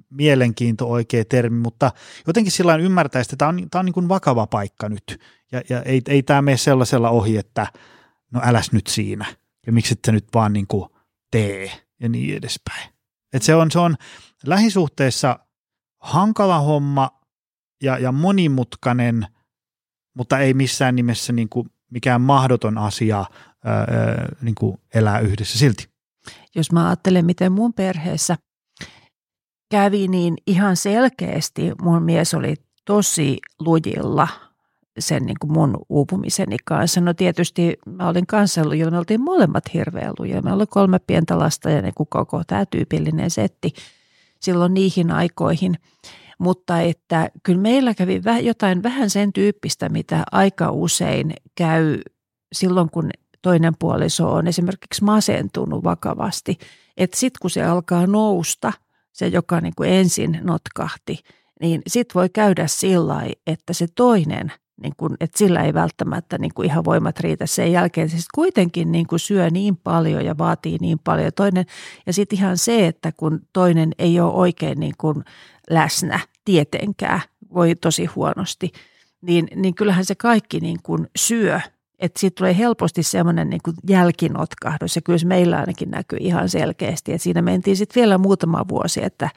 [0.09, 1.91] mielenkiinto oikea termi, mutta
[2.27, 5.19] jotenkin sillä ymmärtäisi, että tämä on, tämä on niin kuin vakava paikka nyt
[5.51, 7.67] ja, ja ei, ei tämä mene sellaisella ohi, että
[8.31, 9.25] no äläs nyt siinä–
[9.65, 10.89] ja miksi sä nyt vaan niin kuin
[11.31, 12.89] tee ja niin edespäin.
[13.33, 13.95] Et se, on, se on
[14.45, 15.39] lähisuhteessa
[15.99, 17.21] hankala homma
[17.83, 19.27] ja, ja monimutkainen,
[20.13, 23.25] mutta ei missään nimessä niin kuin mikään mahdoton asia ää,
[24.41, 25.94] niin kuin elää yhdessä silti.
[26.55, 28.35] Jos mä ajattelen, miten mun perheessä
[29.71, 32.53] kävi, niin ihan selkeästi mun mies oli
[32.85, 34.27] tosi lujilla–
[34.99, 37.01] sen niin kuin mun uupumiseni kanssa.
[37.01, 40.41] No tietysti mä olin kanssa lujilla, me oltiin molemmat hirveän lujilla.
[40.41, 43.73] Me oli kolme pientä lasta ja niin kuin koko tämä tyypillinen setti
[44.41, 45.75] silloin niihin aikoihin.
[46.39, 52.01] Mutta että kyllä meillä kävi jotain vähän sen tyyppistä, mitä aika usein käy
[52.53, 53.09] silloin, kun
[53.45, 56.57] toinen puoliso on esimerkiksi masentunut vakavasti.
[56.97, 58.73] Että sitten kun se alkaa nousta,
[59.13, 61.19] se joka niin kuin ensin notkahti,
[61.61, 64.51] niin sitten voi käydä sillä että se toinen–
[64.81, 68.09] niin kuin, että sillä ei välttämättä niin kuin ihan voimat riitä sen jälkeen.
[68.09, 71.31] Se kuitenkin niin kuin syö niin paljon ja vaatii niin paljon.
[71.35, 71.65] Toinen,
[72.05, 75.23] ja sitten ihan se, että kun toinen ei ole oikein niin kuin
[75.69, 77.21] läsnä tietenkään,
[77.53, 78.71] voi tosi huonosti,
[79.21, 81.61] niin, niin kyllähän se kaikki niin kuin syö.
[81.99, 86.49] Että siitä tulee helposti semmoinen niin kuin jälkinotkahdus ja kyllä se meillä ainakin näkyy ihan
[86.49, 87.13] selkeästi.
[87.13, 89.29] Että siinä mentiin sitten vielä muutama vuosi, että,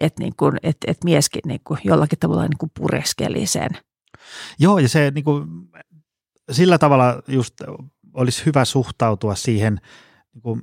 [0.00, 3.70] että, niin kuin, että, että mieskin niin kuin jollakin tavalla niin kuin pureskeli sen–
[4.58, 5.48] Joo, ja se niin kuin,
[6.50, 7.54] sillä tavalla just
[8.14, 9.80] olisi hyvä suhtautua siihen
[10.34, 10.62] niin kuin,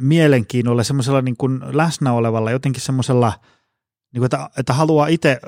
[0.00, 3.32] mielenkiinnolla, semmoisella niin kuin läsnä olevalla, jotenkin semmoisella,
[4.12, 5.40] niin kuin, että, että haluaa itse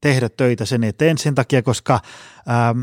[0.00, 2.00] tehdä töitä sen eteen sen takia, koska
[2.48, 2.80] ähm,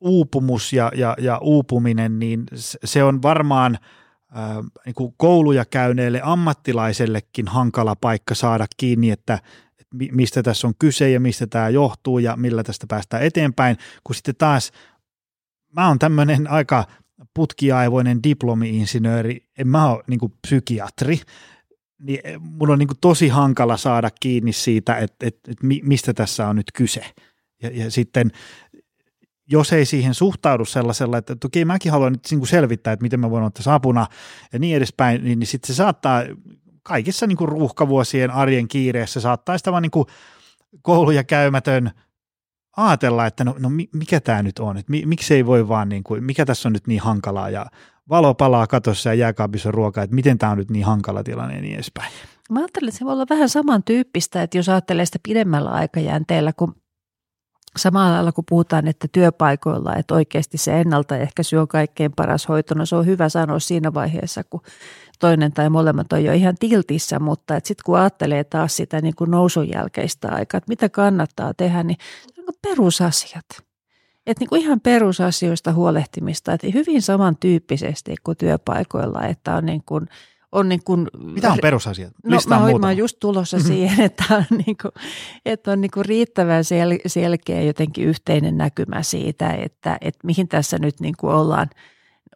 [0.00, 2.44] uupumus ja, ja, ja uupuminen, niin
[2.84, 3.78] se on varmaan
[4.36, 4.56] äh,
[4.86, 9.38] niin kuin kouluja käyneelle ammattilaisellekin hankala paikka saada kiinni, että,
[10.12, 14.34] mistä tässä on kyse ja mistä tämä johtuu ja millä tästä päästään eteenpäin, kun sitten
[14.38, 14.72] taas
[15.72, 16.84] mä oon tämmöinen aika
[17.34, 21.20] putkiaivoinen diplomi-insinööri, en mä ole niin psykiatri,
[21.98, 26.56] niin mun on niin tosi hankala saada kiinni siitä, että, että, että mistä tässä on
[26.56, 27.04] nyt kyse.
[27.62, 28.30] Ja, ja sitten
[29.48, 33.30] jos ei siihen suhtaudu sellaisella, että toki mäkin haluan nyt niin selvittää, että miten mä
[33.30, 34.06] voin ottaa apuna
[34.52, 36.22] ja niin edespäin, niin, niin sitten se saattaa
[36.82, 40.06] kaikissa niin kuin ruuhkavuosien arjen kiireessä saattaa sitä vaan niin kuin
[40.82, 41.90] kouluja käymätön
[42.76, 46.24] ajatella, että no, no mikä tämä nyt on, että miksi ei voi vaan, niin kuin,
[46.24, 47.66] mikä tässä on nyt niin hankalaa ja
[48.08, 51.62] valo palaa katossa ja jääkaapissa ruokaa, että miten tämä on nyt niin hankala tilanne ja
[51.62, 52.12] niin edespäin.
[52.50, 56.74] Mä ajattelen, että se voi olla vähän samantyyppistä, että jos ajattelee sitä pidemmällä aikajänteellä, kun
[57.76, 62.86] samalla lailla kun puhutaan, että työpaikoilla, että oikeasti se ennaltaehkäisy on kaikkein paras hoito, no
[62.86, 64.60] se on hyvä sanoa siinä vaiheessa, kun
[65.18, 69.30] toinen tai molemmat on jo ihan tiltissä, mutta sitten kun ajattelee taas sitä niin kuin
[69.30, 71.98] nousun jälkeistä aikaa, että mitä kannattaa tehdä, niin
[72.48, 73.46] on perusasiat.
[74.26, 80.08] Että niin kuin ihan perusasioista huolehtimista, että hyvin samantyyppisesti kuin työpaikoilla, että on niin kuin,
[80.52, 82.12] on niin kuin, Mitä on perusasiat?
[82.24, 83.68] No, mä, mä oon just tulossa mm-hmm.
[83.68, 84.92] siihen, että on, niin kuin,
[85.46, 90.78] että on niin kuin riittävän sel, selkeä jotenkin yhteinen näkymä siitä, että, että mihin tässä
[90.78, 91.70] nyt niin kuin ollaan–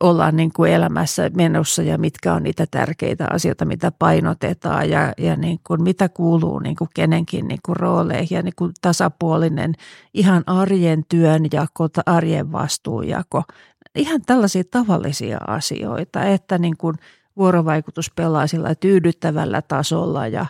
[0.02, 5.36] ollaan niin kuin elämässä menossa ja mitkä on niitä tärkeitä asioita, mitä painotetaan ja, ja
[5.36, 9.74] niin kuin mitä kuuluu niin kuin kenenkin niin kuin rooleihin ja niin kuin tasapuolinen
[10.14, 13.42] ihan arjen työnjako, arjen vastuujako.
[13.94, 16.96] Ihan tällaisia tavallisia asioita, että niin kuin
[17.36, 20.46] vuorovaikutus pelaa sillä tyydyttävällä tasolla ja,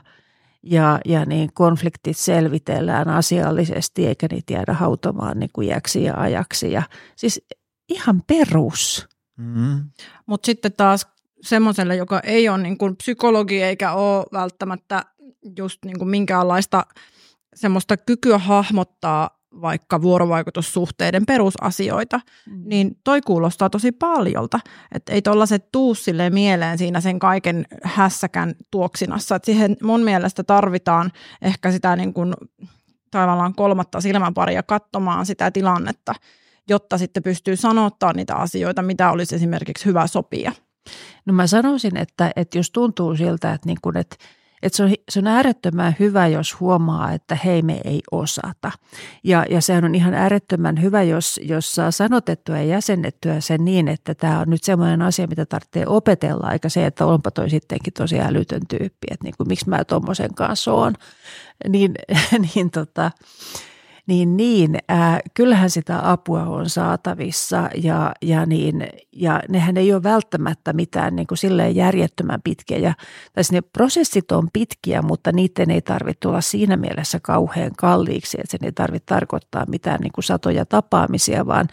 [0.62, 6.72] ja, ja niin konfliktit selvitellään asiallisesti eikä niitä jäädä hautomaan niin kuin jäksi ja ajaksi.
[6.72, 6.82] Ja,
[7.16, 7.46] siis
[7.88, 9.08] ihan perus.
[9.36, 9.90] Mm-hmm.
[10.26, 11.06] Mutta sitten taas
[11.42, 15.04] semmoiselle, joka ei ole niin kuin psykologi eikä ole välttämättä
[15.56, 16.86] just niin kuin minkäänlaista
[17.54, 22.62] semmoista kykyä hahmottaa vaikka vuorovaikutussuhteiden perusasioita, mm.
[22.64, 24.60] niin toi kuulostaa tosi paljolta.
[24.94, 29.36] Että ei tollaset tuu sille mieleen siinä sen kaiken hässäkän tuoksinassa.
[29.36, 31.12] Et siihen mun mielestä tarvitaan
[31.42, 32.34] ehkä sitä niin kuin,
[33.10, 36.14] tavallaan kolmatta silmäparia katsomaan sitä tilannetta,
[36.68, 40.52] jotta sitten pystyy sanottaa niitä asioita, mitä olisi esimerkiksi hyvä sopia.
[41.26, 44.16] No mä sanoisin, että, että jos tuntuu siltä, että, niin kun, että
[44.62, 48.72] että se, on, se on äärettömän hyvä, jos huomaa, että hei me ei osata.
[49.24, 53.88] Ja, ja sehän on ihan äärettömän hyvä, jos, jos saa sanotettua ja jäsennettyä sen niin,
[53.88, 57.92] että tämä on nyt semmoinen asia, mitä tarvitsee opetella, eikä se, että onpa toi sittenkin
[57.92, 60.94] tosi älytön tyyppi, että niin kuin, miksi mä tuommoisen kanssa oon.
[61.68, 61.94] Niin,
[62.54, 63.10] niin tota,
[64.06, 70.02] niin, niin äh, kyllähän sitä apua on saatavissa ja, ja, niin, ja nehän ei ole
[70.02, 72.78] välttämättä mitään niin kuin silleen järjettömän pitkiä.
[72.78, 72.94] Ja,
[73.32, 78.50] tai ne prosessit on pitkiä, mutta niiden ei tarvitse tulla siinä mielessä kauhean kalliiksi, että
[78.50, 81.68] sen ei tarvitse tarkoittaa mitään niin kuin satoja tapaamisia, vaan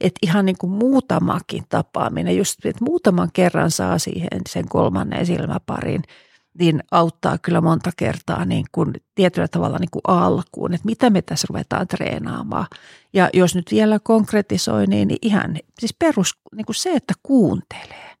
[0.00, 6.02] että ihan niin kuin muutamakin tapaaminen, just että muutaman kerran saa siihen sen kolmannen silmäparin–
[6.58, 11.22] niin auttaa kyllä monta kertaa niin kuin tietyllä tavalla niin kuin alkuun, että mitä me
[11.22, 12.66] tässä ruvetaan treenaamaan.
[13.12, 18.12] Ja jos nyt vielä konkretisoi, niin ihan siis perus niin kuin se, että kuuntelee.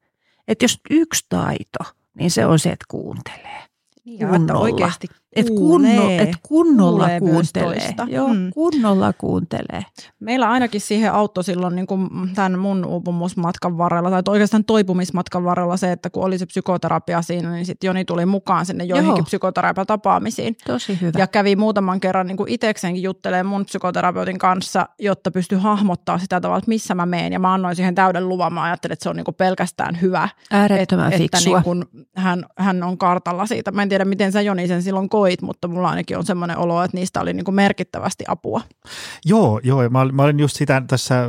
[0.48, 3.62] Että jos yksi taito, niin se on se, että kuuntelee.
[4.04, 4.60] Niin, kunnolla.
[4.60, 7.94] oikeasti et kunno, et kunnolla kuuntelee.
[8.06, 8.50] Joo, mm.
[8.50, 9.82] kunnolla kuuntelee.
[10.20, 15.76] Meillä ainakin siihen auttoi silloin niin kuin tämän mun uupumusmatkan varrella, tai oikeastaan toipumismatkan varrella
[15.76, 20.56] se, että kun oli se psykoterapia siinä, niin sitten Joni tuli mukaan sinne joihinkin psykoterapiatapaamisiin.
[20.66, 21.18] Tosi hyvä.
[21.18, 26.58] Ja kävi muutaman kerran niin itsekseenkin juttelemaan mun psykoterapeutin kanssa, jotta pystyi hahmottaa sitä tavalla,
[26.58, 27.32] että missä mä meen.
[27.32, 28.52] Ja mä annoin siihen täyden luvan.
[28.52, 30.28] Mä ajattelin, että se on niin kuin pelkästään hyvä.
[30.50, 31.38] Äärettömän et, fiksua.
[31.38, 33.70] Että niin kuin hän, hän on kartalla siitä.
[33.70, 36.82] Mä en tiedä, miten sä Joni sen silloin koit, mutta mulla ainakin on semmoinen olo,
[36.82, 38.60] että niistä oli niin kuin merkittävästi apua.
[39.24, 39.88] Joo, joo.
[39.90, 41.28] Mä, mä olin just sitä tässä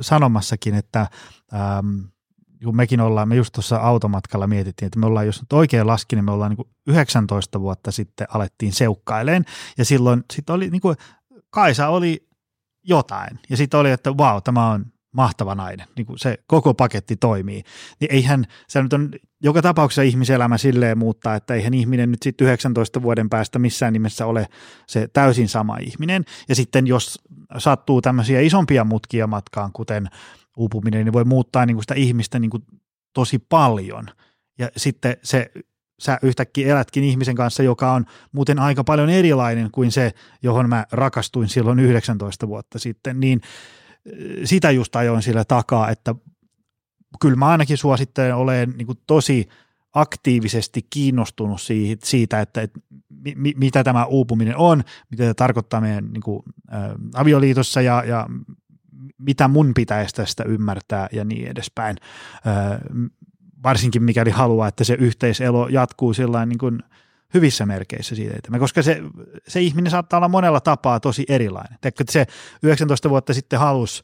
[0.00, 1.06] sanomassakin, että
[1.54, 2.00] ähm,
[2.64, 6.16] kun mekin ollaan, me just tuossa automatkalla mietittiin, että me ollaan, jos nyt oikein laskin,
[6.16, 9.44] niin me ollaan niin kuin 19 vuotta sitten alettiin seukkaileen.
[9.78, 10.96] Ja silloin sit oli niin kuin,
[11.50, 12.28] Kaisa oli
[12.84, 13.38] jotain.
[13.50, 17.62] Ja sitten oli, että vau, tämä on mahtava nainen, niin kuin se koko paketti toimii,
[18.00, 19.10] niin eihän, se nyt on
[19.42, 24.26] joka tapauksessa ihmiselämä silleen muuttaa, että eihän ihminen nyt sitten 19 vuoden päästä missään nimessä
[24.26, 24.48] ole
[24.86, 26.24] se täysin sama ihminen.
[26.48, 27.18] Ja sitten jos
[27.58, 30.08] sattuu tämmöisiä isompia mutkia matkaan, kuten
[30.56, 32.62] uupuminen, niin voi muuttaa niin kuin sitä ihmistä niin kuin
[33.14, 34.06] tosi paljon.
[34.58, 35.50] Ja sitten se
[36.00, 40.12] sä yhtäkkiä elätkin ihmisen kanssa, joka on muuten aika paljon erilainen kuin se,
[40.42, 43.40] johon mä rakastuin silloin 19 vuotta sitten, niin
[44.44, 46.14] sitä just ajoin sillä takaa, että
[47.20, 49.48] kyllä mä ainakin suosittelen olen niin tosi
[49.94, 51.60] aktiivisesti kiinnostunut
[52.04, 52.80] siitä, että, että
[53.36, 56.76] mi, mitä tämä uupuminen on, mitä se tarkoittaa meidän niin kuin, ä,
[57.14, 58.26] avioliitossa ja, ja
[59.18, 61.96] mitä mun pitäisi tästä ymmärtää ja niin edespäin.
[62.46, 62.78] Ä,
[63.62, 66.82] varsinkin mikäli haluaa, että se yhteiselo jatkuu sillä niin kuin
[67.34, 69.02] hyvissä merkeissä siitä koska se,
[69.48, 71.78] se ihminen saattaa olla monella tapaa tosi erilainen.
[71.80, 72.26] Teekö, että se
[72.62, 74.02] 19 vuotta sitten halusi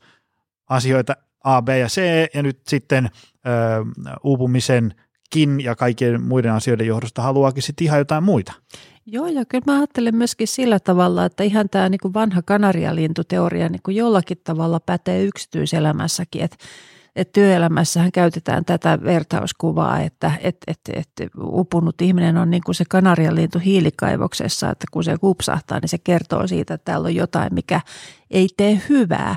[0.68, 2.00] asioita A, B ja C,
[2.34, 3.10] ja nyt sitten
[3.46, 3.50] ö,
[4.24, 8.52] uupumisenkin ja kaikkien muiden asioiden johdosta haluaakin sitten ihan jotain muita.
[9.06, 13.96] Joo, ja kyllä mä ajattelen myöskin sillä tavalla, että ihan tämä niin vanha kanarialintuteoria niin
[13.96, 16.56] jollakin tavalla pätee yksityiselämässäkin, että
[17.16, 21.08] että työelämässähän käytetään tätä vertauskuvaa, että et, et, et
[21.40, 26.46] upunut ihminen on niin kuin se kanarialintu hiilikaivoksessa, että kun se kupsahtaa, niin se kertoo
[26.46, 27.80] siitä, että täällä on jotain, mikä
[28.30, 29.36] ei tee hyvää.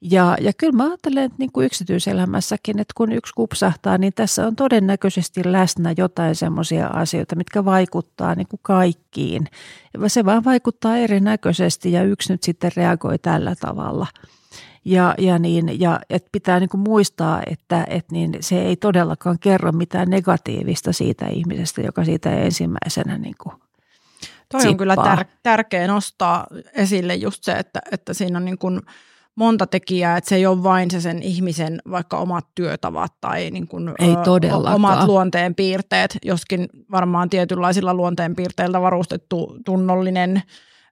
[0.00, 4.46] Ja, ja kyllä mä ajattelen, että niin kuin yksityiselämässäkin, että kun yksi kupsahtaa, niin tässä
[4.46, 9.46] on todennäköisesti läsnä jotain semmoisia asioita, mitkä vaikuttaa niin kuin kaikkiin.
[10.06, 14.06] Se vaan vaikuttaa erinäköisesti ja yksi nyt sitten reagoi tällä tavalla–
[14.88, 19.38] ja, ja, niin, ja et pitää niin kuin muistaa, että et niin se ei todellakaan
[19.38, 23.54] kerro mitään negatiivista siitä ihmisestä, joka siitä ensimmäisenä niin kuin
[24.52, 28.80] Toi on kyllä tär- tärkeä nostaa esille just se, että, että siinä on niin kuin
[29.34, 33.68] monta tekijää, että se ei ole vain se sen ihmisen vaikka omat työtavat tai niin
[33.68, 40.42] kuin, ei ö, omat luonteen piirteet, joskin varmaan tietynlaisilla luonteen piirteillä varustettu tunnollinen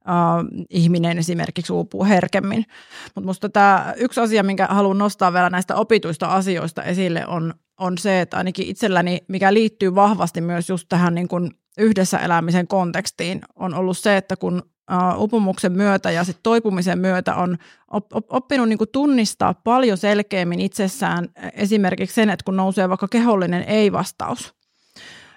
[0.09, 2.65] äh, ihminen esimerkiksi uupuu herkemmin.
[3.05, 7.99] Mutta minusta tämä yksi asia, minkä haluan nostaa vielä näistä opituista asioista esille, on, on
[7.99, 13.41] se, että ainakin itselläni, mikä liittyy vahvasti myös just tähän niin kuin yhdessä elämisen kontekstiin,
[13.57, 14.63] on ollut se, että kun
[14.93, 17.59] uh, upumuksen myötä ja sit toipumisen myötä on
[17.91, 23.09] op, op, oppinut niin kuin tunnistaa paljon selkeämmin itsessään esimerkiksi sen, että kun nousee vaikka
[23.09, 24.55] kehollinen ei-vastaus,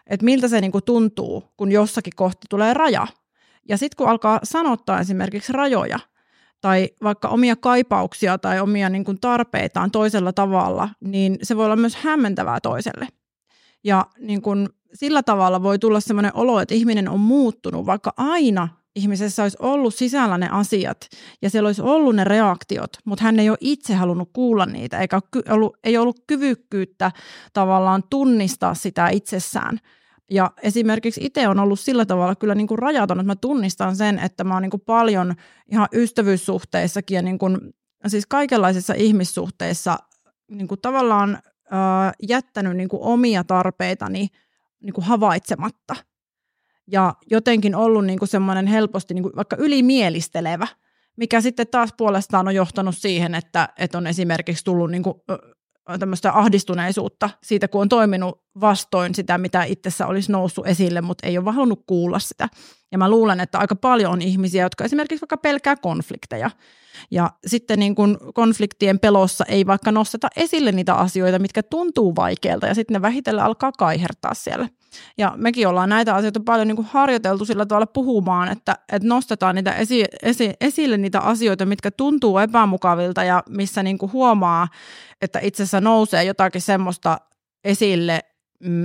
[0.07, 3.07] että miltä se niin tuntuu, kun jossakin kohti tulee raja–
[3.69, 5.99] ja sitten kun alkaa sanottaa esimerkiksi rajoja,
[6.61, 11.75] tai vaikka omia kaipauksia tai omia niin kuin tarpeitaan toisella tavalla, niin se voi olla
[11.75, 13.07] myös hämmentävää toiselle.
[13.83, 18.67] Ja niin kuin sillä tavalla voi tulla sellainen olo, että ihminen on muuttunut, vaikka aina
[18.95, 21.09] ihmisessä olisi ollut sisällä ne asiat
[21.41, 25.19] ja siellä olisi ollut ne reaktiot, mutta hän ei ole itse halunnut kuulla niitä, eikä
[25.49, 27.11] ollut, ei ollut kyvykkyyttä
[27.53, 29.79] tavallaan tunnistaa sitä itsessään.
[30.31, 34.19] Ja esimerkiksi itse on ollut sillä tavalla kyllä niin kuin rajaton, että mä tunnistan sen,
[34.19, 35.35] että mä oon niin kuin paljon
[35.71, 37.57] ihan ystävyyssuhteissakin ja niin kuin,
[38.07, 39.97] siis kaikenlaisissa ihmissuhteissa
[40.51, 41.35] niin kuin tavallaan
[41.73, 44.27] äh, jättänyt niin kuin omia tarpeitani
[44.79, 45.95] niin kuin havaitsematta.
[46.87, 50.67] Ja jotenkin ollut niin kuin semmoinen helposti niin kuin vaikka ylimielistelevä,
[51.17, 55.15] mikä sitten taas puolestaan on johtanut siihen, että, että on esimerkiksi tullut niin kuin,
[55.97, 61.37] tämmöistä ahdistuneisuutta siitä, kun on toiminut vastoin sitä, mitä itsessä olisi noussut esille, mutta ei
[61.37, 62.49] ole vaan halunnut kuulla sitä.
[62.91, 66.51] Ja mä luulen, että aika paljon on ihmisiä, jotka esimerkiksi vaikka pelkää konflikteja.
[67.11, 72.67] Ja sitten niin kun konfliktien pelossa ei vaikka nosteta esille niitä asioita, mitkä tuntuu vaikealta,
[72.67, 74.69] ja sitten ne vähitellen alkaa kaihertaa siellä.
[75.17, 79.55] Ja mekin ollaan näitä asioita paljon niin kuin harjoiteltu sillä tavalla puhumaan, että, että nostetaan
[79.55, 84.67] niitä esi, esi, esille niitä asioita, mitkä tuntuu epämukavilta ja missä niin kuin huomaa,
[85.21, 87.17] että itse asiassa nousee jotakin semmoista
[87.63, 88.19] esille,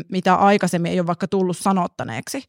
[0.08, 2.42] mitä aikaisemmin ei ole vaikka tullut sanottaneeksi.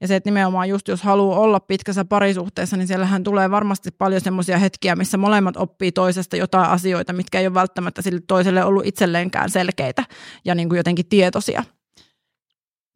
[0.00, 4.20] Ja se, että nimenomaan just jos haluaa olla pitkässä parisuhteessa, niin siellähän tulee varmasti paljon
[4.20, 8.86] semmoisia hetkiä, missä molemmat oppii toisesta jotain asioita, mitkä ei ole välttämättä sille toiselle ollut
[8.86, 10.04] itselleenkään selkeitä
[10.44, 11.64] ja niin kuin jotenkin tietoisia.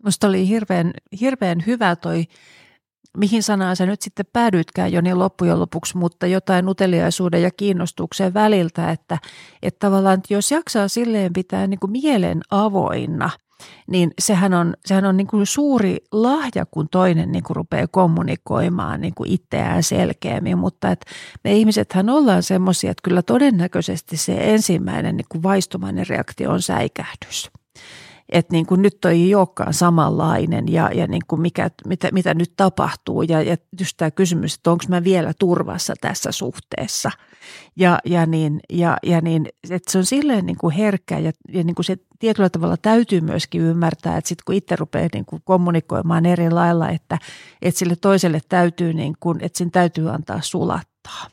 [0.02, 2.24] Minusta oli hirveän, hirveän hyvä toi,
[3.16, 8.34] mihin sanaan sä nyt sitten päädyitkään jo niin loppujen lopuksi, mutta jotain uteliaisuuden ja kiinnostuksen
[8.34, 9.18] väliltä, että,
[9.62, 13.30] että tavallaan että jos jaksaa silleen pitää niin kuin mielen avoinna,
[13.86, 19.00] niin sehän on, sehän on niin kuin suuri lahja, kun toinen niin kuin rupeaa kommunikoimaan
[19.00, 21.06] niin kuin itseään selkeämmin, mutta että
[21.44, 27.50] me ihmisethän ollaan semmoisia, että kyllä todennäköisesti se ensimmäinen niin kuin vaistumainen reaktio on säikähdys
[28.32, 32.52] että niin kuin nyt ei olekaan samanlainen ja, ja niin kuin mikä, mitä, mitä nyt
[32.56, 33.22] tapahtuu.
[33.22, 37.10] Ja, ja just tämä kysymys, että onko mä vielä turvassa tässä suhteessa?
[37.76, 41.64] Ja, ja, niin, ja, ja niin, että se on silleen niin kuin herkkä ja, ja
[41.64, 45.42] niin kuin se tietyllä tavalla täytyy myöskin ymmärtää, että sitten kun itse rupeaa niin kuin
[45.44, 47.18] kommunikoimaan eri lailla, että,
[47.62, 51.31] että sille toiselle täytyy, niin kuin, että sen täytyy antaa sulattaa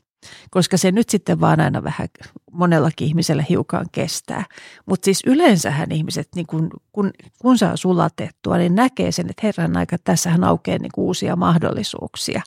[0.50, 2.08] koska se nyt sitten vaan aina vähän
[2.52, 4.46] monellakin ihmisellä hiukan kestää.
[4.86, 9.78] Mutta siis yleensähän ihmiset, niin kun, kun, kun saa sulatettua, niin näkee sen, että herran
[9.78, 12.42] aika, tässähän aukeaa niin uusia mahdollisuuksia.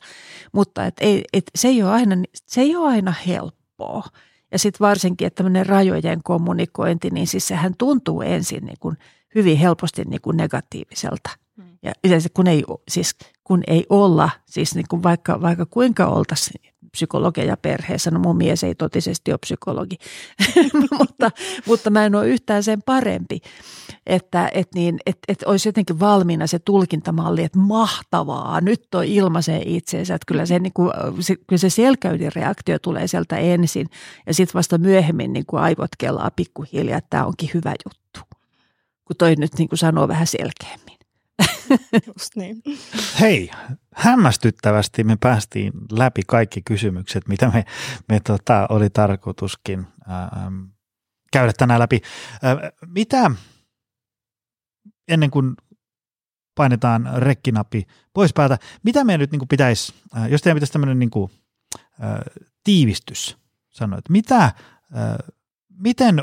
[0.51, 2.15] Mutta et ei, et se, ei ole aina,
[2.47, 4.03] se ei ole aina helppoa.
[4.51, 8.97] Ja sitten varsinkin, että tämmöinen rajojen kommunikointi, niin siis sehän tuntuu ensin niin kuin
[9.35, 11.29] hyvin helposti niin kuin negatiiviselta.
[11.57, 11.77] Hmm.
[11.83, 16.72] Ja yleensä kun ei, siis kun ei olla, siis niin kuin vaikka, vaikka kuinka oltaisiin
[16.93, 18.11] psykologeja perheessä.
[18.11, 19.97] No mun mies ei totisesti ole psykologi,
[20.99, 21.31] mutta,
[21.65, 23.39] mutta mä en ole yhtään sen parempi.
[24.05, 29.61] Että et niin, et, et olisi jotenkin valmiina se tulkintamalli, että mahtavaa, nyt toi ilmaisee
[29.65, 30.15] itseensä.
[30.15, 33.87] Että kyllä se, niin kuin, se, kyllä se selkäydinreaktio tulee sieltä ensin
[34.27, 38.19] ja sitten vasta myöhemmin niin kuin aivot kelaa pikkuhiljaa, että tämä onkin hyvä juttu.
[39.05, 40.92] Kun toi nyt niin kuin sanoo vähän selkeämmin.
[42.07, 42.63] Just niin.
[43.19, 43.51] Hei,
[43.95, 47.65] hämmästyttävästi me päästiin läpi kaikki kysymykset, mitä me,
[48.09, 50.63] me tota, oli tarkoituskin ähm,
[51.31, 52.01] käydä tänään läpi.
[52.43, 53.31] Äh, mitä,
[55.07, 55.55] ennen kuin
[56.55, 61.09] painetaan rekkinappi pois päältä, mitä meidän nyt niin pitäisi, äh, jos teidän pitäisi tämmöinen niin
[61.09, 61.31] kuin,
[62.03, 63.37] äh, tiivistys
[63.69, 64.53] sanoa, että mitä, äh,
[65.69, 66.21] miten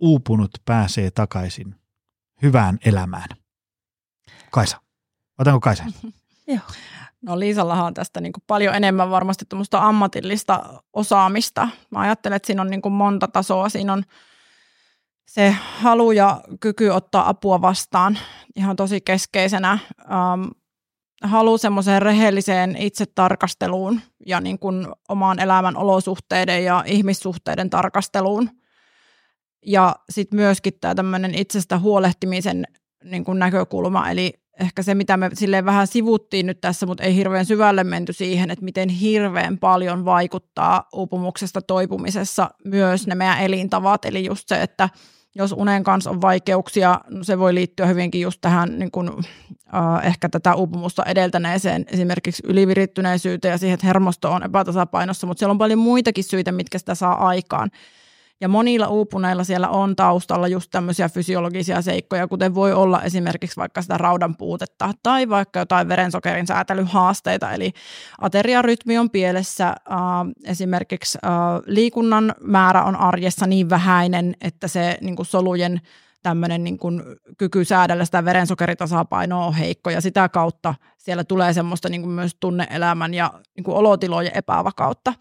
[0.00, 1.74] uupunut pääsee takaisin
[2.42, 3.28] hyvään elämään?
[4.50, 4.80] Kaisa.
[5.38, 5.84] Otanko Kaisa?
[6.46, 6.58] Joo.
[7.22, 11.68] No Liisallahan on tästä niin paljon enemmän varmasti ammatillista osaamista.
[11.90, 13.68] Mä ajattelen, että siinä on niin monta tasoa.
[13.68, 14.02] Siinä on
[15.28, 18.18] se halu ja kyky ottaa apua vastaan
[18.56, 19.70] ihan tosi keskeisenä.
[20.00, 20.48] Ähm,
[21.22, 28.50] halu semmoiseen rehelliseen itsetarkasteluun ja niin kuin omaan elämän olosuhteiden ja ihmissuhteiden tarkasteluun.
[29.66, 32.66] Ja sitten myöskin tämä tämmöinen itsestä huolehtimisen
[33.10, 37.14] niin kuin näkökulma, eli ehkä se, mitä me silleen vähän sivuttiin nyt tässä, mutta ei
[37.14, 44.04] hirveän syvälle menty siihen, että miten hirveän paljon vaikuttaa uupumuksesta toipumisessa myös ne meidän elintavat,
[44.04, 44.88] eli just se, että
[45.34, 49.10] jos unen kanssa on vaikeuksia, no se voi liittyä hyvinkin just tähän niin kuin,
[49.74, 55.50] äh, ehkä tätä uupumusta edeltäneeseen esimerkiksi ylivirittyneisyyteen ja siihen, että hermosto on epätasapainossa, mutta siellä
[55.50, 57.70] on paljon muitakin syitä, mitkä sitä saa aikaan.
[58.40, 63.82] Ja monilla uupuneilla siellä on taustalla just tämmöisiä fysiologisia seikkoja, kuten voi olla esimerkiksi vaikka
[63.82, 67.52] sitä raudan puutetta tai vaikka jotain verensokerin säätelyhaasteita.
[67.52, 67.72] Eli
[68.20, 69.76] ateriarytmi on pielessä, äh,
[70.44, 71.30] esimerkiksi äh,
[71.66, 75.80] liikunnan määrä on arjessa niin vähäinen, että se niin kuin solujen
[76.22, 77.02] tämmöinen niin kuin
[77.38, 82.36] kyky säädellä sitä verensokeritasapainoa on heikko ja sitä kautta siellä tulee semmoista niin kuin myös
[82.40, 85.14] tunneelämän ja niin kuin olotilojen epävakautta.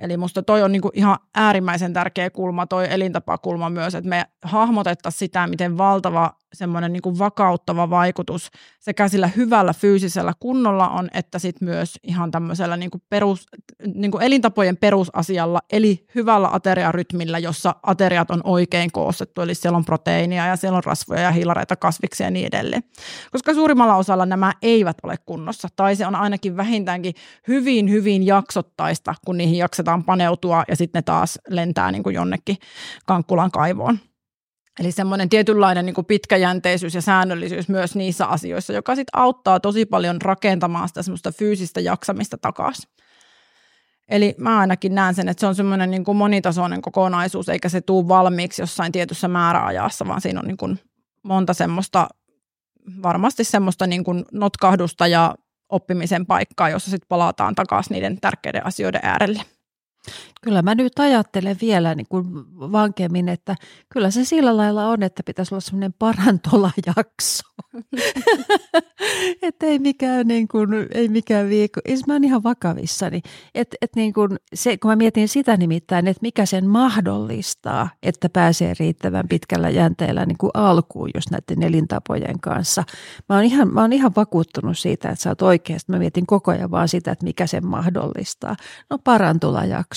[0.00, 5.18] Eli musta toi on niinku ihan äärimmäisen tärkeä kulma, toi elintapakulma myös, että me hahmotettaisiin
[5.18, 8.50] sitä, miten valtava semmoinen niin vakauttava vaikutus
[8.80, 13.46] sekä sillä hyvällä fyysisellä kunnolla on, että sitten myös ihan tämmöisellä niin kuin perus,
[13.94, 19.84] niin kuin elintapojen perusasialla, eli hyvällä ateriarytmillä, jossa ateriat on oikein koostettu, eli siellä on
[19.84, 22.82] proteiinia ja siellä on rasvoja ja hiilareita, kasviksia ja niin edelleen.
[23.32, 27.14] Koska suurimmalla osalla nämä eivät ole kunnossa, tai se on ainakin vähintäänkin
[27.48, 32.56] hyvin, hyvin jaksottaista, kun niihin jaksetaan paneutua ja sitten ne taas lentää niin kuin jonnekin
[33.06, 33.98] Kankkulan kaivoon.
[34.80, 40.22] Eli semmoinen tietynlainen niin pitkäjänteisyys ja säännöllisyys myös niissä asioissa, joka sitten auttaa tosi paljon
[40.22, 42.90] rakentamaan sitä semmoista fyysistä jaksamista takaisin.
[44.08, 47.80] Eli mä ainakin näen sen, että se on semmoinen niin kuin monitasoinen kokonaisuus, eikä se
[47.80, 50.80] tule valmiiksi jossain tietyssä määräajassa, vaan siinä on niin kuin
[51.22, 52.08] monta semmoista,
[53.02, 55.34] varmasti semmoista niin kuin notkahdusta ja
[55.68, 59.42] oppimisen paikkaa, jossa sitten palataan takaisin niiden tärkeiden asioiden äärelle.
[60.42, 62.26] Kyllä mä nyt ajattelen vielä niin kuin
[62.72, 63.56] vankemmin, että
[63.92, 67.42] kyllä se sillä lailla on, että pitäisi olla semmoinen parantolajakso.
[69.42, 71.80] että ei mikään, niin kuin, ei mikään viikko.
[71.86, 73.22] Siis mä oon ihan vakavissani.
[73.54, 78.28] Et, et niin kuin se, kun mä mietin sitä nimittäin, että mikä sen mahdollistaa, että
[78.28, 82.84] pääsee riittävän pitkällä jänteellä niin kuin alkuun just näiden elintapojen kanssa.
[83.28, 85.92] Mä oon ihan, mä oon ihan vakuuttunut siitä, että sä oot oikeasti.
[85.92, 88.56] Mä mietin koko ajan vaan sitä, että mikä sen mahdollistaa.
[88.90, 89.89] No parantolajakso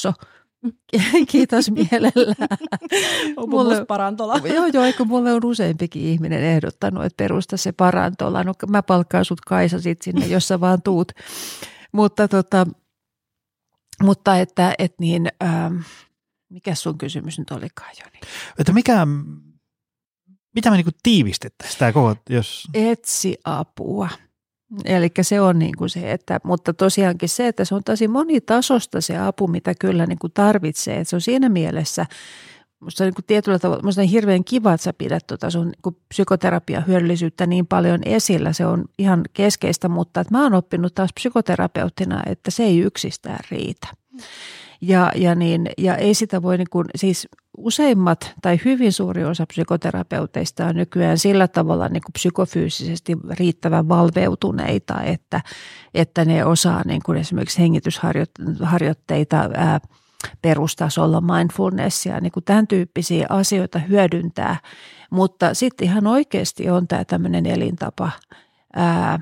[1.32, 2.58] Kiitos mielellään.
[3.50, 4.38] mulle, parantola.
[4.54, 8.44] Joo, joo, eikö mulle on useampikin ihminen ehdottanut, että perusta se parantola.
[8.44, 11.12] No mä palkkaan sut Kaisa sit sinne, jos sä vaan tuut.
[11.92, 12.68] Mutta, tota,
[14.04, 15.78] mutta että, et niin, ähm,
[16.50, 18.20] mikä sun kysymys nyt olikaan, Joni?
[18.60, 19.08] Että mikä,
[20.56, 22.68] mitä me niinku tiivistettäisiin tämä koko, jos...
[22.74, 24.10] Etsi apua.
[24.86, 29.02] Eli se on niin kuin se, että, mutta tosiaankin se, että se on tosi monitasosta
[29.02, 30.96] se apu, mitä kyllä niin kuin tarvitsee.
[31.00, 32.06] Että se on siinä mielessä,
[32.84, 35.98] Minusta on niin tietyllä tavalla, minusta on hirveän kiva, että sä pidät tuota sun niin
[36.10, 38.54] psykoterapia hyödyllisyyttä niin paljon esillä.
[38.54, 43.40] Se on ihan keskeistä, mutta että mä oon oppinut taas psykoterapeuttina, että se ei yksistään
[43.52, 43.88] riitä.
[44.86, 47.28] Ja, ja, niin, ja ei sitä voi, niin kuin, siis
[47.58, 55.02] useimmat tai hyvin suuri osa psykoterapeuteista on nykyään sillä tavalla niin kuin psykofyysisesti riittävän valveutuneita,
[55.02, 55.42] että,
[55.94, 59.80] että ne osaa niin kuin esimerkiksi hengitysharjoitteita ää,
[60.42, 64.58] perustasolla, mindfulnessia, niin kuin tämän tyyppisiä asioita hyödyntää.
[65.10, 68.12] Mutta sitten ihan oikeasti on tämä tämmöinen elintapa
[68.76, 69.20] ää,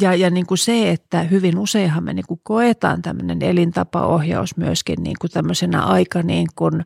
[0.00, 5.02] ja, ja niin kuin se, että hyvin useinhan me niin kuin koetaan tämmöinen elintapaohjaus myöskin
[5.02, 6.84] niin kuin tämmöisenä aika niin kuin,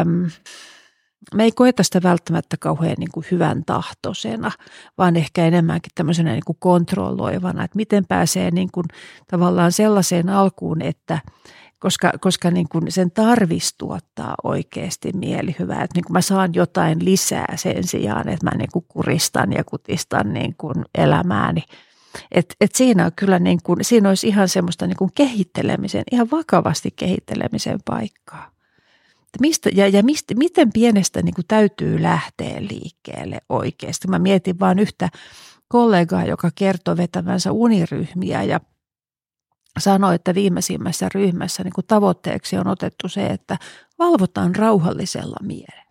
[0.00, 0.30] äm,
[1.34, 4.50] me ei koeta sitä välttämättä kauhean niin kuin hyvän tahtoisena,
[4.98, 8.86] vaan ehkä enemmänkin tämmöisenä niin kuin kontrolloivana, että miten pääsee niin kuin
[9.30, 11.18] tavallaan sellaiseen alkuun, että
[11.82, 17.04] koska, koska niin kuin sen tarvitsisi tuottaa oikeasti mielihyvää, että niin kuin mä saan jotain
[17.04, 21.62] lisää sen sijaan, että mä niin kuin kuristan ja kutistan niin kuin elämääni.
[22.32, 26.30] Et, et siinä on kyllä niin kuin, siinä olisi ihan semmoista niin kuin kehittelemisen, ihan
[26.30, 28.50] vakavasti kehittelemisen paikkaa.
[29.40, 34.08] Mistä, ja ja mistä, miten pienestä niin kuin täytyy lähteä liikkeelle oikeasti.
[34.08, 35.08] Mä mietin vain yhtä
[35.68, 38.60] kollegaa, joka kertoi vetävänsä uniryhmiä ja
[39.78, 43.58] sanoi, että viimeisimmässä ryhmässä niin kuin tavoitteeksi on otettu se, että
[43.98, 45.82] valvotaan rauhallisella mielellä.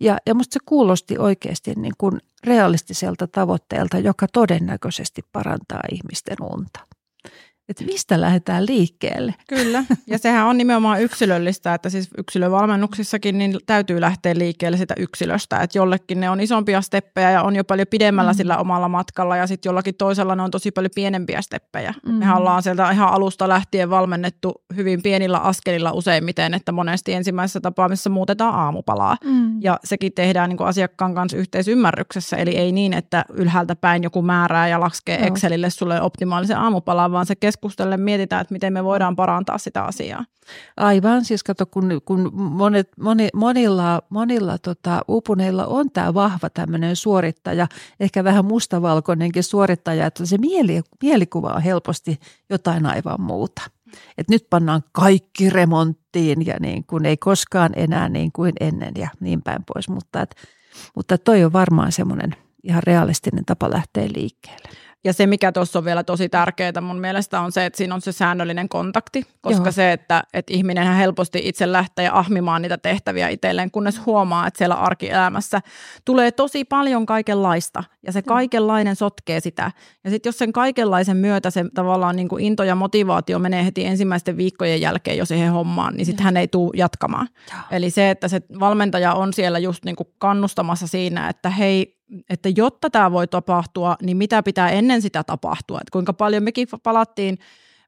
[0.00, 6.85] Ja, ja musta se kuulosti oikeasti niin kuin realistiselta tavoitteelta, joka todennäköisesti parantaa ihmisten unta
[7.68, 9.34] että mistä lähdetään liikkeelle.
[9.48, 15.60] Kyllä, ja sehän on nimenomaan yksilöllistä, että siis yksilövalmennuksissakin niin täytyy lähteä liikkeelle sitä yksilöstä,
[15.60, 18.36] että jollekin ne on isompia steppejä ja on jo paljon pidemmällä mm.
[18.36, 21.94] sillä omalla matkalla ja sitten jollakin toisella ne on tosi paljon pienempiä steppejä.
[22.06, 22.14] Mm.
[22.14, 28.10] Mehän ollaan sieltä ihan alusta lähtien valmennettu hyvin pienillä askelilla useimmiten, että monesti ensimmäisessä tapaamisessa
[28.10, 29.62] muutetaan aamupalaa mm.
[29.62, 34.22] ja sekin tehdään niin kuin asiakkaan kanssa yhteisymmärryksessä, eli ei niin, että ylhäältä päin joku
[34.22, 35.26] määrää ja laskee no.
[35.26, 40.24] Excelille sulle optimaalisen aamupalan, vaan se keskustellen mietitään, että miten me voidaan parantaa sitä asiaa.
[40.76, 46.96] Aivan, siis kato, kun, kun monet, moni, monilla, monilla tota, uupuneilla on tämä vahva tämmöinen
[46.96, 47.66] suorittaja,
[48.00, 52.20] ehkä vähän mustavalkoinenkin suorittaja, että se mieli, mielikuva on helposti
[52.50, 53.62] jotain aivan muuta.
[54.18, 59.08] Että nyt pannaan kaikki remonttiin ja niin kuin ei koskaan enää niin kuin ennen ja
[59.20, 59.88] niin päin pois.
[59.88, 60.34] Mutta, et,
[60.96, 64.68] mutta toi on varmaan semmoinen ihan realistinen tapa lähteä liikkeelle.
[65.06, 68.00] Ja se, mikä tuossa on vielä tosi tärkeää mun mielestä on se, että siinä on
[68.00, 69.72] se säännöllinen kontakti, koska Joo.
[69.72, 74.74] se, että, että ihminen helposti itse lähtee ahmimaan niitä tehtäviä itselleen, kunnes huomaa, että siellä
[74.74, 75.60] arkielämässä
[76.04, 79.70] tulee tosi paljon kaikenlaista ja se kaikenlainen sotkee sitä.
[80.04, 83.84] Ja sitten jos sen kaikenlaisen myötä se tavallaan niin kuin into ja motivaatio menee heti
[83.84, 87.28] ensimmäisten viikkojen jälkeen jo siihen hommaan, niin sitten hän ei tule jatkamaan.
[87.52, 87.60] Joo.
[87.70, 91.95] Eli se, että se valmentaja on siellä just niin kuin kannustamassa siinä, että hei,
[92.30, 95.78] että jotta tämä voi tapahtua, niin mitä pitää ennen sitä tapahtua.
[95.80, 97.38] Että kuinka paljon mekin palattiin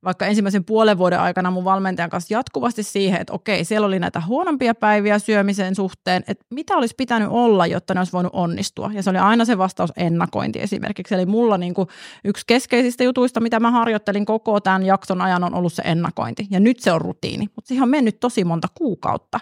[0.05, 4.23] vaikka ensimmäisen puolen vuoden aikana mun valmentajan kanssa jatkuvasti siihen, että okei, siellä oli näitä
[4.27, 8.91] huonompia päiviä syömisen suhteen, että mitä olisi pitänyt olla, jotta ne olisi voinut onnistua.
[8.95, 11.15] Ja se oli aina se vastaus ennakointi esimerkiksi.
[11.15, 11.89] Eli mulla niin kuin
[12.25, 16.47] yksi keskeisistä jutuista, mitä mä harjoittelin koko tämän jakson ajan, on ollut se ennakointi.
[16.51, 19.41] Ja nyt se on rutiini, mutta siihen on mennyt tosi monta kuukautta.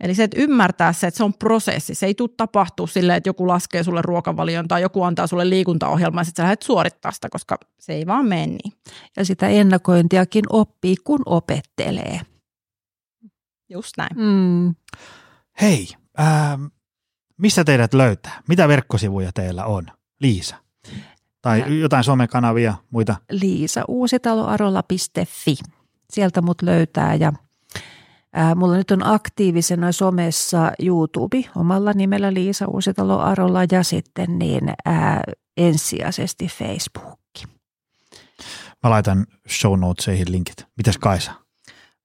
[0.00, 1.94] Eli se, että ymmärtää se, että se on prosessi.
[1.94, 6.20] Se ei tule tapahtua silleen, että joku laskee sulle ruokavalion tai joku antaa sulle liikuntaohjelmaa
[6.20, 8.72] ja sitten sä lähdet suorittaa sitä, koska se ei vaan mene niin.
[9.16, 12.20] Ja sitä ennakointia kommunikointiakin oppii, kun opettelee.
[13.68, 14.16] Just näin.
[14.16, 14.74] Mm.
[15.60, 15.88] Hei,
[16.20, 16.64] ähm,
[17.36, 18.42] missä teidät löytää?
[18.48, 19.86] Mitä verkkosivuja teillä on?
[20.20, 20.56] Liisa.
[21.42, 21.68] Tai ja.
[21.68, 23.16] jotain somekanavia, muita?
[23.30, 25.56] Liisa Uusitaloarolla.fi.
[26.10, 27.32] Sieltä mut löytää ja
[28.32, 34.72] ää, mulla nyt on aktiivisena somessa YouTube omalla nimellä Liisa Uusitalo Arolla ja sitten niin
[34.84, 35.22] ää,
[35.56, 37.17] ensisijaisesti Facebook.
[38.84, 40.66] Mä laitan show notesihin linkit.
[40.76, 41.32] Mitäs Kaisa?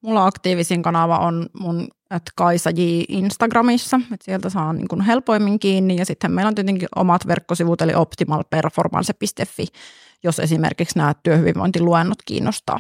[0.02, 5.60] Mulla aktiivisin kanava on mun että Kaisa J Instagramissa, että sieltä saa niin kuin helpoimmin
[5.60, 9.66] kiinni ja sitten meillä on tietenkin omat verkkosivut eli optimalperformance.fi,
[10.24, 12.80] jos esimerkiksi nämä työhyvinvointiluennot kiinnostaa.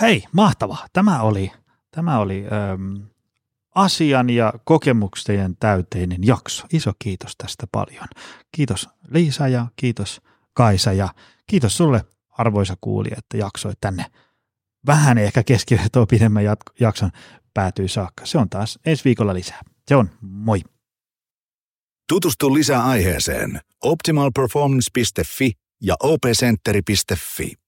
[0.00, 0.86] Hei, mahtavaa.
[0.92, 1.52] Tämä oli,
[1.90, 3.02] tämä oli ähm,
[3.74, 6.66] asian ja kokemuksen täyteinen jakso.
[6.72, 8.08] Iso kiitos tästä paljon.
[8.52, 10.20] Kiitos Liisa ja kiitos
[10.54, 11.08] Kaisa ja
[11.46, 12.04] kiitos sulle
[12.38, 14.06] arvoisa kuulija, että jaksoi tänne
[14.86, 16.44] vähän ehkä keskivertoa pidemmän
[16.80, 17.10] jakson
[17.54, 18.26] päätyy saakka.
[18.26, 19.60] Se on taas ensi viikolla lisää.
[19.88, 20.60] Se on, moi.
[22.08, 27.61] Tutustu lisää aiheeseen optimalperformance.fi ja opcenteri.fi.